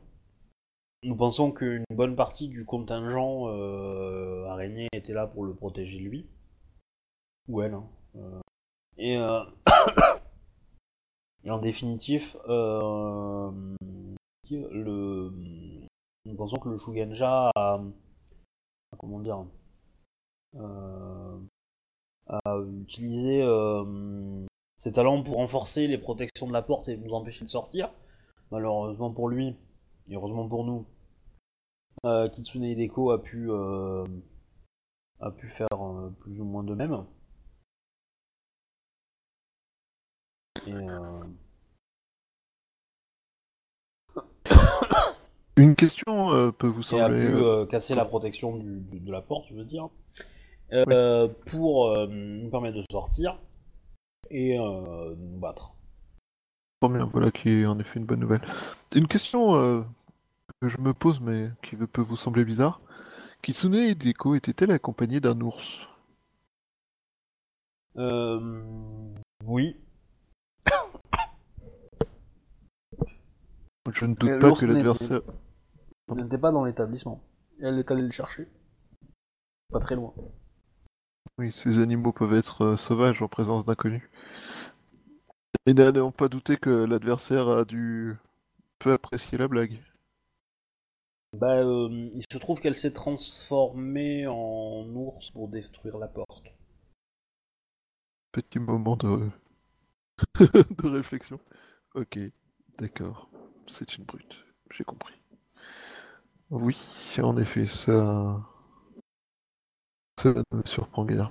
[1.03, 6.27] Nous pensons qu'une bonne partie du contingent euh, araignée était là pour le protéger lui.
[7.49, 7.75] Ou elle.
[7.75, 7.85] hein.
[8.17, 8.41] Euh,
[8.97, 9.45] et, euh,
[11.45, 13.51] et en définitif, euh,
[14.51, 15.31] le,
[16.25, 17.81] nous pensons que le Shugenja a,
[18.99, 19.45] comment dire,
[22.27, 24.47] a utilisé euh,
[24.79, 27.91] ses talents pour renforcer les protections de la porte et nous empêcher de sortir.
[28.51, 29.57] Malheureusement pour lui,
[30.11, 30.87] et heureusement pour nous,
[32.33, 33.51] Kitsune Hideko a pu,
[35.21, 35.69] a pu faire
[36.21, 37.05] plus ou moins de même.
[40.67, 41.21] Et, euh,
[45.57, 47.27] Une question euh, peut vous et a sembler.
[47.27, 49.89] pu euh, casser la protection du- du- de la porte, je veux dire,
[50.73, 53.39] euh, pour euh, nous permettre de sortir
[54.31, 55.73] et euh, de nous battre.
[56.81, 58.43] Trop bien, voilà qui est en effet une bonne nouvelle.
[58.95, 59.83] Une question euh,
[60.61, 62.81] que je me pose, mais qui peut vous sembler bizarre.
[63.43, 65.87] Kitsune Hideko était-elle accompagnée d'un ours?
[67.97, 68.41] Euh,
[69.45, 69.77] oui.
[73.93, 75.23] Je ne doute pas que l'adversaire.
[76.09, 77.23] Elle n'était pas dans l'établissement.
[77.61, 78.49] Elle est allée le chercher.
[79.71, 80.15] Pas très loin.
[81.39, 84.09] Oui, ces animaux peuvent être euh, sauvages en présence d'inconnus.
[85.67, 88.17] Et n'ayons pas douté que l'adversaire a dû
[88.79, 89.83] peu apprécier la blague.
[91.33, 96.45] Bah, euh, il se trouve qu'elle s'est transformée en ours pour détruire la porte.
[98.31, 99.31] Petit moment de,
[100.41, 101.41] de réflexion.
[101.95, 102.19] Ok,
[102.79, 103.29] d'accord.
[103.67, 104.45] C'est une brute.
[104.71, 105.15] J'ai compris.
[106.51, 106.77] Oui,
[107.23, 108.41] en effet, ça.
[110.21, 111.31] Ça me surprend guère.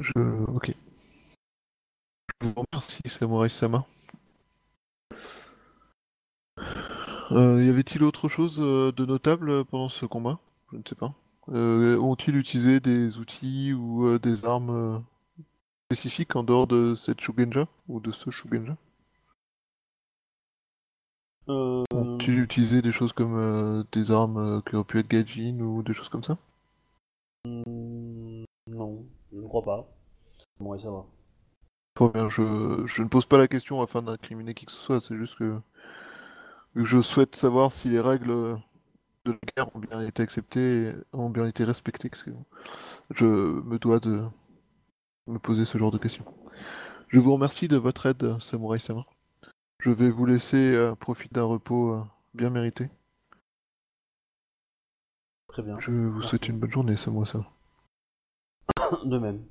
[0.00, 0.12] Je.
[0.48, 0.74] Ok.
[2.40, 3.86] Je vous remercie, Samurai Sama.
[7.32, 10.38] Euh, y avait-il autre chose euh, de notable pendant ce combat?
[10.72, 11.14] Je ne sais pas.
[11.50, 14.98] Euh, Ont-ils utilisé des outils ou euh, des armes euh,
[15.90, 18.76] spécifiques en dehors de cette Shugenja ou de ce Shugenja?
[21.50, 25.58] Euh, Ont-ils utilisé des choses comme euh, des armes euh, qui auraient pu être gaijin
[25.60, 26.38] ou des choses comme ça?
[27.44, 29.88] Hmm, non, je ne crois pas.
[30.58, 31.06] Bon, ouais, ça va.
[31.94, 35.00] Très bien, je, je ne pose pas la question afin d'incriminer qui que ce soit,
[35.00, 35.60] c'est juste que
[36.74, 38.58] je souhaite savoir si les règles
[39.24, 42.10] de la guerre ont bien été acceptées, ont bien été respectées.
[43.10, 44.24] Je me dois de
[45.26, 46.26] me poser ce genre de questions.
[47.08, 49.06] Je vous remercie de votre aide, Samurai Sama.
[49.80, 52.02] Je vais vous laisser euh, profiter d'un repos euh,
[52.34, 52.90] bien mérité.
[55.48, 55.78] Très bien.
[55.80, 56.28] Je vous Merci.
[56.28, 57.46] souhaite une bonne journée, Samurai Sama.
[59.04, 59.42] De même.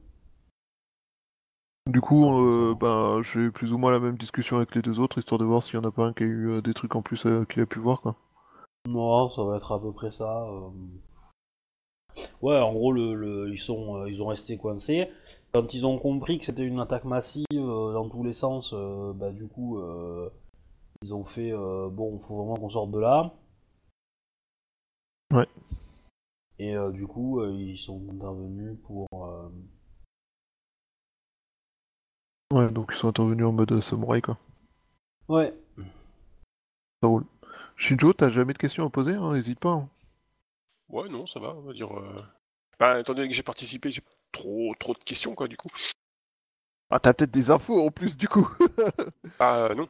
[1.88, 5.00] Du coup, euh, bah, j'ai eu plus ou moins la même discussion avec les deux
[5.00, 6.96] autres, histoire de voir s'il y en a pas un qui a eu des trucs
[6.96, 8.16] en plus qu'il a pu voir, quoi.
[8.88, 10.46] Non, ça va être à peu près ça.
[12.42, 15.10] Ouais, en gros, le, le- ils sont, euh, ils ont resté coincés.
[15.54, 19.14] Quand ils ont compris que c'était une attaque massive euh, dans tous les sens, euh,
[19.14, 20.30] bah du coup, euh,
[21.04, 23.34] ils ont fait bon, faut vraiment qu'on sorte de là.
[25.32, 25.48] Ouais.
[26.60, 29.08] Et euh, du coup, euh, ils sont intervenus pour.
[29.14, 29.50] euh,
[32.54, 34.38] Ouais, donc ils sont intervenus en mode samouraï, quoi.
[35.28, 35.54] Ouais.
[37.04, 37.26] Ça roule.
[37.76, 39.72] Shinjo, t'as jamais de questions à poser, hein, hésite pas.
[39.72, 39.90] hein.
[40.90, 41.92] Ouais, non, ça va, on va dire.
[41.98, 42.24] euh,
[42.80, 44.02] Bah, étant donné que j'ai participé, j'ai
[44.32, 45.70] trop, trop de questions, quoi, du coup.
[46.90, 48.50] Ah, t'as peut-être des infos en plus, du coup.
[49.40, 49.88] Ah, non.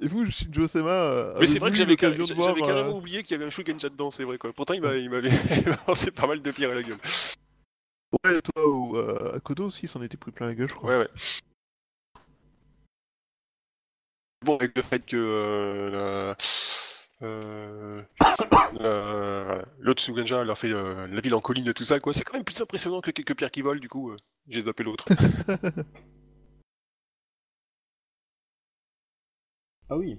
[0.00, 2.98] Et vous, Shinjo Sema, Mais c'est vrai que j'avais l'occasion de voir, j'avais carrément euh,
[3.00, 4.52] oublié qu'il y avait un Shugenja dedans, c'est vrai, quoi.
[4.52, 5.30] Pourtant, il m'a- il m'avait
[5.88, 6.98] lancé pas mal de pierres à la gueule.
[8.24, 10.90] Ouais, toi ou euh, Akodo aussi, s'en était pris plein la gueule, je crois.
[10.90, 11.08] Ouais, ouais.
[14.44, 15.90] Bon, avec le fait que euh,
[16.30, 16.36] la-
[17.22, 18.02] euh,
[18.80, 22.24] la- l'autre Sugenja leur fait euh, la ville en colline et tout ça, quoi, c'est
[22.24, 24.16] quand même plus impressionnant que quelques pierres qui volent, du coup, euh,
[24.48, 25.06] j'ai zappé l'autre.
[29.90, 30.18] Ah oui.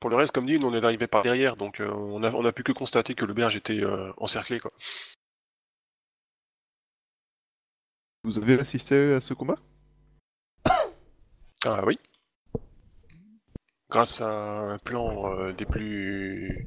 [0.00, 2.32] Pour le reste, comme dit, nous, on est arrivé par derrière, donc euh, on, a,
[2.32, 4.72] on a pu que constater que le berge était euh, encerclé, quoi.
[8.22, 9.58] Vous avez assisté à ce combat?
[11.64, 11.98] Ah oui.
[13.90, 16.66] Grâce à un plan euh, des plus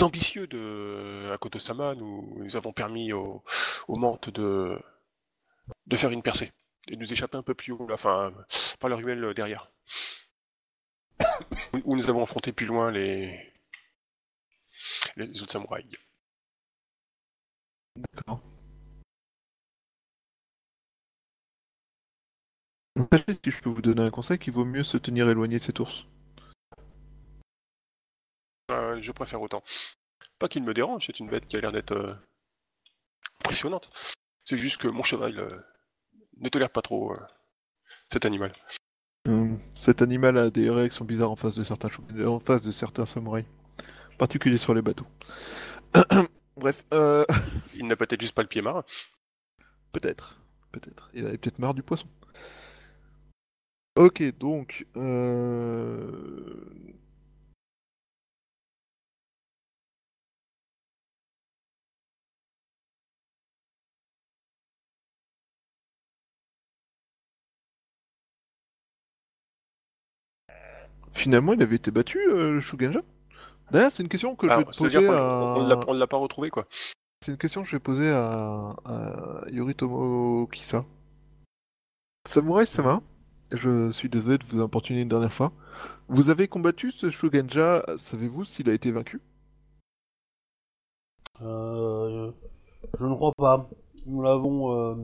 [0.00, 3.42] ambitieux de Akoto-sama, nous, nous avons permis aux,
[3.88, 4.78] aux mantes de,
[5.96, 6.52] faire une percée
[6.88, 8.32] et de nous échapper un peu plus haut, enfin,
[8.78, 9.70] par la ruelle derrière.
[11.84, 13.52] Où- nous avons affronté plus loin les,
[15.16, 15.88] les autres samouraïs.
[23.12, 25.60] Sachez si je peux vous donner un conseil qu'il vaut mieux se tenir éloigné de
[25.62, 26.04] cet ours.
[28.70, 29.62] Euh, je préfère autant.
[30.38, 32.14] Pas qu'il me dérange, c'est une bête qui a l'air d'être euh,
[33.44, 33.90] impressionnante.
[34.44, 35.60] C'est juste que mon cheval euh,
[36.38, 37.16] ne tolère pas trop euh,
[38.12, 38.52] cet animal.
[39.26, 42.70] Hum, Cet animal a des réactions bizarres en face de certains, chou- en face de
[42.70, 43.46] certains samouraïs.
[44.14, 45.06] En particulier sur les bateaux.
[46.56, 47.24] Bref, euh...
[47.74, 48.84] Il n'a peut-être juste pas le pied marin.
[49.92, 50.36] peut-être.
[50.72, 51.10] Peut-être.
[51.14, 52.06] Il avait peut-être marre du poisson.
[53.98, 54.86] Ok, donc...
[54.96, 56.12] Euh...
[71.12, 73.00] Finalement, il avait été battu, euh, le Shugenja
[73.72, 75.56] D'ailleurs, c'est une question que je vais te poser à...
[75.56, 76.68] on l'a- on ne l'a pas retrouvé, quoi.
[77.20, 80.84] C'est une question que je vais poser à, à Yoritomo Kisa.
[82.28, 83.02] Samurai Sama,
[83.52, 85.52] je suis désolé de vous importuner une dernière fois.
[86.08, 89.20] Vous avez combattu ce Shugenja, savez-vous s'il a été vaincu?
[91.40, 92.32] Euh,
[92.98, 93.68] je ne crois pas.
[94.06, 94.72] Nous l'avons.
[94.72, 94.94] euh,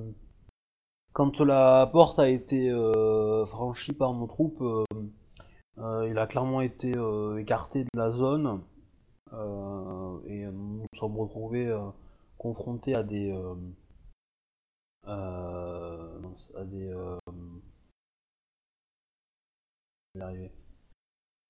[1.13, 6.93] Quand la porte a été euh, franchie par nos troupes, euh, il a clairement été
[7.39, 8.63] écarté de la zone
[10.27, 11.77] et nous nous sommes retrouvés
[12.39, 13.33] confrontés à des.
[15.07, 16.93] à des.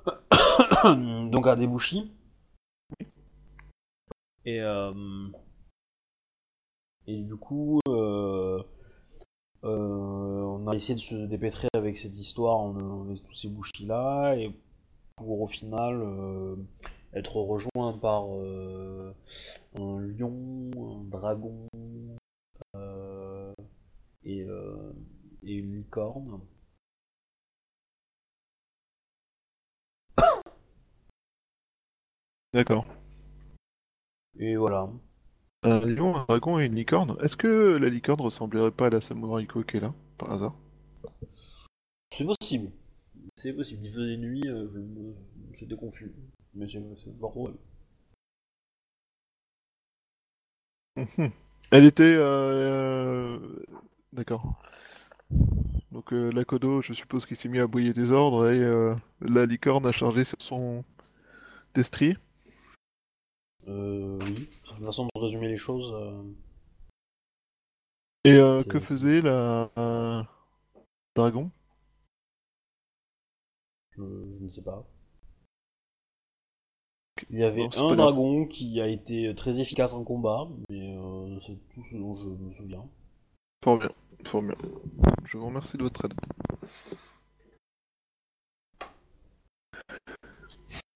[0.84, 2.10] Donc à des bouchis.
[4.46, 5.28] Et, euh,
[7.06, 8.62] et du coup, euh,
[9.64, 14.54] euh, on a essayé de se dépêtrer avec cette histoire enlevant tous ces bouchis-là, et
[15.16, 16.02] pour au final
[17.14, 21.68] être rejoint par un lion, un dragon
[24.24, 24.46] et
[25.44, 26.40] une licorne.
[32.54, 32.86] D'accord.
[34.38, 34.88] Et voilà.
[35.64, 37.16] Un lion, un dragon et une licorne.
[37.20, 40.54] Est-ce que la licorne ressemblerait pas à la Samurai Iko qui est là, par hasard?
[42.12, 42.70] C'est possible.
[43.34, 43.80] C'est possible.
[43.84, 45.14] Il faisait nuit, euh, je me-
[45.52, 46.12] j'étais confus.
[46.54, 47.58] Mais c'est fort probable.
[50.96, 51.32] Mhm.
[51.72, 52.14] Elle était...
[52.16, 53.38] euh,
[54.12, 54.62] D'accord.
[55.90, 59.46] Donc euh, l'Akodo, je suppose qu'il s'est mis à bouiller des ordres et euh, la
[59.46, 60.84] licorne a chargé sur son
[61.74, 62.16] destrier.
[63.68, 65.92] Euh, oui, c'est une façon de résumer les choses.
[65.94, 66.22] euh,
[68.24, 70.22] Et euh, que faisait la euh,
[71.14, 71.50] dragon?
[73.96, 74.84] Je, je ne sais pas.
[77.30, 77.96] Il y avait Non, un grave.
[77.96, 82.28] dragon qui a été très efficace en combat, mais euh, c'est tout ce dont je
[82.28, 82.84] me souviens.
[83.62, 83.90] Fort bien,
[84.26, 84.54] fort bien.
[85.24, 86.14] Je vous remercie de votre aide.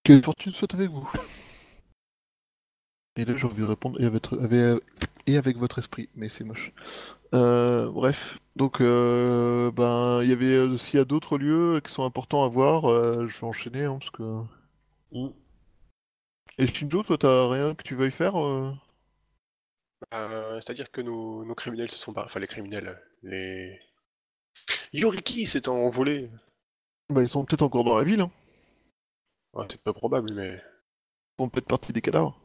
[0.02, 1.08] Quelle fortune soit avec vous.
[3.18, 4.30] Et là, j'ai envie de répondre et avec,
[5.26, 6.72] et avec votre esprit, mais c'est moche.
[7.34, 11.92] Euh, bref, donc, euh, ben, il y avait euh, s'il y a d'autres lieux qui
[11.92, 14.22] sont importants à voir, euh, je vais enchaîner, hein, parce que.
[15.10, 15.30] Hmm.
[16.58, 18.72] Et Shinjo, toi, t'as rien que tu veuilles faire euh?
[20.14, 22.24] Euh, C'est-à-dire que nos, nos criminels se sont pas.
[22.24, 23.00] Enfin, les criminels.
[23.24, 23.80] Les.
[24.92, 26.30] Yoriki s'est envolé.
[27.10, 28.30] Bah, ils sont peut-être encore dans la ville, hein.
[29.54, 30.54] Ouais, c'est peu probable, mais.
[30.54, 32.40] Ils font peut-être partie des cadavres.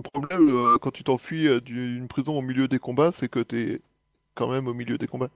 [0.00, 3.40] Le problème, euh, quand tu t'enfuis euh, d'une prison au milieu des combats, c'est que
[3.40, 3.82] t'es
[4.34, 5.30] quand même au milieu des combats.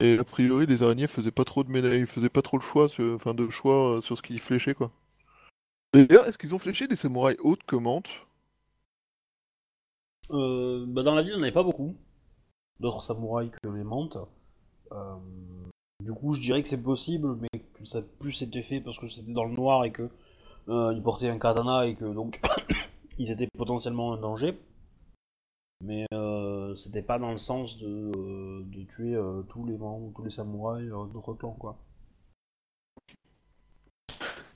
[0.00, 2.88] Et a priori, les araignées faisaient pas trop de ils faisaient pas trop le choix,
[2.88, 3.14] sur...
[3.14, 4.90] enfin de choix euh, sur ce qu'ils fléchaient, quoi.
[5.92, 8.08] D'ailleurs, est-ce qu'ils ont fléché des samouraïs hautes que Mante
[10.32, 11.96] Euh, bah, dans la ville, en avait pas beaucoup.
[12.80, 14.18] D'autres samouraïs que les mantes.
[16.02, 19.06] Du coup, je dirais que c'est possible, mais que ça plus été fait parce que
[19.06, 20.10] c'était dans le noir et que
[20.68, 22.40] ils portaient un katana et que donc
[23.16, 24.58] ils étaient potentiellement un danger.
[25.80, 30.12] Mais euh, c'était pas dans le sens de, euh, de tuer euh, tous les membres,
[30.14, 31.76] tous les samouraïs euh, d'autres clans, quoi.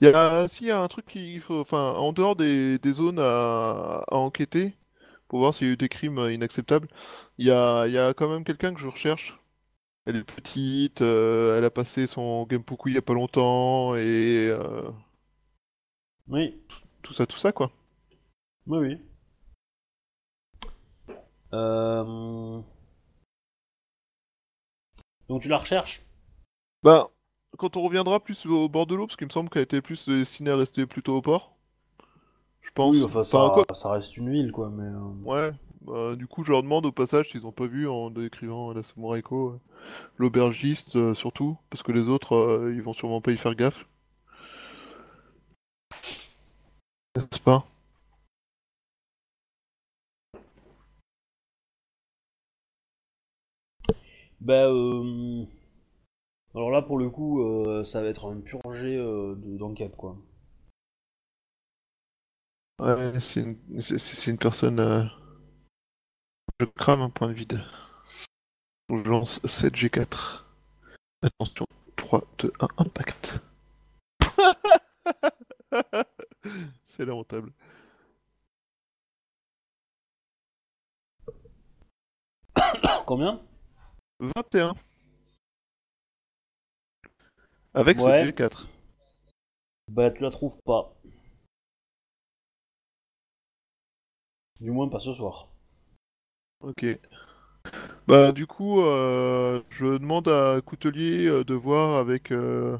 [0.01, 2.93] Il y a, s'il y a un truc qu'il faut, enfin, en dehors des, des
[2.93, 4.75] zones à, à enquêter,
[5.27, 6.87] pour voir s'il y a eu des crimes inacceptables,
[7.37, 9.39] il y a, il y a quand même quelqu'un que je recherche.
[10.05, 14.51] Elle est petite, elle a passé son Genpuku il y a pas longtemps, et
[16.27, 16.61] Oui,
[17.01, 17.71] tout ça, tout ça, quoi.
[18.67, 19.01] Oui, oui.
[21.53, 22.61] Euh...
[25.27, 26.01] Donc tu la recherches?
[26.83, 27.09] Bah,
[27.57, 30.07] quand on reviendra plus au bord de l'eau, parce qu'il me semble qu'elle était plus
[30.07, 31.55] destinée à rester plutôt au port.
[32.61, 32.95] Je pense.
[32.95, 34.83] Oui, enfin, Enfin, ça, quoi- ça reste une ville, quoi, mais...
[34.83, 38.09] euh, Ouais, bah, du coup, je leur demande au passage s'ils ont pas vu en
[38.11, 39.59] décrivant la Samurai Co, euh,
[40.17, 43.85] l'aubergiste euh, surtout, parce que les autres, euh, ils vont sûrement pas y faire gaffe.
[47.15, 47.65] N'est-ce pas?
[54.43, 55.45] Bah, euh...
[56.55, 59.95] Alors là, pour le coup, euh, ça va être un pur jet euh, de- d'enquête,
[59.95, 60.17] quoi.
[62.79, 64.79] Ouais, c'est une, c'est- c'est une personne.
[64.79, 65.03] euh,
[66.59, 67.61] Je crame un point de vide.
[68.89, 70.47] Je lance 7G4.
[71.21, 71.65] Attention,
[71.97, 73.41] 3, 2, 1, impact.
[76.87, 77.51] c'est lamentable.
[83.05, 83.39] Combien?
[84.23, 84.75] 21.
[87.73, 88.23] Avec Ouais.
[88.23, 88.67] 7G4.
[89.89, 90.93] Bah, tu la trouves pas.
[94.59, 95.49] Du moins, pas ce soir.
[96.61, 96.85] Ok.
[98.07, 102.77] Bah du coup, euh, je demande à Coutelier euh, de voir avec euh,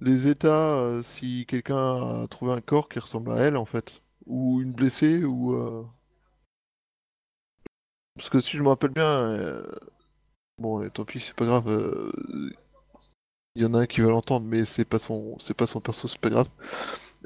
[0.00, 4.02] les états euh, si quelqu'un a trouvé un corps qui ressemble à elle en fait,
[4.26, 5.54] ou une blessée ou.
[5.54, 5.84] euh,
[8.16, 9.66] Parce que si je me rappelle bien, euh,
[10.58, 11.68] bon, et tant pis, c'est pas grave.
[11.68, 12.12] euh,
[13.54, 15.80] Il y en a un qui va l'entendre, mais c'est pas son, c'est pas son
[15.80, 16.48] perso, c'est pas grave.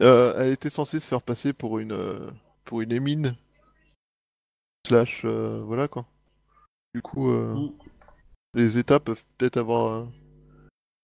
[0.00, 2.30] Euh, elle était censée se faire passer pour une, euh,
[2.64, 3.36] pour une émine
[4.86, 6.06] slash, euh, voilà quoi.
[6.94, 7.70] Du coup, euh, Mm.
[8.54, 10.06] les États peuvent peut-être avoir, euh,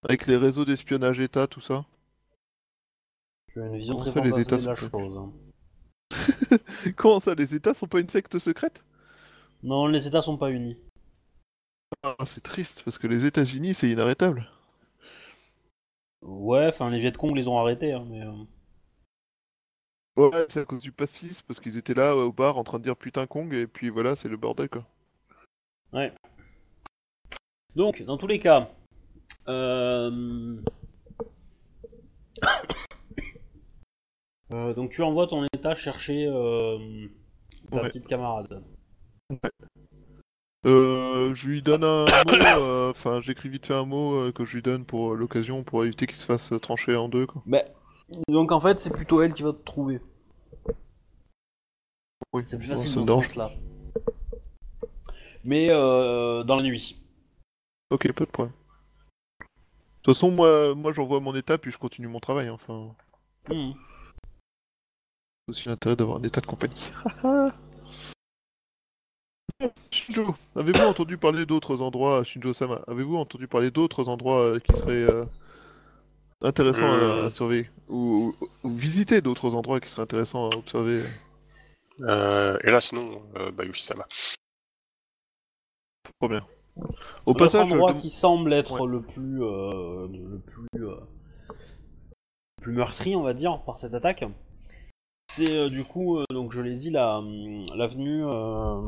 [0.02, 1.84] avec les réseaux d'espionnage État, tout ça.
[3.52, 5.16] Tu as une vision Comment très ça, les fantasmée États de la chose.
[5.16, 5.32] hein.
[6.96, 8.84] Comment ça, les États sont pas une secte secrète?
[9.62, 10.76] Non, les États sont pas unis.
[12.02, 14.50] Ah, c'est triste parce que les États-Unis, c'est inarrêtable.
[16.22, 18.22] Ouais, enfin, les Vietcong les ont arrêtés, hein, mais...
[18.22, 18.32] euh,
[20.16, 22.78] Ouais, c'est à cause du pastis, parce qu'ils étaient là ouais, au bar en train
[22.80, 24.84] de dire putain Kong, et puis voilà, c'est le bordel quoi.
[25.92, 26.12] Ouais.
[27.76, 28.68] Donc, dans tous les cas,
[29.46, 30.60] euh...
[34.52, 37.06] euh, donc tu envoies ton état chercher euh,
[37.70, 37.88] ta Ouais.
[37.88, 38.64] petite camarade.
[40.66, 44.44] Euh, je lui donne un mot, euh, enfin j'écris vite fait un mot euh, que
[44.44, 47.42] je lui donne pour euh, l'occasion, pour éviter qu'il se fasse trancher en deux quoi.
[47.46, 47.62] Bah,
[48.28, 50.00] donc en fait, c'est plutôt elle qui va te trouver.
[52.32, 53.52] Oui, C'est plus facile ça dans ce sens-là.
[55.44, 57.00] mais euh, dans la nuit.
[57.90, 58.54] Ok, pas de problème.
[59.40, 59.46] De
[60.02, 62.50] toute façon, moi, moi j'envoie mon état puis je continue mon travail.
[62.50, 62.94] Enfin,
[63.48, 63.72] Hmm.
[65.46, 66.90] c'est aussi l'intérêt d'avoir un état de compagnie.
[69.90, 74.92] Shinjo, avez-vous entendu parler d'autres endroits, Shinjo-sama, avez-vous entendu parler d'autres endroits euh, qui seraient
[74.92, 75.24] euh,
[76.42, 77.26] intéressants à, Euh.
[77.26, 77.68] à surveiller?
[77.88, 81.02] Ou, ou- ou visiter d'autres endroits qui seraient intéressants à observer?
[82.02, 84.06] Euh, et là, sinon, euh, Yoshi-sama.
[86.20, 86.46] Trop bien.
[87.26, 88.86] Au passage, endroit le- qui semble être Ouais.
[88.86, 91.00] le plus euh, le plus euh,
[92.62, 94.24] plus meurtri, on va dire, par cette attaque,
[95.28, 98.82] c'est euh, du coup, euh, donc je l'ai dit, la hum, l'avenue, euh,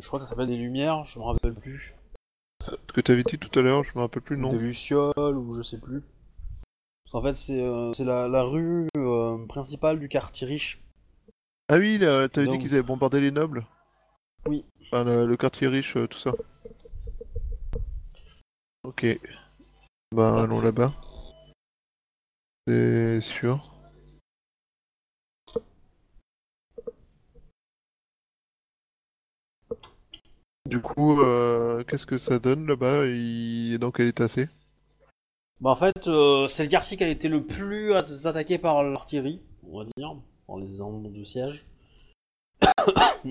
[0.00, 1.94] je crois que ça s'appelle des Lumières, je me rappelle plus,
[2.62, 4.50] ce que tu avais dit tout à l'heure, je me rappelle plus le nom.
[4.50, 6.02] des Lucioles ou je sais plus.
[7.04, 10.80] Parce qu'en fait, c'est euh, la, la rue euh, principale du quartier riche.
[11.68, 13.66] Ah oui, t'avais dit qu'ils avaient bombardé les nobles
[14.46, 14.64] Oui.
[14.86, 16.32] Enfin, le, le quartier riche, euh, tout ça.
[18.84, 19.06] Ok.
[20.14, 20.92] Ben, allons là-bas.
[22.66, 23.64] C'est sûr.
[30.70, 33.06] Du coup, euh, qu'est-ce que ça donne là-bas?
[33.06, 34.48] Est dans quel état c'est?
[35.60, 38.84] Bah en fait, euh, c'est le quartier qui a été le plus at- attaqué par
[38.84, 40.14] l'artillerie, on va dire,
[40.46, 41.64] par les armes de siège.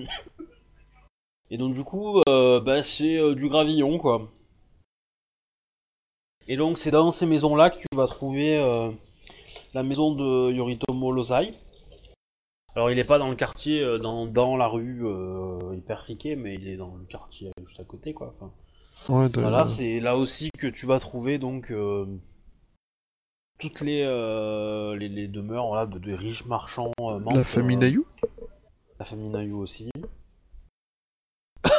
[1.50, 4.30] Et donc du coup, euh, bah, c'est du gravillon quoi.
[6.46, 8.56] Et donc c'est dans ces maisons-là que tu vas trouver
[9.74, 11.52] la maison de Yoritomo Losai.
[12.76, 16.36] Alors il est pas dans le quartier, euh, dans, dans la rue euh, hyper friquée,
[16.36, 18.34] mais il est dans le quartier juste à côté quoi.
[18.40, 18.52] Enfin,
[19.08, 22.06] Ouais, dans- voilà, c'est là aussi que tu vas trouver donc euh,
[23.58, 24.04] toutes les,
[24.98, 26.90] les, les demeures voilà, de, de riches marchands.
[27.00, 28.04] euh, La famille Nayu
[28.98, 29.90] La famille Nayu aussi.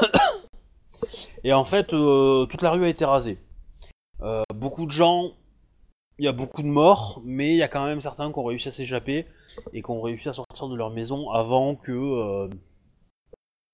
[1.44, 3.38] Et en fait, toute la rue a été rasée.
[4.54, 5.32] Beaucoup de gens,
[6.20, 8.44] il y a beaucoup de morts, mais il y a quand même certains qui ont
[8.44, 9.26] réussi à s'échapper
[9.74, 12.48] et qui ont réussi à sortir de leur maison avant que, euh,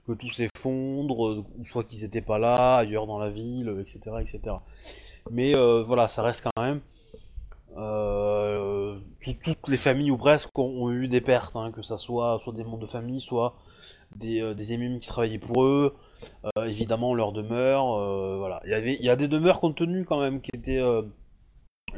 [0.07, 3.99] que tout s'effondre, soit qu'ils étaient pas là, ailleurs dans la ville, etc.
[4.21, 4.55] etc.
[5.31, 6.81] Mais euh, voilà, ça reste quand même.
[7.77, 12.39] euh, tout- toutes les familles ou presque ont, eu des pertes, hein, que ça soit
[12.39, 13.55] soit des membres de famille, soit
[14.15, 15.95] des, des qui travaillaient pour eux,
[16.65, 17.85] évidemment leur demeure,
[18.39, 18.61] voilà.
[18.65, 20.81] Il y avait, il y a des demeures contenues quand même qui étaient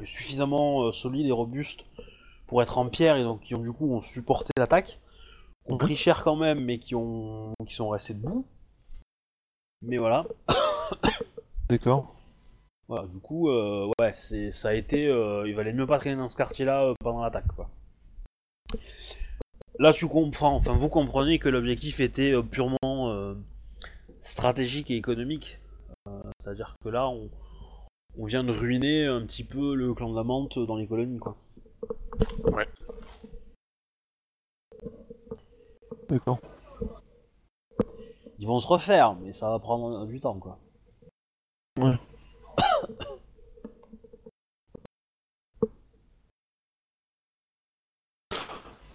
[0.03, 1.85] suffisamment solides et robustes
[2.49, 4.99] pour être en pierre et donc qui ont du coup ont supporté l'attaque,
[5.65, 5.79] qui ont Mhm.
[5.79, 8.45] pris cher quand même, mais qui ont, qui sont restés debout.
[9.83, 10.25] Mais voilà.
[11.69, 12.15] D'accord.
[12.87, 16.15] Voilà, du coup, euh, ouais, c'est, ça a été, euh, il valait mieux pas traîner
[16.15, 17.69] dans ce quartier-là euh, pendant l'attaque, quoi.
[19.77, 22.77] Là, tu comprends, enfin, vous comprenez que l'objectif était purement
[24.23, 25.59] stratégique et économique.
[26.39, 27.29] C'est-à-dire que là, on,
[28.17, 31.19] on vient de ruiner un petit peu le clan de la menthe dans les colonies,
[31.19, 31.37] quoi.
[36.09, 36.39] D'accord.
[38.39, 40.57] Ils vont se refaire, mais ça va prendre du temps, quoi.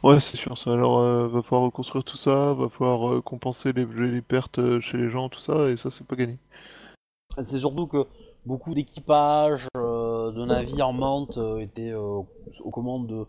[0.03, 0.71] Ouais, c'est sûr ça.
[0.71, 4.79] Alors, euh, va falloir reconstruire tout ça, va falloir euh, compenser les, les pertes euh,
[4.79, 6.37] chez les gens, tout ça, et ça, c'est pas gagné.
[7.43, 8.07] C'est surtout que
[8.45, 9.94] beaucoup d'équipages euh,
[10.35, 12.21] de navires menthe euh, étaient euh,
[12.63, 13.25] aux commandes de,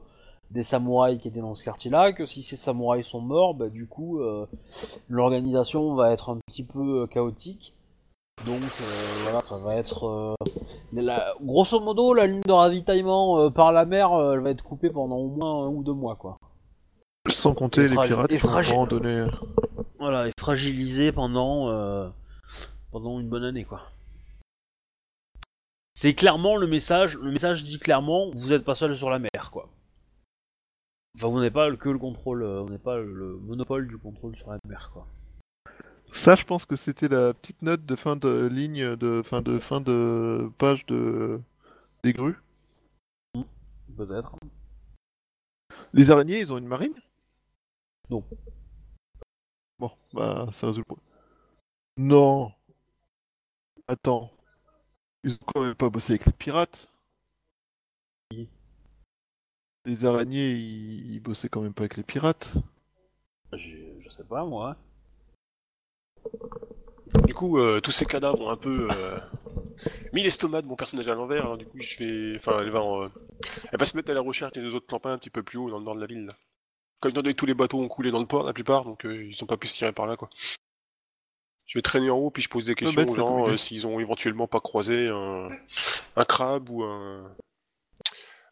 [0.52, 3.88] des samouraïs qui étaient dans ce quartier-là, que si ces samouraïs sont morts, bah, du
[3.88, 4.46] coup, euh,
[5.10, 7.74] l'organisation va être un petit peu euh, chaotique.
[8.46, 10.06] Donc euh, voilà, ça va être...
[10.08, 10.36] euh,
[10.94, 14.64] la- grosso modo, la ligne de ravitaillement euh, par la mer, euh, elle va être
[14.64, 16.38] coupée pendant au moins un ou deux mois, quoi.
[17.30, 18.38] Sans compter Et les pirates qui
[18.74, 19.26] vont donner.
[19.98, 22.08] Voilà, et fragilisée pendant, euh,
[22.92, 23.82] pendant une bonne année, quoi.
[25.98, 29.50] C'est clairement le message, le message dit clairement, vous n'êtes pas seul sur la mer,
[29.52, 29.70] quoi.
[31.16, 34.36] Enfin, vous n'avez pas que le contrôle, euh, vous n'avez pas le monopole du contrôle
[34.36, 35.08] sur la mer, quoi.
[36.12, 39.58] Ça, je pense que c'était la petite note de fin de ligne, de fin de
[39.58, 41.40] fin de page de
[42.04, 42.38] des grues.
[43.96, 44.36] Peut-être.
[45.94, 46.94] Les araignées, ils ont une marine?
[48.10, 48.24] Non.
[49.80, 51.06] Bon, bah, ça résout le problème.
[51.98, 52.52] Non.
[53.88, 54.35] Attends.
[55.26, 56.88] Ils ont quand même pas bossé avec les pirates.
[59.84, 61.16] Les araignées, ils...
[61.16, 62.54] ils bossaient quand même pas avec les pirates.
[63.52, 64.78] Je, je sais pas, moi.
[67.26, 69.18] Du coup, euh, tous ces cadavres ont un peu euh,
[70.14, 71.42] mis l'estomac de mon personnage à l'envers.
[71.42, 72.38] alors du coup, je vais.
[72.38, 73.10] Enfin, elle va, en, euh,
[73.72, 75.58] elle va se mettre à la recherche des deux autres clampins un petit peu plus
[75.58, 76.28] haut dans le nord de la ville.
[76.28, 76.36] Là.
[77.00, 79.06] Comme étant donné que tous les bateaux ont coulé dans le port, la plupart, donc
[79.08, 80.30] euh, ils sont pas pu se tirer par là, quoi.
[81.66, 84.00] Je vais traîner en haut, puis je pose des questions aux gens euh, s'ils ont
[84.00, 85.50] éventuellement pas croisé un,
[86.16, 87.36] un crabe ou un,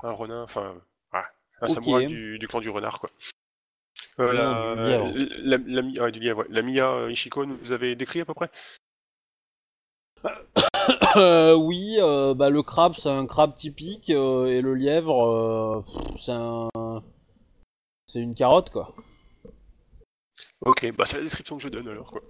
[0.02, 0.76] un renard, enfin,
[1.12, 1.26] ah,
[1.62, 1.74] un Ok.
[1.74, 3.12] samouraï du, du clan du renard, quoi.
[4.20, 5.12] Euh, Non, la, du lièvre.
[5.44, 6.48] la, la, Mi- ah, du lièvre, ouais.
[6.50, 8.50] La Mia euh, Ishiko, vous avez décrit à peu près?
[11.16, 11.98] Euh, oui,
[12.36, 15.86] bah, le crabe c'est un crabe typique et le lièvre
[16.20, 16.70] c'est un
[18.08, 18.94] c'est une carotte quoi.
[20.62, 22.22] Ok, bah c'est la description que je donne alors, quoi.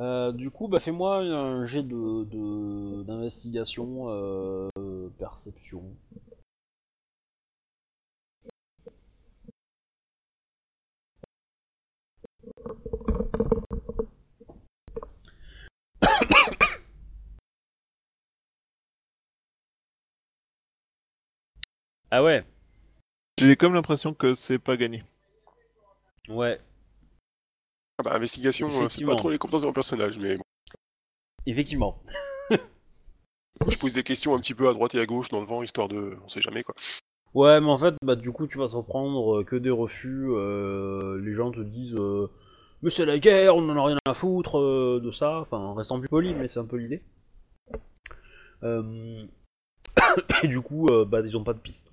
[0.00, 4.68] Euh, du coup, bah fais-moi un jet de d'investigation euh,
[5.18, 5.82] perception.
[22.12, 22.44] Ah ouais,
[23.38, 25.04] J'ai comme l'impression que c'est pas gagné.
[26.28, 26.60] ouais,
[28.00, 30.44] Ah bah, investigation, euh, c'est pas trop les compétences de mon personnage, mais bon.
[31.44, 32.02] effectivement.
[32.50, 35.62] je pose des questions un petit peu à droite et à gauche dans le vent,
[35.62, 36.16] histoire de...
[36.24, 36.74] On sait jamais, quoi.
[37.34, 40.30] Ouais, mais en fait, bah du coup, tu vas te reprendre euh, que des refus.
[40.30, 42.30] euh, les gens te disent, euh,
[42.80, 45.40] mais c'est la guerre, on en a rien à foutre euh, de ça.
[45.40, 47.02] Enfin, en restant plus poli, mais c'est un peu l'idée.
[50.42, 51.92] Et du coup, bah ils ont pas de piste,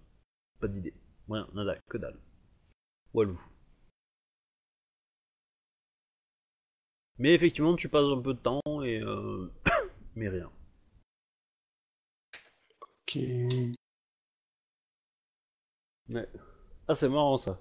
[0.62, 0.94] pas d'idée,
[1.30, 2.18] rien, nada, que dalle.
[3.14, 3.38] Walou.
[7.20, 9.52] Mais effectivement, tu passes un peu de temps et euh...
[10.16, 10.52] mais rien.
[12.82, 13.18] Ok.
[16.88, 17.60] Ah, c'est marrant ça.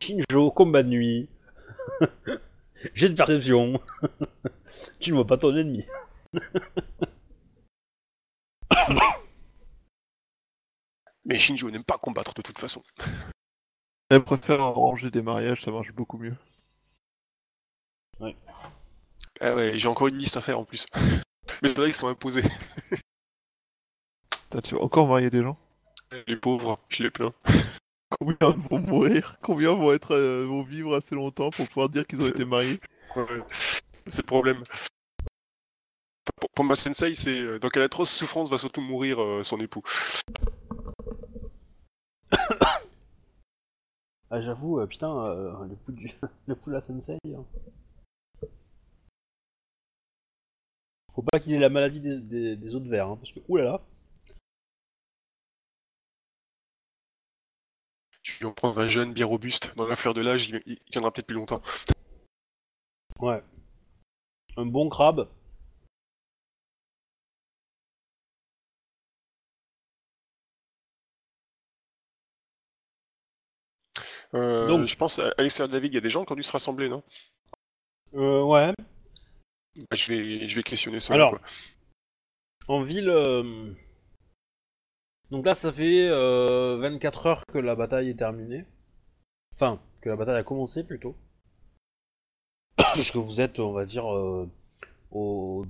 [0.00, 1.28] Shinjo, combat de nuit.
[2.94, 3.80] J'ai de perception.
[5.00, 5.84] tu ne vois pas ton ennemi.
[11.24, 12.82] Mais Shinjo n'aime pas combattre de toute façon.
[14.08, 16.34] Elle préfère arranger des mariages, ça marche beaucoup mieux.
[19.40, 20.86] Ah ouais, j'ai encore une liste à faire en plus.
[21.62, 22.42] Mais c'est vrai qu'ils sont imposés.
[24.50, 25.58] Putain, tu vas encore marier des gens
[26.26, 27.32] Les pauvres, je les plains.
[28.20, 32.24] Combien vont mourir Combien vont, être, euh, vont vivre assez longtemps pour pouvoir dire qu'ils
[32.24, 32.80] ont été mariés
[33.14, 33.42] Ouais,
[34.06, 34.64] C'est le problème.
[36.40, 39.58] Pour, pour ma sensei, c'est euh, dans quelle atroce souffrance va surtout mourir euh, son
[39.60, 39.82] époux.
[44.30, 46.04] Ah, j'avoue, euh, putain, euh, le coup du...
[46.46, 47.18] de la sensei.
[47.34, 47.44] hein.
[51.18, 53.80] Faut pas qu'il ait la maladie des, des, des autres vers, hein, parce que oulala.
[58.22, 60.78] Tu vas en prendre un jeune bien robuste, dans la fleur de l'âge, il, il
[60.92, 61.60] tiendra peut-être plus longtemps.
[63.20, 63.42] Ouais.
[64.58, 65.28] Un bon crabe.
[74.34, 76.42] Euh, Donc- Je pense à Alexander David, il y a des gens qui ont dû
[76.42, 77.02] se rassembler, non?
[78.14, 78.72] Euh, ouais.
[79.78, 81.14] Bah, je, vais, je vais questionner ça.
[81.14, 81.38] Alors,
[82.66, 83.08] En ville.
[83.08, 83.72] euh,
[85.30, 88.64] Donc là, ça fait euh, 24 heures que la bataille est terminée.
[89.54, 91.16] Enfin, que la bataille a commencé plutôt.
[92.76, 94.48] Parce que vous êtes, on va dire, euh,
[95.10, 95.64] au...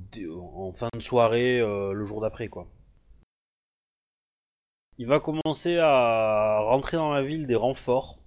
[0.55, 2.67] en fin de soirée euh, le jour d'après, quoi.
[4.99, 8.19] Il va commencer à rentrer dans la ville des renforts.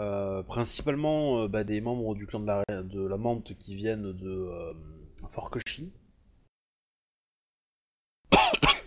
[0.00, 4.28] Euh, principalement euh, bah, des membres du clan de la, de Mante qui viennent de
[4.28, 4.72] euh,
[5.28, 5.52] Fort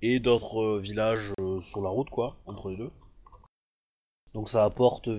[0.00, 2.90] et d'autres villages sur la route, quoi, entre les deux.
[4.32, 5.10] Donc ça apporte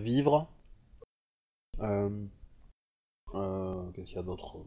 [3.36, 4.57] euh, Qu'est-ce qu'il y a d'autre?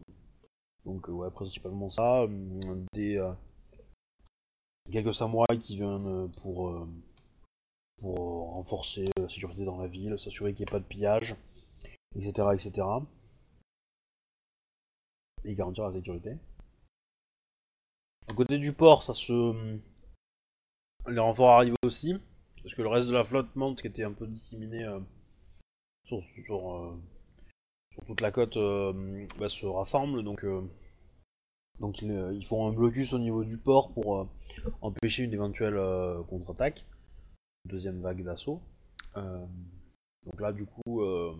[0.85, 2.21] Donc ouais, principalement ça.
[2.21, 3.21] euh, Des
[4.89, 6.87] quelques samouraïs qui viennent pour
[8.01, 11.35] pour euh, renforcer la sécurité dans la ville, s'assurer qu'il n'y ait pas de pillage,
[12.15, 12.87] etc., etc.
[15.45, 16.35] Et garantir la sécurité.
[18.27, 19.79] À côté du port, ça se
[21.07, 22.15] les renforts arrivent aussi,
[22.61, 24.99] parce que le reste de la flotte monte qui était un peu disséminée euh,
[26.05, 26.99] sur, euh,
[28.07, 30.61] toute la côte euh, bah, se rassemble, donc, euh,
[31.79, 34.27] ils, euh, ils font un blocus au niveau du port pour euh,
[34.81, 36.85] empêcher une éventuelle euh, contre-attaque,
[37.65, 38.61] deuxième vague d'assaut.
[39.17, 39.45] Euh,
[40.25, 41.33] donc là du coup, euh,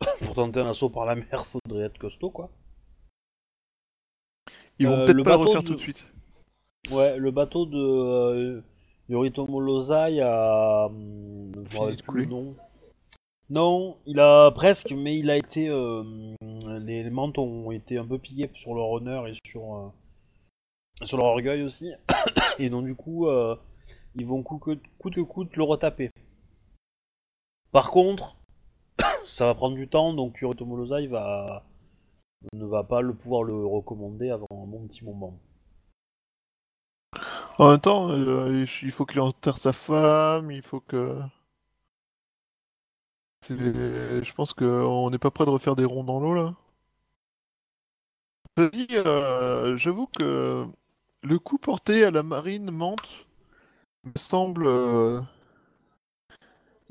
[0.22, 2.50] pour tenter un assaut par la mer, faudrait être costaud quoi.
[4.78, 6.06] Ils vont Euh, peut-être pas le refaire de- tout de suite.
[6.90, 8.62] Ouais, le bateau de
[9.08, 10.86] Yoritomo Lozai a.
[10.86, 11.52] hum,
[12.08, 12.46] plus nom.
[13.50, 15.68] Non, il a presque, mais il a été.
[15.68, 16.04] euh,
[16.80, 19.88] les, les mantes ont été un peu pillés sur leur honneur et sur, euh,
[21.06, 21.90] sur leur orgueil aussi.
[22.58, 23.56] Et donc, du coup, euh,
[24.14, 26.10] ils vont coûte que coûte, le retaper.
[27.72, 28.36] Par contre,
[29.24, 31.64] ça va prendre du temps, donc Molosai va
[32.52, 35.38] ne va pas le pouvoir le recommander avant un bon petit moment.
[37.58, 41.18] En même temps, euh, il faut qu'il enterre sa femme, il faut que.
[43.48, 46.54] Je pense qu'on n'est pas prêt de refaire des ronds dans l'eau là.
[48.56, 50.66] Je dis, euh, j'avoue que
[51.22, 53.27] le coup porté à la marine Mante
[54.08, 55.20] me semble euh,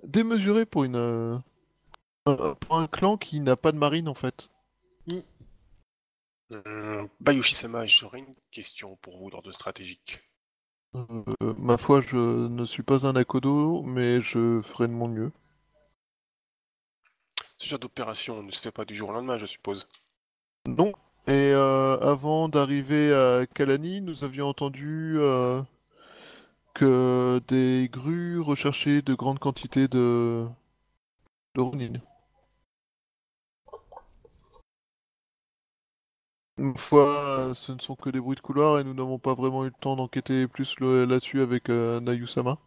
[0.04, 1.38] démesuré pour une euh,
[2.26, 4.50] pour un clan qui n'a pas de marine en fait.
[6.54, 10.22] Euh, Bayushi-sama, j'aurais une question pour vous d'ordre stratégique.
[11.42, 15.32] Ma foi, je ne suis pas un Akodo, mais je ferai de mon mieux.
[17.58, 19.88] Ce genre d'opération ne se fait pas du jour au lendemain, je suppose.
[20.66, 20.94] Non.
[21.28, 25.20] Et avant d'arriver à Kalani, nous avions entendu
[26.86, 30.48] des grues recherchaient de grandes quantités de,
[31.56, 32.00] de.
[36.58, 39.64] Une fois, ce ne sont que des bruits de couloir et nous n'avons pas vraiment
[39.64, 42.58] eu le temps d'enquêter plus là-dessus avec euh, Nayu-sama.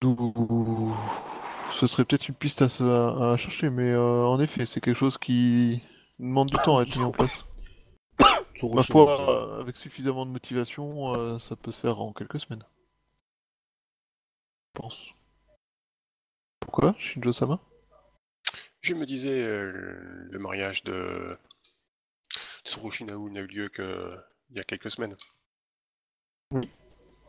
[0.00, 0.94] D'où
[1.72, 5.82] ce serait peut-être une piste à chercher, mais euh, en effet, c'est quelque chose qui
[6.18, 7.44] demande du temps à être mis en place.
[8.62, 12.64] Ma foi, euh, avec suffisamment de motivation, euh, ça peut se faire en quelques semaines.
[14.74, 15.08] Je pense.
[16.60, 17.60] Pourquoi, Shinjo-sama
[18.80, 19.72] Je me disais, euh,
[20.30, 21.38] le mariage de
[22.64, 25.16] Tsurushi Nao n'a eu lieu qu'il y a quelques semaines.
[26.50, 26.68] Oui.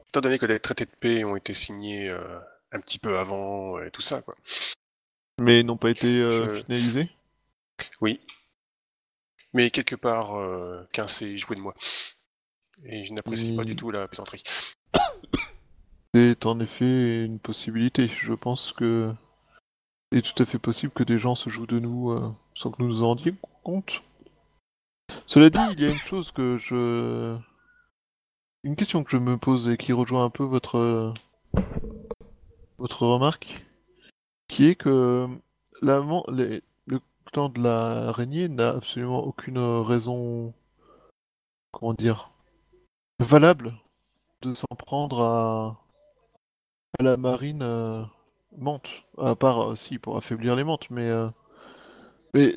[0.10, 2.40] Étant donné que les traités de paix ont été signés euh,
[2.72, 4.36] un petit peu avant et tout ça, quoi.
[5.40, 7.10] Mais n'ont pas été euh, Je- finalisés?
[8.02, 8.20] Oui.
[9.54, 11.74] Mais quelque part, euh, qu'un s'est joué de moi.
[12.84, 14.44] Et je n'apprécie pas du tout la plaisanterie.
[16.14, 18.08] C'est en effet une possibilité.
[18.08, 19.14] Je pense que
[20.12, 22.72] il est tout à fait possible que des gens se jouent de nous euh, sans
[22.72, 24.02] que nous nous en rendions compte.
[25.28, 27.38] Cela dit, il y a une chose que je...
[28.64, 31.14] Une question que je me pose et qui rejoint un peu votre,
[32.78, 33.64] votre remarque,
[34.48, 35.28] qui est que
[35.82, 36.62] la, les- le
[37.32, 40.54] clan de l'araignée n'a absolument aucune raison,
[41.72, 42.32] comment dire,
[43.20, 43.74] valable
[44.42, 45.78] de s'en prendre à,
[47.02, 48.04] la marine euh,
[48.58, 48.90] Mante.
[49.18, 51.30] À part, euh, si, pour affaiblir les Mantes, mais, euh,
[52.34, 52.56] mais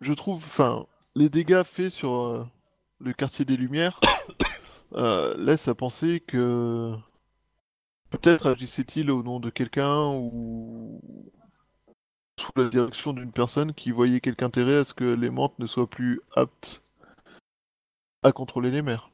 [0.00, 2.46] je, trouve, enfin, les dégâts faits sur euh,
[3.00, 4.00] le quartier des Lumières
[4.94, 6.94] euh, laissent à penser que
[8.10, 11.00] peut-être agissait-il au nom de quelqu'un ou
[12.38, 15.66] sous la direction d'une personne qui voyait quelque intérêt à ce que les Mantes ne
[15.66, 16.82] soient plus aptes
[18.22, 19.10] à contrôler les mers.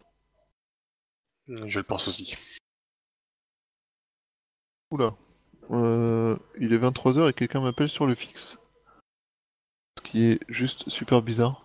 [1.49, 2.37] Je le pense aussi.
[4.91, 5.15] Oula.
[5.71, 8.59] Euh, il est 23h et quelqu'un m'appelle sur le fixe.
[9.99, 11.63] Ce qui est juste super bizarre.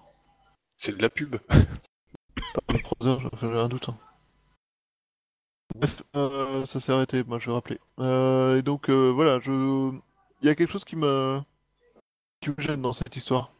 [0.78, 1.38] C'est de la pub.
[2.70, 3.90] 23h, j'ai un doute.
[3.90, 3.98] hein.
[5.76, 7.80] Bref, euh, ça s'est arrêté, moi je vais rappeler.
[8.00, 9.92] Euh, et donc euh, voilà, je...
[10.42, 11.42] Il y a quelque chose qui me...
[12.42, 13.52] qui me gêne dans cette histoire.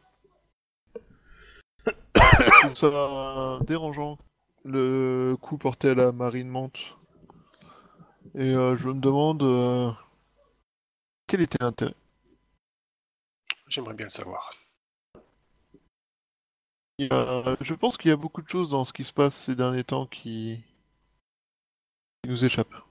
[1.84, 4.18] Je trouve ça dérangeant,
[4.64, 6.96] le coup porté à la marine Mante.
[8.34, 9.42] Et euh, je me demande...
[9.42, 9.90] euh,
[11.26, 11.94] Quel était l'intérêt?
[13.68, 14.52] J'aimerais bien le savoir.
[17.10, 19.54] A- Je pense qu'il y a beaucoup de choses dans ce qui se passe ces
[19.56, 20.62] derniers temps qui,
[22.22, 22.85] qui nous échappent.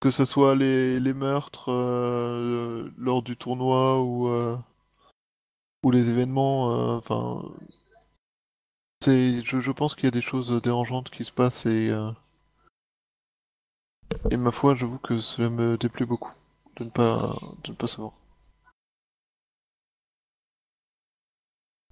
[0.00, 4.56] Que ce soit les, les meurtres euh, lors du tournoi ou, euh,
[5.82, 7.42] ou les événements, euh, enfin,
[9.02, 12.10] c'est, je, je pense qu'il y a des choses dérangeantes qui se passent et, euh,
[14.30, 16.32] et ma foi, j'avoue que cela me déplaît beaucoup
[16.76, 18.12] de ne pas, de ne pas savoir.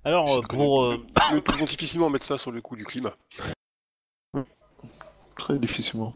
[0.05, 0.83] Alors, pour...
[0.85, 3.15] nous- euh, Nous pouvons difficilement mettre ça sur le coup du climat.
[5.37, 6.15] Très difficilement.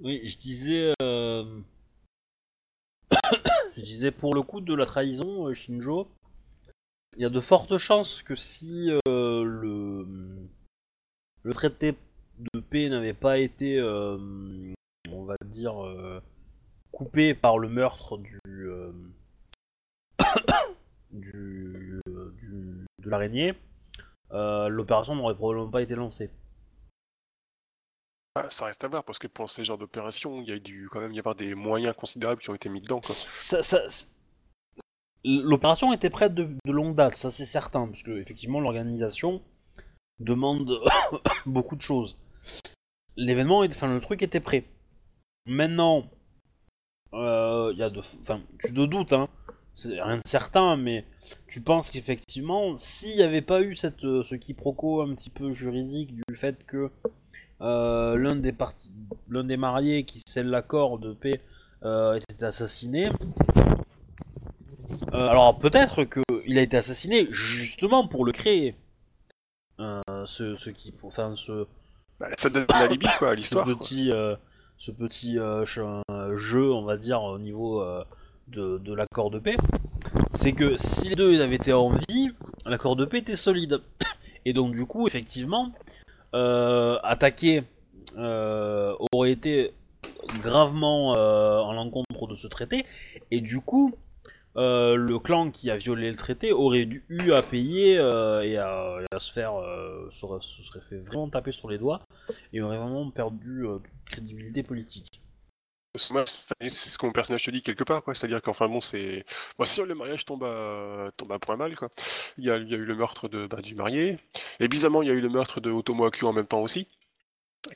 [0.00, 0.92] Oui, je disais...
[1.00, 1.60] euh,
[3.76, 6.08] je disais pour le coup de la trahison, euh, Shinjo,
[7.16, 10.06] il y a de fortes chances que si euh, le...
[11.42, 11.96] le traité
[12.52, 15.74] de paix n'avait pas été, on va dire,
[16.92, 18.40] coupé par le meurtre du...
[21.12, 22.00] du,
[22.40, 23.54] du- de l'araignée,
[24.32, 26.30] l'opération n'aurait probablement pas été lancée.
[28.36, 31.00] Ah, ça reste à voir, parce que pour ces genres d'opérations, il y a quand
[31.00, 33.00] même y avoir des moyens considérables qui ont été mis dedans.
[35.24, 39.40] L'opération était prête de, longue date, ça c'est certain, parce que effectivement l'organisation
[40.18, 40.80] demande
[41.46, 42.18] beaucoup de choses.
[43.16, 44.64] l'événement, enfin le truc était prêt.
[45.46, 46.10] Maintenant,
[47.12, 49.28] euh, y a de, enfin, tu te doutes, hein,
[49.76, 51.06] c'est rien de certain, mais
[51.46, 55.52] tu penses qu'effectivement, s'il n'y avait pas eu cette, euh, ce quiproquo un petit peu
[55.52, 56.90] juridique du fait que
[57.64, 58.52] euh, l'un des
[59.44, 61.40] des mariés qui scelle l'accord de paix
[61.84, 63.08] euh, était assassiné.
[65.12, 68.76] euh, alors peut-être qu'il a été assassiné justement pour le créer.
[69.80, 71.66] Euh, ce, ce qui, enfin ce,
[72.20, 73.64] Bah, ça donne un alibi, quoi, ce l'histoire.
[73.64, 73.74] quoi.
[73.76, 74.12] petit,
[74.78, 75.38] ce petit
[76.34, 77.84] jeu, on va dire, au niveau
[78.48, 79.56] de, de l'accord de paix,
[80.34, 82.30] c'est que si les deux avaient été en vie,
[82.66, 83.80] l'accord de paix était solide.
[84.44, 85.72] Et donc du coup, effectivement,
[86.34, 87.62] euh, attaquer
[88.16, 89.72] euh, aurait été
[90.42, 92.84] gravement euh, en l'encontre de ce traité,
[93.30, 93.94] et du coup,
[94.56, 98.42] le clan qui a violé le traité aurait eu à payer et, à,
[99.00, 99.54] et à se faire,
[100.12, 102.02] se serait fait vraiment taper sur les doigts
[102.52, 105.23] et aurait vraiment perdu toute crédibilité politique.
[105.96, 108.02] C'est ce que mon personnage te dit quelque part.
[108.06, 109.24] C'est-à-dire qu'enfin, bon, c'est.
[109.58, 111.90] Le mariage tombe à, tombe point mal, quoi.
[112.38, 114.18] Il y a, eu le meurtre de, bah, du marié.
[114.60, 116.88] Et bizarrement, il y a eu le meurtre de Otomo en même temps aussi.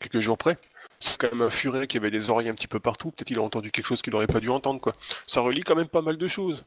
[0.00, 0.58] Quelques jours près.
[1.00, 3.10] C'est quand même un furet qui avait des oreilles un petit peu partout.
[3.12, 4.96] Peut-être il a entendu quelque chose qu'il n'aurait pas dû entendre, quoi.
[5.26, 6.64] Ça relie quand même pas mal de choses.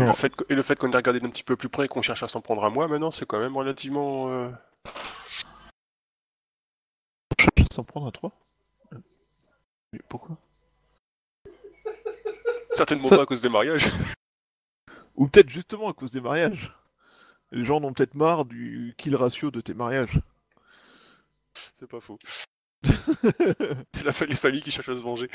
[0.00, 1.88] Et le fait, et le fait qu'on ait regardé d'un petit peu plus près et
[1.88, 4.30] qu'on cherche à s'en prendre à moi, maintenant, c'est quand même relativement.
[4.30, 4.50] euh,
[7.30, 8.32] on cherche à s'en prendre à trois
[9.92, 10.36] Mais pourquoi?
[12.72, 13.84] Certainement Ça- pas à cause des mariages.
[15.16, 16.72] Ou peut-être justement à cause des mariages.
[17.52, 20.18] Les gens en ont peut-être marre du kill ratio de tes mariages.
[21.74, 22.18] c'est pas faux.
[22.82, 25.30] C'est la les familles qui cherchent à se venger.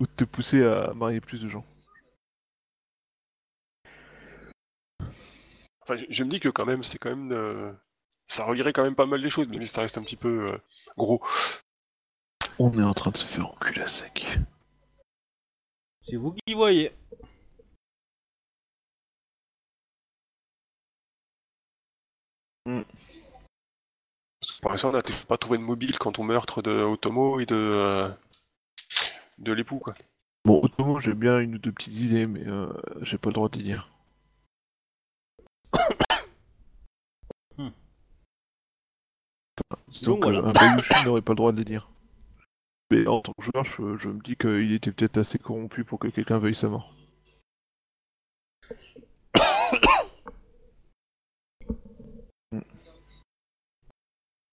[0.00, 1.64] Ou de te pousser à marier plus de gens.
[5.90, 7.32] Enfin, je, me dis que quand même, c'est quand même.
[7.32, 7.72] euh,
[8.28, 10.52] Ça relierait quand même pas mal les choses, même si ça reste un petit peu
[10.52, 10.58] euh,
[10.96, 11.20] gros.
[12.58, 14.24] On est en train de se faire enculer à sec.
[16.02, 16.92] C'est vous qui voyez.
[24.40, 26.70] Parce que pour l'instant, on n'a toujours pas trouvé de mobile quant au meurtre de
[26.70, 27.54] Otomo et de.
[27.56, 28.08] euh,
[29.38, 29.94] de l'époux, quoi.
[30.44, 32.72] Bon, autrement, j'ai bien une ou deux petites idées, mais euh,
[33.02, 33.88] j'ai pas le droit de les dire.
[37.56, 37.68] Hmm.
[37.68, 37.74] Enfin,
[39.46, 39.49] disons
[40.02, 40.52] Donc, voilà.
[40.52, 41.88] qu'un Bayushi n'aurait pas le droit de les dire.
[42.90, 45.98] Mais en tant que joueur, je, je me dis qu'il était peut-être assez corrompu pour
[45.98, 46.92] que quelqu'un veuille sa mort.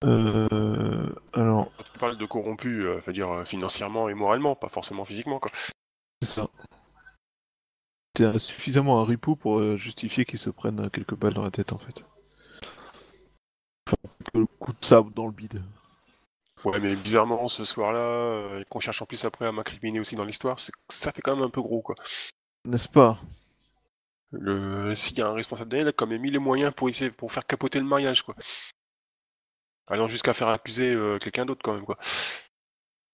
[0.03, 5.05] Euh, alors, Quand tu parles de corrompu, euh, dire euh, financièrement et moralement, pas forcément
[5.05, 5.49] physiquement, quoi.
[6.21, 6.49] c'est ça.
[8.13, 11.51] T'es suffisamment un ripou pour euh, justifier qu'il se prenne euh, quelques balles dans la
[11.51, 12.03] tête, en fait.
[14.33, 15.61] Que le coup de sabre dans le bide.
[16.65, 20.15] Ouais, mais bizarrement, ce soir-là, euh, et qu'on cherche en plus après à m'incriminer aussi
[20.15, 21.95] dans l'histoire, c'est- ça fait quand même un peu gros, quoi.
[22.65, 23.19] N'est-ce pas?
[24.31, 24.93] Le...
[24.95, 27.11] S'il y a un responsable derrière, il a quand même mis les moyens pour essayer
[27.11, 28.35] pour faire capoter le mariage, quoi.
[29.87, 31.97] Allant jusqu'à faire accuser euh, quelqu'un d'autre, quand même, quoi.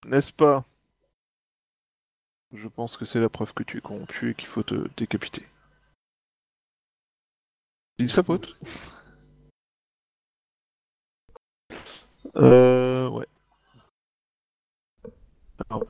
[0.06, 0.64] N'est-ce pas?
[2.54, 5.46] Je pense que c'est la preuve que tu es corrompu et qu'il faut te décapiter.
[8.00, 8.56] C'est sa faute?
[12.36, 13.26] Euh, ouais.
[15.70, 15.84] Alors,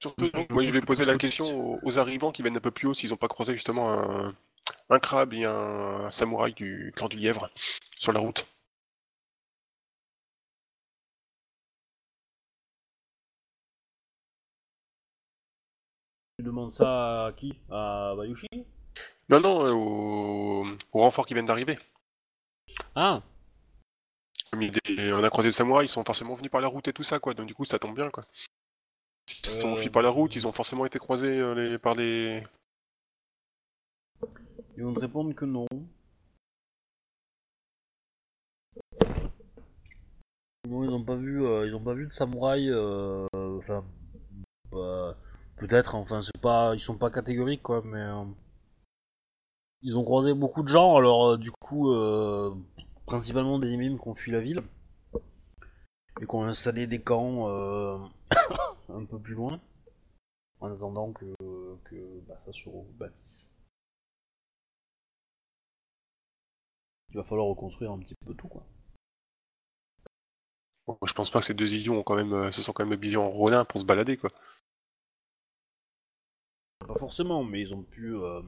[0.00, 2.70] Surtout, donc, moi, je vais poser la question aux, aux arrivants qui viennent un peu
[2.70, 4.34] plus haut s'ils n'ont pas croisé justement un,
[4.90, 7.50] un crabe et un, samouraï du clan du lièvre
[7.98, 8.46] sur la route.
[16.38, 17.58] Tu demandes ça à qui?
[17.70, 18.46] À Bayushi?
[19.28, 21.78] Non, non, euh, aux, aux renforts qui viennent d'arriver.
[22.94, 23.22] Ah
[24.52, 26.92] Comme des- on a croisé des samouraïs, ils sont forcément venus par la route et
[26.92, 27.32] tout ça, quoi.
[27.34, 28.24] Donc du coup, ça tombe bien, quoi.
[29.26, 31.96] S'ils sont Euh, venus par la route, ils ont forcément été croisés euh, les- par
[31.96, 32.42] des...
[34.76, 35.66] Ils vont te répondre que non.
[40.68, 42.68] Non, ils n'ont pas vu, euh, ils ont pas vu de samouraï.
[42.70, 43.26] euh,
[43.58, 43.84] Enfin,
[44.70, 45.16] bah,
[45.56, 45.94] peut-être.
[45.94, 48.24] Enfin, c'est pas, ils sont pas catégoriques quoi, mais euh,
[49.82, 50.96] ils ont croisé beaucoup de gens.
[50.96, 52.54] Alors, euh, du coup, euh,
[53.06, 54.60] principalement des imams qui ont fui la ville
[56.20, 57.98] et qui ont installé des camps euh,
[58.88, 59.60] un peu plus loin,
[60.60, 61.34] en attendant que,
[61.84, 63.50] que bah, ça se rebâtisse.
[67.10, 68.64] Il va falloir reconstruire un petit peu tout quoi.
[70.86, 72.84] Bon, je pense pas que ces deux idiots ont quand même, euh, se sont quand
[72.84, 74.30] même habillés en rodin pour se balader, quoi.
[76.86, 78.14] pas forcément, mais ils ont pu.
[78.14, 78.42] euh,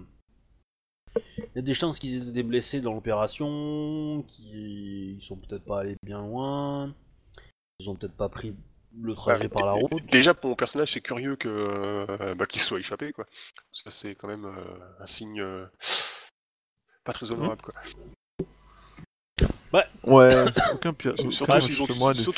[1.39, 5.81] Il y a des chances qu'ils aient été blessés dans l'opération, qu'ils sont peut-être pas
[5.81, 6.95] allés bien loin,
[7.78, 8.55] ils ont peut-être pas pris
[9.01, 10.05] le trajet par la route.
[10.07, 13.27] Déjà, pour mon personnage, c'est curieux que euh, bah, qu'il soit échappé, quoi.
[13.73, 15.66] Ça, c'est quand même euh, un signe euh,
[17.05, 17.74] pas très honorable, quoi.
[19.73, 20.35] Ouais,
[20.74, 21.15] aucun pire.
[21.19, 21.61] Surtout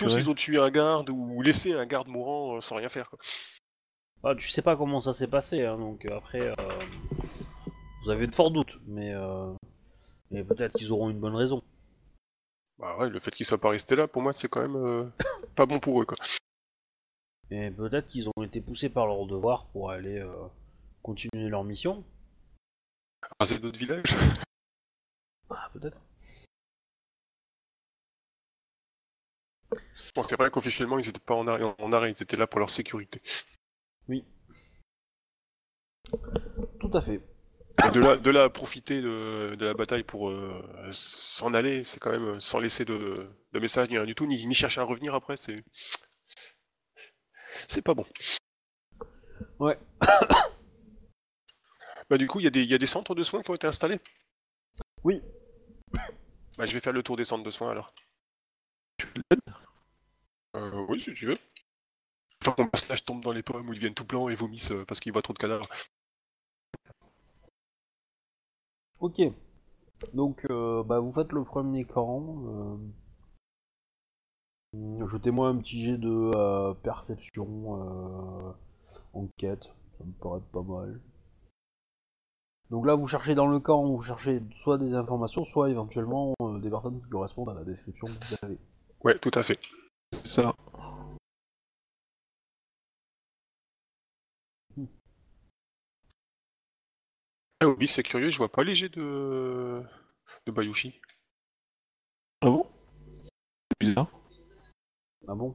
[0.09, 3.19] s'ils ont, tué un garde ou laissé un garde mourant sans rien faire, quoi.
[4.24, 6.55] Ah, tu sais pas comment ça s'est passé, hein, donc après, euh,
[8.07, 9.53] vous avez de forts doutes, mais, euh,
[10.31, 11.61] mais peut-être qu'ils auront une bonne raison.
[12.78, 15.11] Bah ouais, le fait qu'ils soient pas restés là, pour moi, c'est quand même euh,
[15.57, 16.16] pas bon pour eux, quoi.
[17.51, 20.47] Et peut-être qu'ils ont été poussés par leur devoir pour aller euh,
[21.03, 22.05] continuer leur mission.
[23.41, 24.15] Raser d'autres villages.
[25.51, 26.01] Ah, peut-être.
[30.15, 32.61] Bon, c'est vrai qu'officiellement, ils étaient pas en arrêt, en arrêt, ils étaient là pour
[32.61, 33.20] leur sécurité.
[34.09, 34.24] Oui.
[36.78, 37.20] Tout à fait.
[37.85, 40.62] Et de là, de là à profiter de, de la bataille pour euh,
[40.93, 44.27] s'en aller, c'est quand même euh, sans laisser de, de message ni rien du tout,
[44.27, 45.57] ni, ni chercher à revenir après, c'est.
[47.66, 48.05] C'est pas bon.
[49.59, 49.78] Ouais.
[52.11, 53.51] Bah, du coup, il y, a des- il y a des centres de soins qui
[53.51, 54.01] ont été installés?
[55.05, 55.23] Oui.
[56.59, 57.94] Bah, je vais faire le tour des centres de soins alors.
[58.98, 59.40] Tu l'aides
[60.57, 61.39] Euh, oui, si tu veux.
[62.40, 64.85] Enfin, mon personnage tombe dans les pommes où ils viennent tout blancs et vomissent euh,
[64.86, 65.69] parce qu'ils voient trop de cadavres.
[69.01, 69.20] Ok.
[70.14, 72.36] Donc, euh, bah, vous faites le premier camp.
[72.47, 72.77] euh,
[75.06, 78.52] Jetez-moi un petit jet de euh, perception, euh,
[79.14, 79.73] enquête.
[79.98, 81.01] Ça me paraît pas mal.
[82.70, 86.59] Donc là, vous cherchez dans le camp, vous cherchez soit des informations, soit éventuellement euh,
[86.59, 88.59] des personnes qui correspondent à la description que vous avez.
[89.05, 89.59] Ouais, tout à fait.
[90.12, 90.55] C'est ça.
[97.61, 99.83] Ah oui, c'est curieux, je vois pas léger de.
[100.47, 101.01] de Bayushi.
[102.41, 102.66] Ah bon?
[103.70, 104.11] C'est bizarre.
[105.28, 105.55] Ah bon?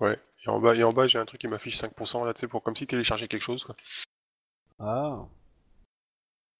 [0.00, 0.18] Ouais.
[0.44, 2.48] Et en bas, et en bas j'ai un truc qui m'affiche 5% là, tu sais,
[2.48, 3.76] pour comme si télécharger quelque chose quoi.
[4.78, 5.26] Ah.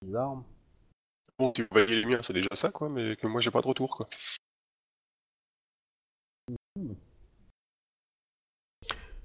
[0.03, 0.43] Bizarre.
[1.39, 3.63] Bon, si vous voyez les miens, c'est déjà ça quoi, mais que moi j'ai pas
[3.63, 4.09] de retour quoi.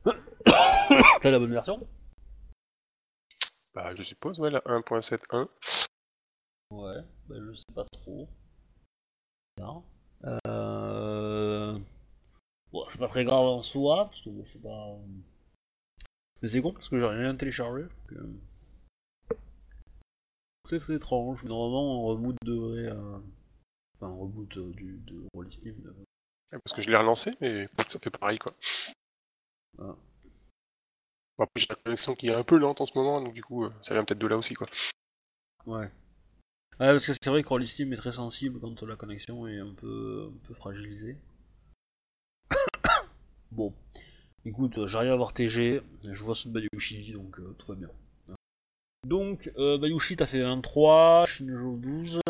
[1.21, 1.79] T'as la bonne version?
[3.77, 5.49] Bah, je suppose, ouais, la 1.71.
[6.71, 6.95] Ouais,
[7.29, 8.27] bah je sais pas trop.
[9.59, 9.83] Non.
[10.47, 11.77] Euh...
[12.71, 14.95] Bon, c'est pas très grave en soi, parce que c'est pas...
[16.41, 17.83] Mais c'est con, parce que j'ai rien téléchargé.
[18.13, 18.33] euh,
[20.65, 21.43] C'est très étrange.
[21.43, 22.91] Normalement, un reboot devrait...
[22.91, 23.19] euh,
[23.95, 25.75] Enfin, un reboot euh, du, de Rollistim.
[26.51, 28.53] Ouais, Parce que je l'ai relancé, mais ça fait pareil quoi.
[29.77, 29.95] Ah.
[31.39, 33.65] Après, j'ai la connexion qui est un peu lente en ce moment, donc du coup,
[33.65, 34.67] euh, ça vient peut-être de là aussi quoi.
[35.65, 35.89] Ouais.
[36.79, 39.73] Ouais, parce que c'est vrai que Rollistim est très sensible quand la connexion est un
[39.73, 41.17] peu, un peu fragilisée.
[43.51, 43.73] bon.
[44.45, 47.89] Écoute, euh, j'arrive à voir TG, je vois de Bayushi, donc euh, tout va bien.
[49.05, 52.21] Donc, euh, Bayushi, t'as fait 23, Shinjo 12.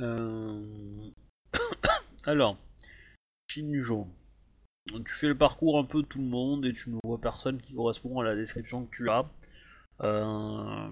[0.00, 1.10] Euh...
[2.26, 2.58] Alors,
[3.48, 4.08] Shinjo.
[5.04, 7.60] Tu fais le parcours un peu de tout le monde et tu ne vois personne
[7.60, 9.28] qui correspond à la description que tu as.
[10.02, 10.90] Euh...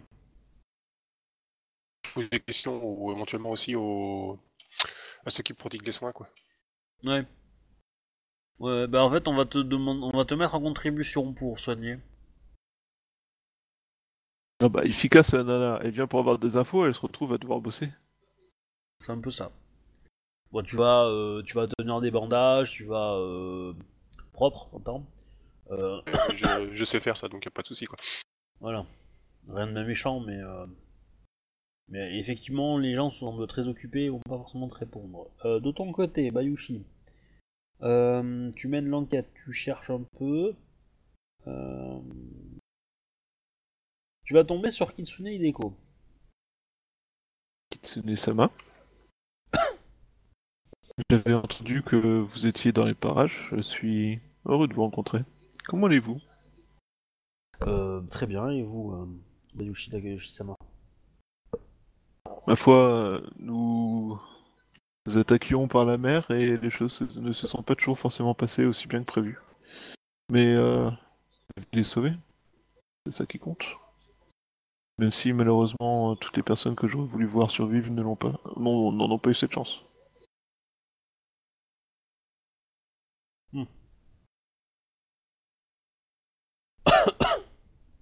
[2.04, 4.38] Je pose des questions ou éventuellement aussi aux...
[5.26, 6.28] à ceux qui prodiguent les soins quoi.
[7.04, 7.26] Ouais.
[8.58, 11.60] Ouais, bah en fait, on va te demander, on va te mettre en contribution pour
[11.60, 11.98] soigner.
[14.60, 15.78] Ah bah, efficace la nana.
[15.82, 17.90] Elle vient pour avoir des infos, elle se retrouve à devoir bosser.
[18.98, 19.52] C'est un peu ça.
[20.52, 23.74] Bon, tu vas, euh, tu vas tenir des bandages, tu vas euh,
[24.32, 25.06] propre, entends
[25.70, 26.00] euh,
[26.34, 27.98] je, je sais faire ça, donc y a pas de souci quoi.
[28.60, 28.86] Voilà.
[29.48, 30.66] Rien de méchant, mais euh,
[31.88, 35.30] mais effectivement, les gens sont très occupés, et vont pas forcément te répondre.
[35.44, 36.84] Euh, de ton côté, Bayushi,
[37.82, 40.54] euh, tu mènes l'enquête, tu cherches un peu.
[41.46, 42.00] Euh,
[44.24, 45.74] tu vas tomber sur Kitsune Hideko.
[47.70, 48.50] Kitsune-sama.
[51.10, 53.48] J'avais entendu que vous étiez dans les parages.
[53.52, 55.20] Je suis heureux de vous rencontrer.
[55.66, 56.18] Comment allez-vous?
[57.62, 59.06] Euh, très bien, et vous, euh,
[59.54, 60.54] Bayushi Takayoshi-sama
[62.46, 64.18] Ma foi, nous...
[65.06, 68.34] nous attaquions par la mer et les choses se- ne se sont pas toujours forcément
[68.34, 69.38] passées aussi bien que prévu.
[70.30, 70.90] Mais euh,
[71.72, 72.12] il est sauvé.
[73.06, 73.64] C'est ça qui compte.
[74.98, 79.10] Même si malheureusement toutes les personnes que j'aurais voulu voir survivre ne l'ont pas, n'en
[79.10, 79.84] ont pas eu cette chance.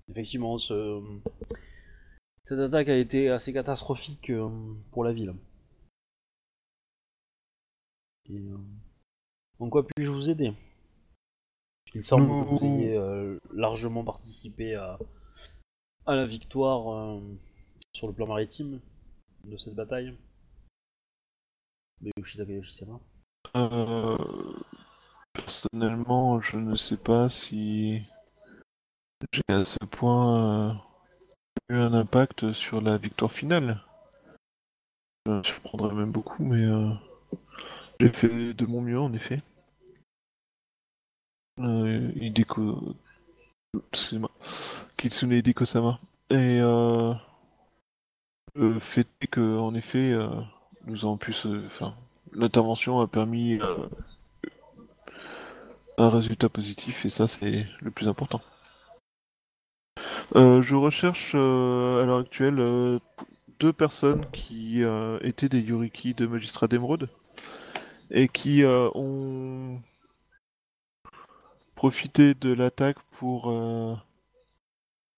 [0.09, 1.03] effectivement, ce...
[2.47, 4.49] cette attaque a été assez catastrophique euh,
[4.93, 5.35] pour la ville.
[8.29, 8.59] Et, euh,
[9.61, 10.53] en quoi puis-je vous aider?
[11.95, 14.99] Il semble que vous ayez euh, largement participé à,
[16.05, 17.21] à la victoire euh,
[17.93, 18.81] sur le plan maritime
[19.45, 20.15] de cette bataille.
[22.03, 22.45] Yoshida.
[23.57, 24.19] Euh,
[25.37, 28.03] personnellement, je ne sais pas si
[29.33, 30.73] j'ai à ce point euh,
[31.69, 33.83] eu un impact sur la victoire finale.
[35.27, 36.91] Ça me surprendrait même beaucoup, mais euh,
[38.01, 39.43] j'ai fait de mon mieux en effet.
[41.61, 42.13] Euh.
[43.93, 44.31] Excusez-moi.
[44.97, 45.99] Kitsune Hideko-sama.
[46.31, 47.15] Et euh,
[48.55, 50.15] le fait est que, en effet,
[50.87, 51.67] nous avons pu se...
[51.67, 51.95] Enfin,
[52.33, 53.59] l'intervention a permis
[55.99, 58.41] un résultat positif et ça c'est le plus important.
[60.35, 62.99] Euh, je recherche euh, à l'heure actuelle euh,
[63.61, 64.83] deux personnes qui
[65.23, 67.09] étaient des Yoriki de Magistrat d'Emeraude
[68.11, 69.81] et qui ont
[71.75, 73.51] profité de l'attaque pour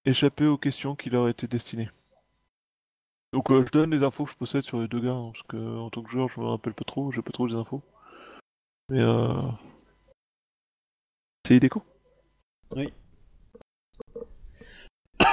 [0.04, 1.90] échapper aux questions qui leur étaient destinées.
[3.32, 5.56] Donc je donne les infos que je possède sur les deux gars, hein, parce que
[5.56, 7.82] en tant que joueur je me rappelle pas trop, j'ai pas trop les infos.
[8.88, 9.02] Mais.
[11.48, 11.82] C'est Hideko
[12.76, 12.92] Oui.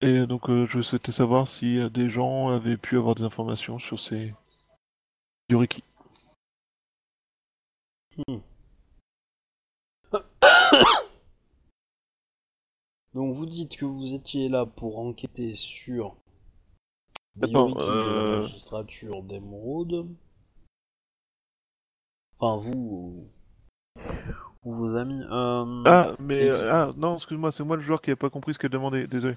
[0.00, 3.78] Et donc euh, je souhaitais savoir si euh, des gens avaient pu avoir des informations
[3.78, 4.34] sur ces
[5.50, 5.84] Yoriki.
[13.14, 16.16] Donc vous dites que vous étiez là pour enquêter sur
[17.36, 20.08] des Attends, Yoriki de euh, la magistrature d'Emeraude.
[22.40, 23.30] Enfin vous
[24.64, 25.22] ou vos amis.
[25.30, 28.28] Euh, Ah, mais et- euh, ah non, excuse-moi, c'est moi le joueur qui a pas
[28.30, 29.06] compris ce qu'elle demandait.
[29.06, 29.36] Désolé.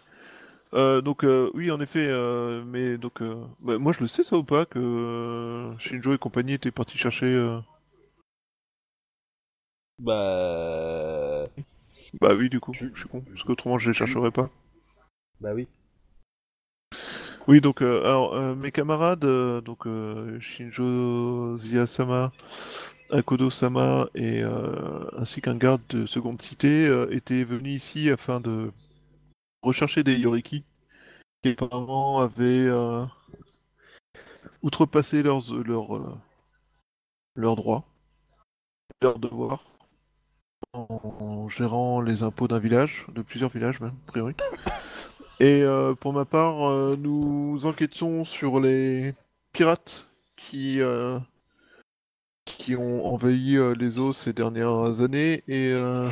[0.75, 4.23] Euh, donc euh, oui, en effet, euh, mais donc euh, bah, moi je le sais
[4.23, 7.27] ça ou pas que euh, Shinjo et compagnie étaient partis chercher.
[7.27, 7.59] euh,
[9.99, 11.47] Bah
[12.21, 14.49] Bah oui, du coup, Tu- je suis con, parce qu'autrement je les chercherais pas.
[15.39, 15.67] bah oui.
[17.47, 22.31] Oui, donc euh, alors euh, mes camarades, euh, donc euh, Shinjo Zia-sama,
[23.11, 28.71] Akodo-sama et euh, ainsi qu'un garde de seconde cité euh, étaient venus ici afin de
[29.63, 30.63] rechercher des Yoriki
[31.41, 33.05] qui apparemment avaient euh,
[34.61, 35.41] outrepassé leurs
[37.35, 37.85] leurs droits,
[39.01, 39.63] leurs devoirs
[40.73, 44.35] en, gérant les impôts d'un village, de plusieurs villages même, a priori.
[45.39, 45.63] Et
[46.01, 49.15] pour ma part, nous enquêtions sur les
[49.53, 50.81] pirates qui,
[52.57, 56.09] qui ont envahi euh, les eaux ces dernières années et euh,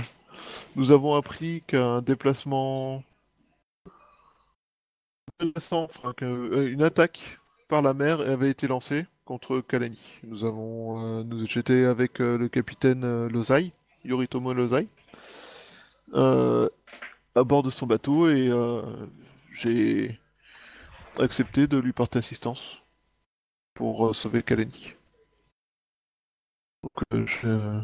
[0.75, 3.03] nous avons appris qu'un déplacement
[5.41, 7.19] euh, une attaque
[7.67, 9.99] par la mer avait été lancée contre Kalani.
[10.23, 13.71] Nous avons, nous j'étais avec le capitaine euh, Lozai,
[14.05, 14.87] Yoritomo Lozai,
[16.13, 18.49] à bord de son bateau et
[19.51, 20.19] j'ai
[21.19, 22.81] accepté de lui porter assistance
[23.73, 24.96] pour sauver Kalani.
[26.87, 27.81] Donc, euh, je-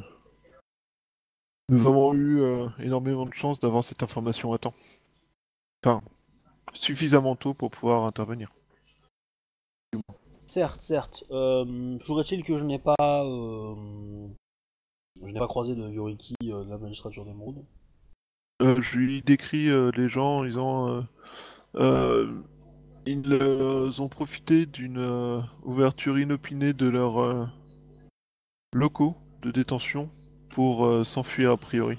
[1.70, 4.74] Nous avons eu euh, énormément de chance d'avoir cette information à temps.
[5.86, 6.02] Enfin,
[6.74, 8.52] suffisamment tôt pour pouvoir intervenir.
[10.46, 11.24] Certes, certes.
[11.32, 14.28] Euh, est-il que je n'ai pas euh,
[15.22, 17.64] je n'ai pas croisé de Yoriki euh, de la magistrature d'Emeraude?
[18.62, 21.06] Je lui décris les gens en disant
[23.06, 27.46] ils ont profité d'une ouverture inopinée de leurs euh,
[28.74, 30.10] locaux de détention
[30.50, 31.98] pour euh, s'enfuir a priori.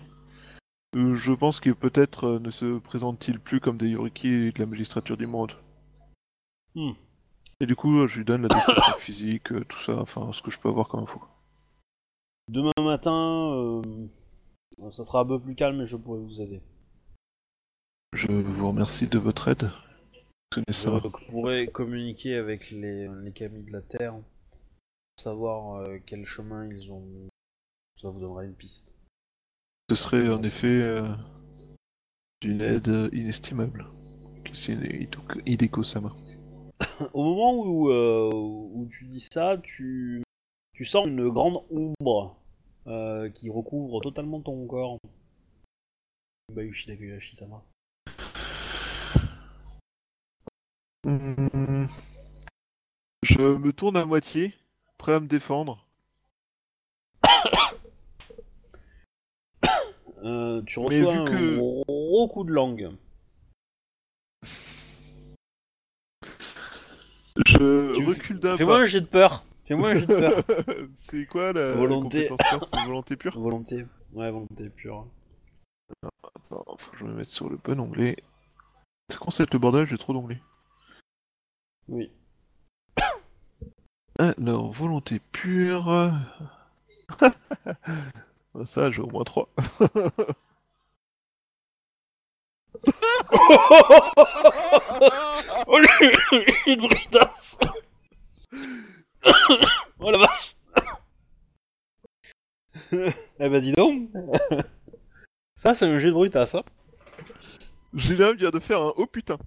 [0.96, 4.66] Euh, je pense que peut-être euh, ne se présentent-ils plus comme des Yoriki de la
[4.66, 5.52] magistrature du monde.
[6.74, 6.92] Hmm.
[7.60, 10.58] Et du coup, je lui donne la description physique, tout ça, enfin ce que je
[10.58, 11.20] peux avoir comme info.
[12.48, 13.80] Demain matin,
[14.90, 16.60] ça sera un peu plus calme et je pourrai vous aider.
[18.12, 19.70] Je vous remercie de votre aide.
[20.68, 24.14] Je pourrai communiquer avec les, les camis de la Terre
[25.18, 27.28] savoir euh, quel chemin ils ont.
[28.00, 28.92] Ça vous donnera une piste.
[29.90, 31.08] Ce serait en effet euh,
[32.40, 33.86] d'une aide inestimable.
[34.52, 36.14] C'est Hideko- Hideko-sama.
[37.12, 40.22] Au moment où, euh, où tu dis ça, tu,
[40.74, 42.36] tu sens une grande ombre
[42.86, 44.98] euh, qui recouvre totalement ton corps.
[46.52, 47.62] Bayushi Takayoshi-sama.
[51.04, 51.86] Hmm.
[53.22, 54.54] Je me tourne à moitié,
[55.04, 55.86] prêt à me défendre?
[60.26, 62.90] Euh, tu Mais reçois vu un que- gros coup de langue.
[67.46, 68.82] Je Tu- recule d'un Fais-moi pas.
[68.82, 69.44] un jet de peur.
[69.66, 70.42] Fais-moi un jet de peur.
[71.10, 72.22] c'est quoi la Volonté.
[72.22, 73.38] la compétence force, c'est volonté pure?
[73.38, 73.84] Volonté.
[74.14, 75.06] Ouais, volonté pure.
[75.92, 78.16] Attends, faut que je me mette sur le bon onglet.
[79.10, 80.40] C'est quand c'est le bordel, j'ai trop d'onglets.
[81.88, 82.10] Oui.
[84.18, 86.12] Alors, volonté pure.
[88.64, 89.48] Ça, j'ai au moins 3.
[95.66, 95.78] oh
[96.66, 97.58] une brutasse
[100.00, 100.56] Oh la vache
[103.40, 104.10] Eh bah dis donc
[105.54, 106.62] Ça c'est un jet de brutasse hein
[107.94, 109.38] Julien vient de faire un oh putain.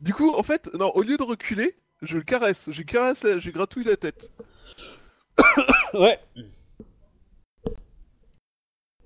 [0.00, 2.70] Du coup, en fait, non, au lieu de reculer, je le caresse.
[2.72, 4.30] Je caresse, la- je gratouille la tête.
[5.94, 6.18] Ouais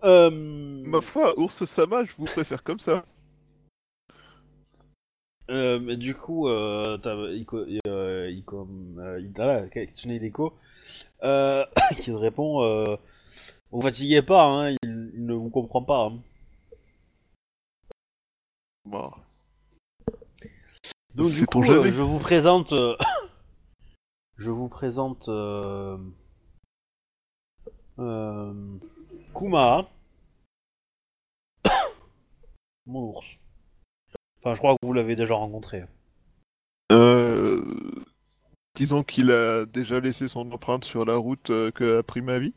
[0.04, 0.30] Euh...
[0.30, 3.04] Ma foi, ours Sama, je vous préfère comme ça.
[5.50, 7.44] Euh, mais du coup, euh, t'as euh,
[7.86, 8.66] euh, Hideko,
[11.22, 11.64] euh,
[11.96, 12.96] qui te répond euh,
[13.70, 16.06] Vous fatiguez pas, hein, il, il ne vous comprend pas.
[16.06, 16.18] hein.
[18.84, 19.10] Bon.
[21.14, 22.96] Donc du coup, euh, je vous présente, euh,
[24.38, 25.98] je vous présente euh,
[29.34, 29.90] Kuma,
[32.86, 33.38] mon ours.
[34.38, 35.84] Enfin, je crois que vous l'avez déjà rencontré.
[36.92, 37.62] Euh...
[38.74, 42.54] Disons qu'il a déjà laissé son empreinte sur la route que a pris ma vie.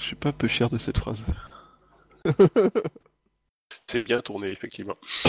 [0.00, 1.24] Je suis pas peu fier de cette phrase.
[3.88, 4.96] C'est bien tourné, effectivement.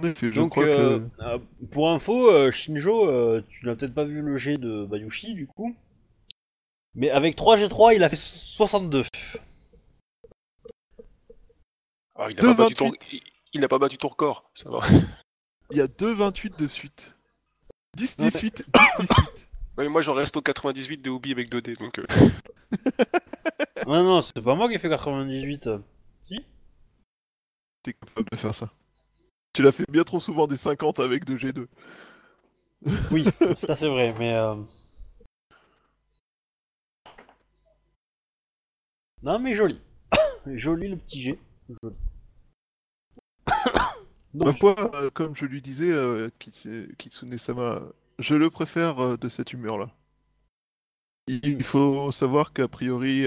[0.00, 1.22] En effet, je Donc, crois euh, que...
[1.22, 1.38] euh,
[1.70, 5.46] pour info, euh, Shinjo, euh, tu n'as peut-être pas vu le G de Bayushi du
[5.46, 5.76] coup.
[6.96, 9.04] Mais avec 3G3, il a fait 62.
[12.16, 12.86] Ah, il, a Deux pas battu ton...
[12.90, 13.12] 28.
[13.12, 13.22] il,
[13.52, 14.80] il a pas battu ton record, ça va.
[15.70, 17.14] Il y a 2,28 de suite.
[17.96, 18.24] 10, Ouais.
[18.30, 19.48] 18, 10, 18.
[19.78, 21.98] Ouais, moi, j'en reste au 98 de Ubi avec 2D, donc...
[22.00, 22.06] euh,
[23.86, 25.68] non, non, c'est pas moi qui ai fait 98.
[27.86, 28.68] T'es capable de faire ça.
[29.52, 31.68] Tu l'as fait bien trop souvent des 50 avec 2G2.
[33.12, 33.24] Oui,
[33.56, 34.34] ça c'est vrai, mais.
[34.34, 34.56] euh,
[39.22, 39.80] Non, mais joli.
[40.46, 41.38] joli le petit G.
[41.80, 41.96] Joli.
[44.34, 46.28] Euh, comme je lui disais, euh,
[46.98, 47.80] Kitsune-sama,
[48.18, 49.90] je le préfère de cette humeur-là.
[51.28, 53.24] Il faut savoir qu'a priori,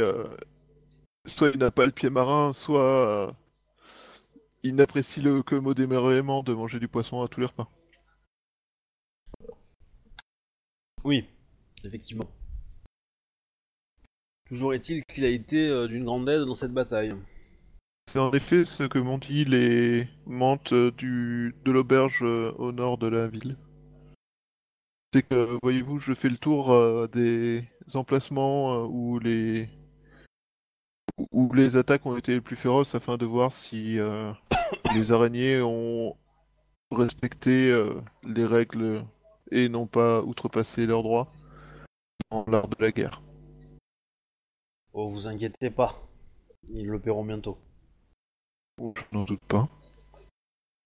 [1.25, 3.35] soit il n'a pas le pied marin, soit
[4.63, 7.69] il n'apprécie le que modérément de manger du poisson à tous les repas.
[11.03, 11.25] oui,
[11.83, 12.29] effectivement.
[14.47, 17.13] Toujours est-il qu'il a été euh, d'une grande aide dans cette bataille.
[18.11, 22.71] C'est en effet ce que m'ont dit les mantes euh, du, de l'auberge euh, au
[22.71, 23.55] nord de la ville.
[25.13, 27.63] C'est que, voyez-vous, je fais le tour euh, des
[27.93, 29.69] emplacements où les
[31.31, 34.31] où les attaques ont été les plus féroces afin de voir si euh,
[34.95, 36.15] les araignées ont
[36.91, 39.05] respecté euh, les règles
[39.51, 41.27] et n'ont pas outrepassé leurs droits
[42.31, 43.21] dans l'art de la guerre.
[44.93, 45.95] Oh, vous inquiétez pas.
[46.69, 47.57] Ils le paieront bientôt.
[48.79, 49.67] Je n'en doute pas.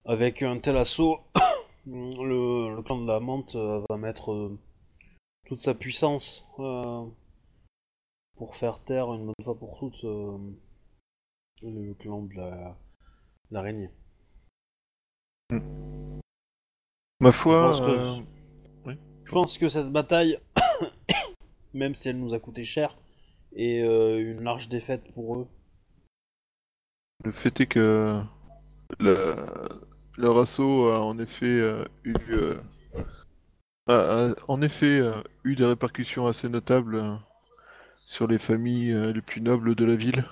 [0.06, 1.20] Avec un tel assaut,
[1.86, 4.52] le, le clan de la menthe euh, va mettre
[5.48, 6.46] toute sa puissance
[8.44, 10.38] pour faire taire une bonne fois pour toutes euh,
[11.62, 12.78] le clan de la-
[13.52, 13.90] l'araignée.
[17.22, 17.86] Ma foi, pense que-
[18.90, 20.40] euh, Je pense que cette bataille,
[21.74, 22.98] même si elle nous a coûté cher,
[23.56, 25.48] est euh, une large défaite pour eux.
[27.24, 28.22] Le fait est que
[29.00, 29.70] la-
[30.18, 32.62] leur assaut a en effet euh, eu, euh,
[33.88, 37.16] a- a en effet euh, eu des répercussions assez notables euh,
[38.06, 40.26] sur les familles euh, les plus nobles de la ville.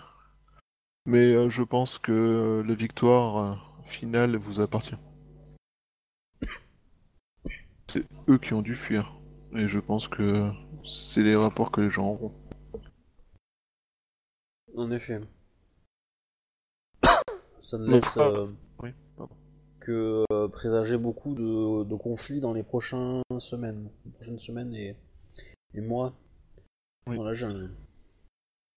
[1.05, 3.55] Mais euh, je pense que euh, la victoire euh,
[3.87, 4.95] finale vous appartient.
[7.87, 9.13] C'est eux qui ont dû fuir.
[9.53, 10.49] Et je pense que
[10.85, 12.33] c'est les rapports que les gens auront.
[14.77, 15.19] En effet.
[17.61, 18.47] Ça ne laisse euh,
[18.81, 18.91] oui,
[19.81, 24.95] que euh, présager beaucoup de, de conflits dans les prochaines semaines, les prochaines semaines et,
[25.73, 26.13] et mois
[27.07, 27.17] Oui.
[27.17, 27.71] dans la jungle.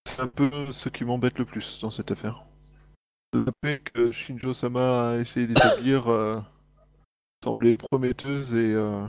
[0.06, 2.44] C'est un peu ce qui m'embête le plus dans cette affaire.
[3.32, 6.40] La paix que Shinjo-sama a essayé d'établir euh,
[7.42, 9.06] semblait prometteuse et euh,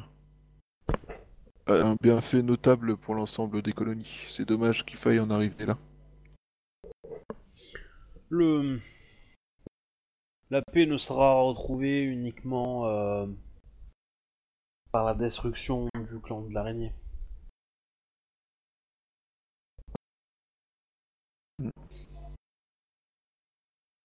[1.68, 4.26] un bienfait notable pour l'ensemble des colonies.
[4.30, 5.78] C'est dommage qu'il faille en arriver là.
[8.30, 8.82] Le...
[10.50, 13.28] La paix ne sera retrouvée uniquement euh,
[14.92, 16.94] par la destruction du clan de l'araignée.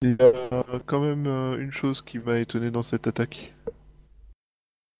[0.03, 3.55] Il y a quand même euh, une chose qui m'a étonné dans cette attaque.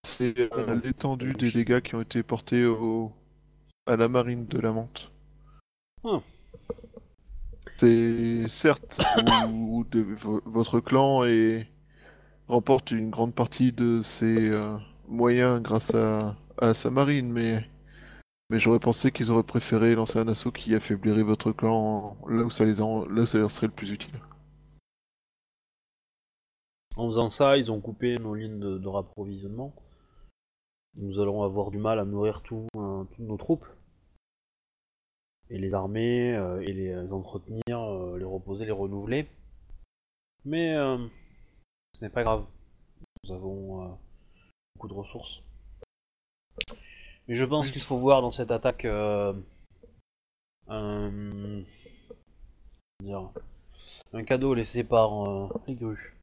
[0.07, 3.13] C'est euh, l'étendue des dégâts qui ont été portés au...
[3.87, 5.11] à la marine de la Mante.
[6.05, 6.21] Ah.
[7.79, 9.01] C'est certes
[9.53, 10.03] où, de-
[10.45, 11.23] votre clan
[12.49, 14.77] remporte une grande partie de ses euh,
[15.09, 17.69] moyens grâce à, à sa marine, mais
[18.51, 22.51] mais j'aurais pensé qu'ils auraient préféré lancer un assaut qui affaiblirait votre clan là où
[22.51, 24.21] ça leur serait le plus utile.
[26.97, 29.73] En faisant ça, ils ont coupé nos lignes de, rapprovisionnement.
[30.97, 33.67] Nous allons avoir du mal à nourrir euh, toutes nos troupes.
[35.49, 39.29] Et les armer, euh, et les entretenir, euh, les reposer, les renouveler.
[40.45, 42.45] Mais ce n'est pas grave.
[43.25, 43.99] Nous avons
[44.75, 45.43] beaucoup de ressources.
[47.31, 49.33] Mais je pense qu'il faut voir dans cette attaque euh,
[50.67, 51.63] un,
[53.01, 53.31] dire,
[54.13, 56.17] un cadeau laissé par euh, les grues.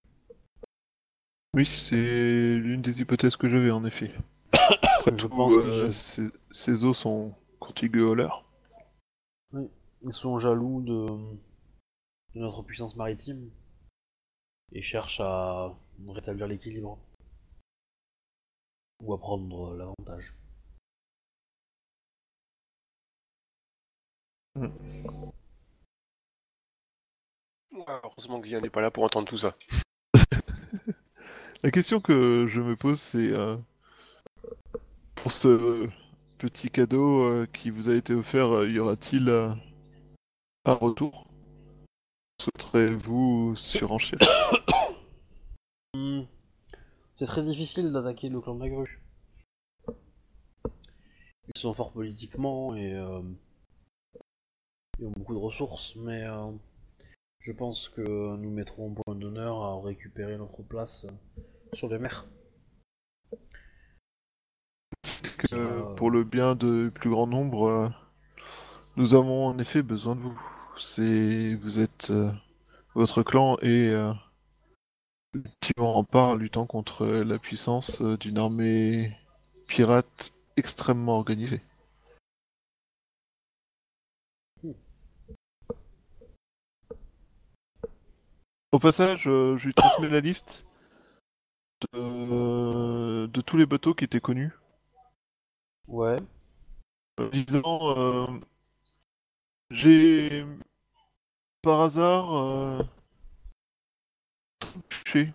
[1.53, 1.95] Oui, c'est
[2.57, 4.11] l'une des hypothèses que j'avais en effet.
[4.99, 8.43] Après Je tout, pense que euh, je- ces, ces eaux sont contiguës au leur.
[9.53, 11.05] Ils sont jaloux de,
[12.35, 13.49] de notre puissance maritime
[14.73, 15.73] et cherchent à
[16.09, 16.99] rétablir l'équilibre
[19.01, 20.34] ou à prendre l'avantage.
[27.71, 29.55] Ouais, heureusement que Zian n'est pas là pour entendre tout ça.
[31.63, 33.57] La question que je me pose, c'est euh,
[35.15, 35.88] pour ce
[36.38, 39.53] petit cadeau euh, qui vous a été offert, euh, y aura-t-il euh,
[40.65, 41.27] un retour?
[42.41, 44.27] Souhaiterez-vous surenchérir
[45.93, 46.25] Hmm.
[47.17, 49.01] C'est très difficile d'attaquer le clan de la grue.
[51.47, 53.21] Ils sont forts politiquement et euh,
[54.99, 56.52] ils ont beaucoup de ressources, mais euh,
[57.40, 61.41] je pense que nous mettrons point d'honneur à récupérer notre place euh,
[61.74, 62.26] sur les mers.
[65.38, 67.90] que Euh, pour le bien de plus grand nombre, euh,
[68.95, 70.41] nous avons en effet besoin de vous.
[70.78, 72.32] C'est vous êtes euh,
[72.95, 73.94] votre clan et
[75.36, 79.15] effectivement rempart luttant contre la puissance d'une armée
[79.68, 81.61] pirate extrêmement organisée.
[88.72, 90.65] Au passage, euh, je lui transmets la liste
[91.94, 94.52] de, de tous les bateaux qui étaient connus.
[95.88, 96.18] Ouais.
[97.19, 98.27] en disant euh,
[99.72, 100.44] j'ai
[101.61, 102.84] par hasard euh,
[104.89, 105.34] touché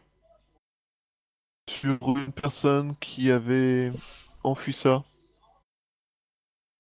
[1.68, 3.92] sur une personne qui avait
[4.44, 5.02] enfui ça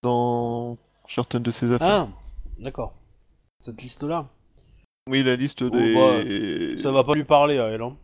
[0.02, 2.08] dans certaines de ses affaires.
[2.08, 2.08] Ah,
[2.58, 2.94] d'accord.
[3.58, 4.28] Cette liste-là.
[5.08, 6.78] Oui, la liste Oh, des.
[6.78, 7.96] Ça va pas lui parler à elle, hein.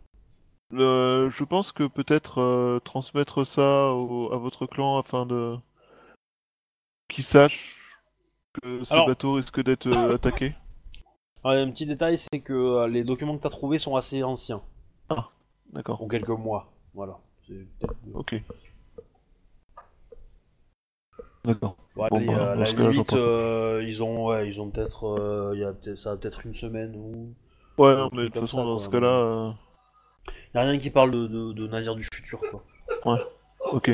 [0.73, 5.55] Euh, je pense que peut-être euh, transmettre ça au- à votre clan afin de
[7.09, 7.75] qu'ils sachent
[8.61, 10.53] que ce Alors- bateau risque d'être euh, attaqué.
[11.43, 14.61] Alors, un petit détail, c'est que euh, les documents que t'as trouvés sont assez anciens.
[15.73, 16.01] D'accord.
[16.01, 16.71] Ont quelques mois.
[16.93, 17.17] Voilà.
[18.13, 18.35] Ok.
[21.49, 21.75] D'accord.
[21.95, 25.51] Ouais, Bon, bah, euh, à la limite, euh, ils ont, ouais, ils ont peut-être, euh,
[25.55, 27.33] il y a peut-être, ça a peut-être une semaine ou.
[27.81, 28.85] Ouais, non, mais de toute façon, ça, dans quoi.
[28.85, 29.51] ce cas-là, euh,
[30.53, 33.27] Y a rien qui parle de, de, de navire du futur, quoi.
[33.71, 33.89] ok.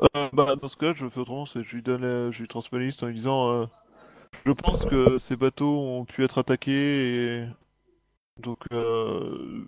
[0.00, 2.80] Euh, bah, dans ce cas-là, je fais autrement, c'est je lui donne, je lui transmets
[2.80, 3.66] la liste en lui disant, euh,
[4.44, 7.44] je pense que ces bateaux ont pu être attaqués et
[8.40, 9.64] donc, euh,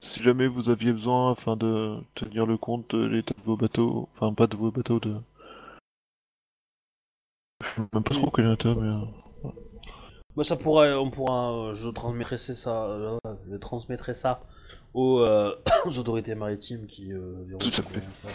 [0.00, 4.08] si jamais vous aviez besoin afin de tenir le compte de l'état de vos bateaux,
[4.14, 5.14] enfin pas de vos bateaux, de,
[7.62, 9.50] je sais même pas trop quel mais euh,
[10.36, 13.18] Bah, ça pourrait, on pourra, euh, je transmettrai ça, euh,
[13.50, 14.42] je transmettrai ça
[14.94, 15.54] aux, euh,
[15.86, 18.00] aux autorités maritimes qui euh, verront Tout à comment fait.
[18.22, 18.34] faire.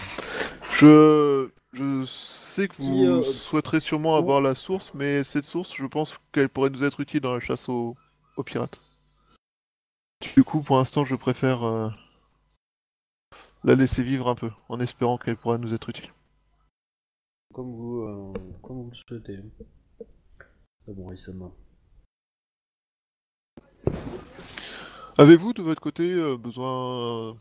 [0.72, 5.74] Je, je sais que vous Qui, euh, souhaiterez sûrement avoir la source, mais cette source,
[5.76, 7.96] je pense qu'elle pourrait nous être utile dans la chasse aux,
[8.38, 8.80] aux pirates.
[10.22, 11.90] Du coup, pour l'instant, je préfère euh,
[13.64, 16.10] la laisser vivre un peu, en espérant qu'elle pourrait nous être utile.
[17.54, 19.40] Comme vous, euh, comme vous le souhaitez.
[20.86, 21.52] C'est bon, Issama.
[25.18, 27.36] Avez-vous, de votre côté, euh, besoin,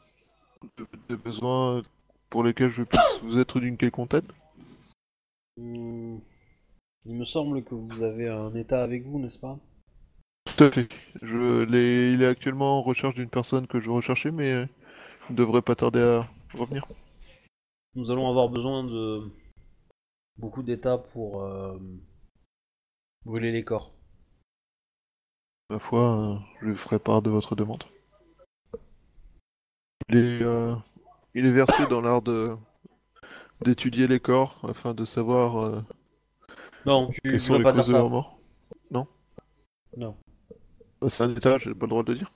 [0.77, 1.82] de, de besoin
[2.28, 4.32] pour lesquels je puisse vous être d'une quelconque aide?
[5.57, 6.19] Hmm,
[7.05, 9.59] Il me semble que vous avez un état avec vous, n'est-ce pas?
[10.60, 10.88] Tout à fait.
[11.22, 14.66] Je l'ai- Il est actuellement en recherche d'une personne que je recherchais, mais euh,
[15.30, 16.84] il ne devrait pas tarder à revenir.
[17.94, 19.22] Nous allons avoir besoin de
[20.36, 21.78] beaucoup d'états pour euh,
[23.24, 23.94] brûler les corps.
[25.70, 27.84] Ma foi, euh, je ferai part de votre demande.
[30.10, 30.74] Il est, euh,
[31.34, 32.54] il est versé dans l'art de
[33.62, 35.80] d'étudier les corps afin de savoir euh,
[36.84, 38.02] Non, tu ne pas dire ça.
[38.02, 38.38] mort.
[38.90, 39.06] Non?
[39.96, 40.18] Non.
[41.01, 42.31] Bah, C'est un état, j'ai pas le droit de le dire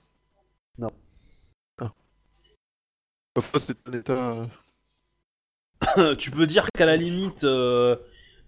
[0.79, 0.91] Non.
[1.79, 1.93] Ah.
[3.59, 4.47] C'est un état...
[5.97, 7.95] euh, tu peux dire qu'à la limite, euh,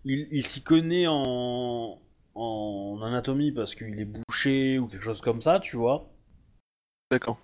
[0.06, 2.00] il, il s'y connaît en,
[2.36, 6.10] en anatomie parce qu'il est bouché ou quelque chose comme ça, tu vois.
[7.12, 7.38] D'accord.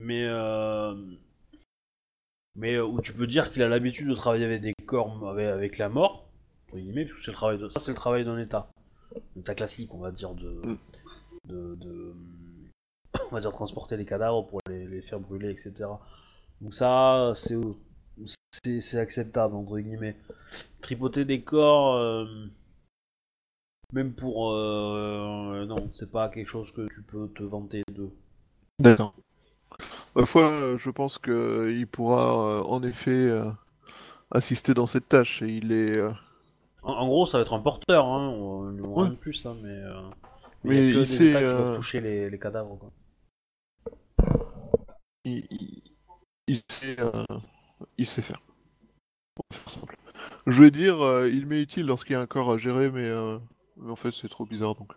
[0.00, 0.94] Mais euh,
[2.54, 5.46] mais euh, où tu peux dire qu'il a l'habitude de travailler avec des corps avec,
[5.46, 6.28] avec la mort,
[6.68, 8.70] entre guillemets, parce que c'est le travail de ça, c'est le travail d'un état,
[9.36, 10.78] un état classique, on va dire de Mm.
[11.52, 12.14] De, de-
[13.30, 16.00] on va dire transporter les cadavres pour les, les faire brûler, etc.
[16.60, 17.56] Donc ça, c'est
[18.80, 20.16] c'est acceptable entre guillemets.
[20.80, 22.26] Tripoter des corps, euh,
[23.92, 28.10] même pour euh, non, c'est pas quelque chose que tu peux te vanter de.
[28.78, 29.14] D'accord.
[30.14, 33.30] Ma foi, je pense que il pourra euh, en effet
[34.30, 36.00] assister dans cette tâche et il est...
[36.82, 39.02] En, en gros, ça va être un porteur, hein, on, on Ouais.
[39.04, 39.80] rien de plus, hein, mais.
[40.64, 42.78] Mais il y a que il des sait, qui euh, peuvent toucher les, les cadavres,
[42.78, 42.92] quoi.
[45.24, 45.82] il, il-
[46.48, 47.24] il sait, euh,
[47.98, 48.42] il sait faire.
[49.34, 49.96] Pour faire simple.
[50.46, 53.04] Je vais dire, euh, il m'est utile lorsqu'il y a un corps à gérer, mais,
[53.06, 53.38] euh,
[53.76, 54.92] mais en fait c'est trop bizarre donc.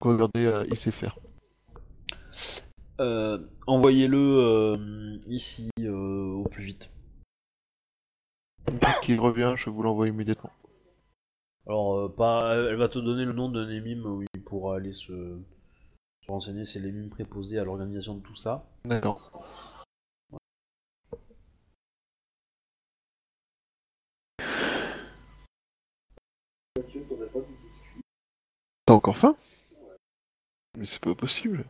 [0.00, 1.16] Regardez, il sait faire.
[3.00, 6.90] Euh, Envoyez-le euh, ici euh, au plus vite.
[8.70, 10.50] Dès qu'il revient, je vous l'envoie immédiatement.
[11.68, 14.94] Alors, euh, pas, elle va te donner le nom d'un émime où il pourra aller
[14.94, 15.38] se,
[16.24, 16.64] se renseigner.
[16.64, 18.64] C'est l'émime préposé à l'organisation de tout ça.
[18.86, 19.30] D'accord.
[28.86, 29.36] T'as encore faim?
[30.74, 31.66] Mais c'est pas possible.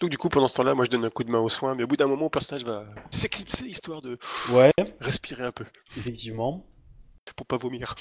[0.00, 1.74] Donc du coup, pendant ce temps-là, moi je donne un coup de main aux soins,
[1.74, 4.18] mais au bout d'un moment, le personnage va s'éclipser histoire de
[4.52, 5.66] Ouais, respirer un peu,
[5.98, 6.64] effectivement.
[7.32, 7.94] Pour pas vomir.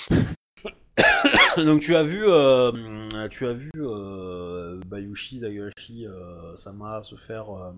[1.57, 7.49] Donc tu as vu, euh, tu as vu euh, Bayushi Dagashi euh, Sama se faire
[7.49, 7.71] euh,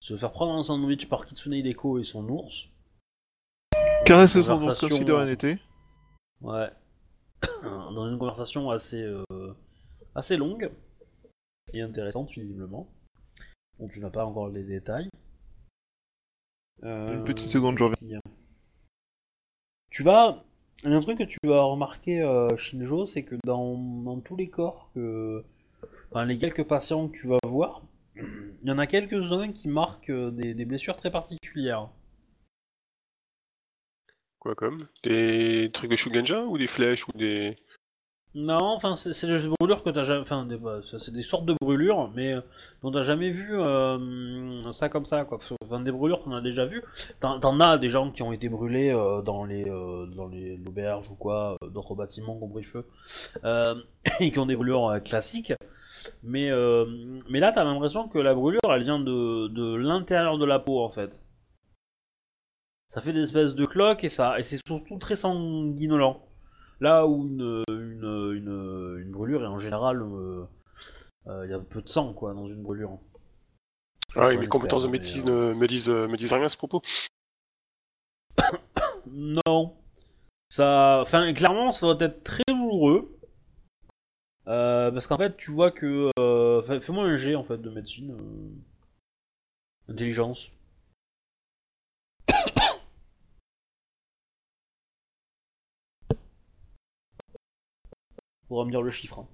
[0.00, 2.68] se faire prendre un sandwich par Kitsune Hideko et son ours.
[4.04, 4.96] Caresser son ours comme Conversation.
[4.96, 5.58] si de rien n'était.
[6.40, 6.70] Ouais.
[7.62, 9.54] Dans une conversation assez euh,
[10.14, 10.70] assez longue
[11.72, 12.88] et intéressante visiblement.
[13.78, 15.08] Bon, tu n'as pas encore les détails.
[16.84, 18.20] Euh, Une petite seconde, je a
[19.92, 20.42] Tu vas.
[20.84, 25.44] Un truc que tu vas remarquer, euh, Shinjo, c'est que dans, tous les corps que.
[26.26, 27.82] Les quelques patients que tu vas voir,
[28.16, 31.88] il y en a quelques-uns qui marquent euh, des, des blessures très particulières.
[34.38, 34.88] Quoi comme?
[35.04, 37.56] Des trucs de Shugenja ou des flèches ou des...
[38.34, 40.22] Non, enfin, c'est des brûlures que t'as jamais.
[40.22, 42.40] Enfin, bah, c'est des sortes de brûlures, mais euh,
[42.82, 45.38] dont t'as jamais vu euh, ça comme ça, quoi.
[45.62, 46.82] Enfin, des brûlures qu'on a déjà vues.
[47.20, 51.14] T'en as des gens qui ont été brûlés euh, dans les euh, dans l'auberge ou
[51.14, 52.86] quoi, d'autres bâtiments qui ont pris feu,
[54.20, 55.52] et qui ont des brûlures classiques.
[56.22, 56.50] Mais
[57.28, 60.82] mais là, t'as l'impression que la brûlure, elle vient de de l'intérieur de la peau,
[60.82, 61.20] en fait.
[62.88, 66.31] Ça fait des espèces de cloques et ça et c'est surtout très sanguinolent.
[66.82, 70.44] Là où une, une, une, une brûlure est en général, euh,
[71.28, 72.98] euh, il y a peu de sang quoi dans une brûlure.
[74.16, 76.82] Ah oui, mes compétences de médecine euh, me, disent, me disent rien à ce propos.
[79.06, 79.76] Non,
[80.48, 83.16] ça, enfin clairement ça doit être très douloureux
[84.48, 87.70] Euh, parce qu'en fait tu vois que, euh, fais- fais-moi un jet en fait de
[87.70, 90.50] médecine, euh, intelligence.
[98.52, 99.20] Faudra me dire le chiffre.
[99.20, 99.26] hein.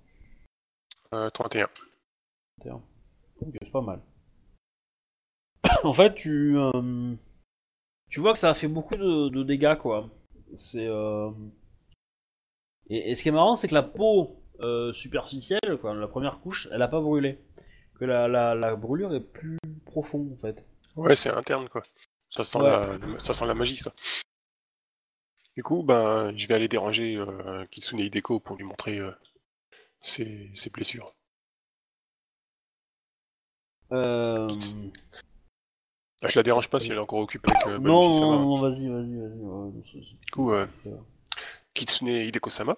[1.13, 1.69] Euh, 31.
[3.41, 4.01] Ok, c'est pas mal.
[5.83, 7.15] en fait, tu, euh,
[8.11, 10.09] tu vois que ça a fait beaucoup de, de dégâts, quoi.
[10.55, 11.33] C'est euh,
[12.91, 16.39] et, et ce qui est marrant, c'est que la peau euh, superficielle, quoi, la première
[16.39, 17.41] couche, elle a pas brûlé.
[17.99, 20.65] Que la, la, la brûlure est plus profonde, en fait.
[20.95, 21.83] Ouais, c'est interne quoi.
[22.29, 22.71] Ça sent, Ouais.
[22.71, 23.93] la, ça sent la magie ça.
[25.59, 29.11] Du coup, ben, je vais aller déranger euh, Kitsune Hideko pour lui montrer euh,
[30.01, 31.17] ses, ses blessures.
[33.91, 34.47] Euh,
[36.23, 38.61] Ah, je la dérange pas si elle est encore occupée avec euh, Non, non, non,
[38.61, 40.15] vas-y, vas-y, vas-y.
[40.15, 40.53] Du coup,
[41.75, 42.77] Kitsune Hideko-sama.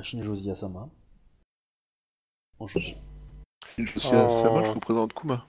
[0.00, 0.88] Shin Josie Asama.
[2.58, 2.96] Enchanté.
[3.76, 4.42] Je suis à Oh.
[4.42, 5.46] Sama, je vous présente Kuma.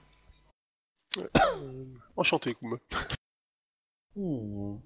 [2.16, 2.76] Enchanté, Kuma.
[4.16, 4.76] Mmh.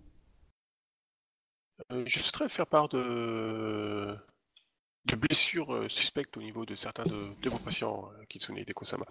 [1.93, 4.17] Euh, je souhaiterais faire part de,
[5.05, 9.07] de blessures euh, suspectes au niveau de certains de, de vos patients, euh, Kitsune Hideko-sama.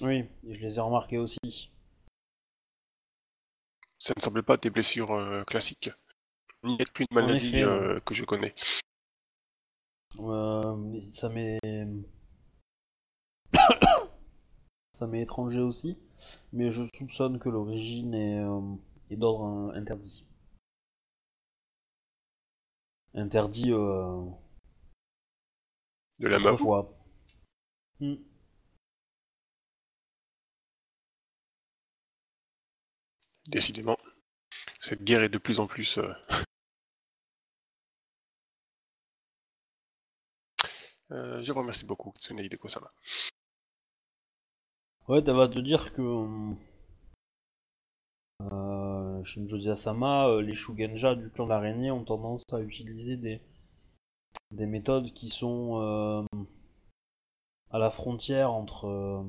[0.00, 1.70] Oui, et je les ai remarqués aussi.
[3.98, 5.90] Ça ne semble pas des blessures euh, classiques,
[6.62, 8.54] ni être une maladie effet, euh, que je connais.
[11.10, 11.60] Ça m'est.
[14.92, 15.96] ça m'est étranger aussi,
[16.52, 18.42] mais je soupçonne que l'origine est,
[19.12, 20.24] est d'ordre interdit.
[23.14, 24.26] Interdit euh,
[26.18, 26.54] De la meuf.
[26.54, 26.92] autrefois.
[28.00, 28.14] Hmm.
[33.46, 33.96] Décidément,
[34.80, 35.98] cette guerre est de plus en plus.
[35.98, 36.14] euh,
[41.12, 42.90] euh, je vous remercie beaucoup, Kitsune Hideko-sama.
[45.08, 46.02] Ouais, ça va te dire que
[49.24, 53.40] Josie Asama, euh, les Shugenja du clan d'araignée ont tendance à utiliser des,
[54.50, 56.22] des méthodes qui sont euh,
[57.70, 59.22] à la frontière entre euh,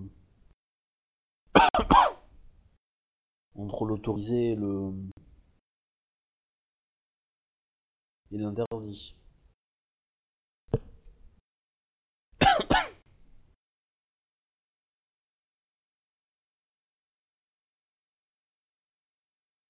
[3.56, 4.92] entre l'autorisé et le
[8.32, 9.16] et l'interdit.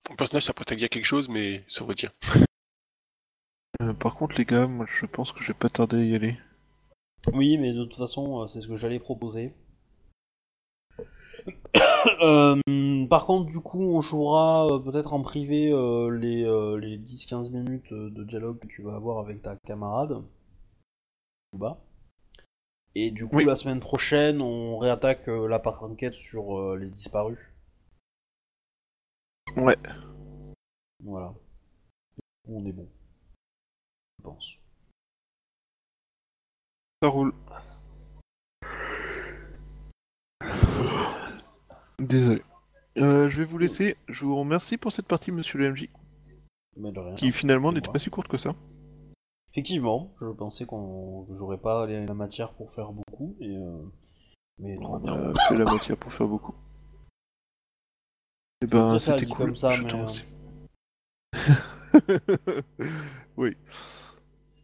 [0.10, 2.12] Mon personnage s'apprête à dire quelque chose, mais se retient.
[3.82, 6.16] Euh, par contre, les gars, moi je pense que je vais pas tarder à y
[6.16, 6.38] aller.
[7.34, 9.54] Oui, mais de toute façon, euh, c'est ce que j'allais proposer.
[12.22, 12.56] Euh,
[13.08, 17.50] par contre, du coup, on jouera euh, peut-être en privé euh, les, euh, les 10-15
[17.52, 20.24] minutes de dialogue que tu vas avoir avec ta camarade.
[21.52, 21.78] Bas.
[22.96, 23.46] Et du coup, Oui.
[23.46, 27.40] la semaine prochaine, on réattaque euh, la part enquête sur euh, les disparus.
[29.56, 29.78] Ouais.
[31.04, 31.34] Voilà.
[32.48, 32.88] On est bon.
[34.20, 34.54] Je pense.
[37.02, 37.34] Ça roule.
[42.00, 42.42] Désolé.
[42.98, 43.98] Euh, je vais vous laisser.
[44.08, 45.90] Je vous remercie pour cette partie, monsieur le MJ,
[46.78, 47.16] Mais de rien.
[47.16, 48.56] qui finalement n'était pas si courte que ça.
[49.54, 53.82] Effectivement, je pensais qu'on que j'aurais pas la matière pour faire beaucoup, et euh,
[54.60, 55.14] mais tout va On bien.
[55.32, 56.56] a fait la matière pour faire beaucoup.
[58.62, 59.48] Et ben, ça, c'était cool.
[59.48, 60.24] comme ça, je mais, remercie.
[63.38, 63.56] oui.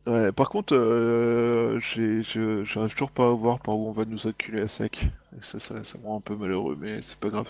[0.08, 4.06] Ouais, par contre, euh, j'ai- je j'arrive toujours pas à voir par où on va
[4.06, 5.06] nous acculer à sec.
[5.38, 7.48] Et ça, ça, ça me rend un peu malheureux, mais c'est pas grave.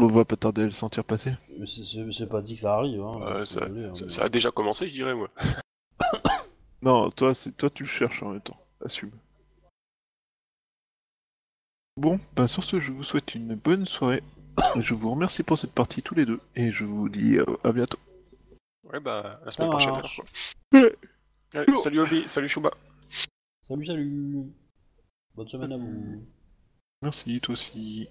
[0.00, 1.34] On va pas tarder à le sentir passer.
[1.56, 3.00] Mais c'est- pas dit que ça arrive.
[3.00, 5.30] Hein, Euh, hein, Ça, mais- ça a déjà commencé, je dirais, moi.
[6.82, 8.60] Non, toi, c'est toi, tu le cherches en même temps.
[8.84, 9.12] Assume.
[11.96, 14.22] Bon, ben sur ce, je vous souhaite une bonne soirée.
[14.80, 16.40] Je vous remercie pour cette partie tous les deux.
[16.56, 17.98] Et je vous dis euh, à bientôt.
[18.84, 19.92] Ouais, bah, la semaine prochaine.
[19.92, 20.20] marche.
[20.20, 20.30] alors,
[20.70, 20.80] quoi.
[20.80, 20.96] Ouais.
[21.54, 21.76] Allez, Yo.
[21.78, 22.70] salut Obi, salut Shuba.
[23.66, 24.52] Salut, salut.
[25.34, 26.24] Bonne semaine à vous.
[27.02, 28.08] Merci, toi aussi.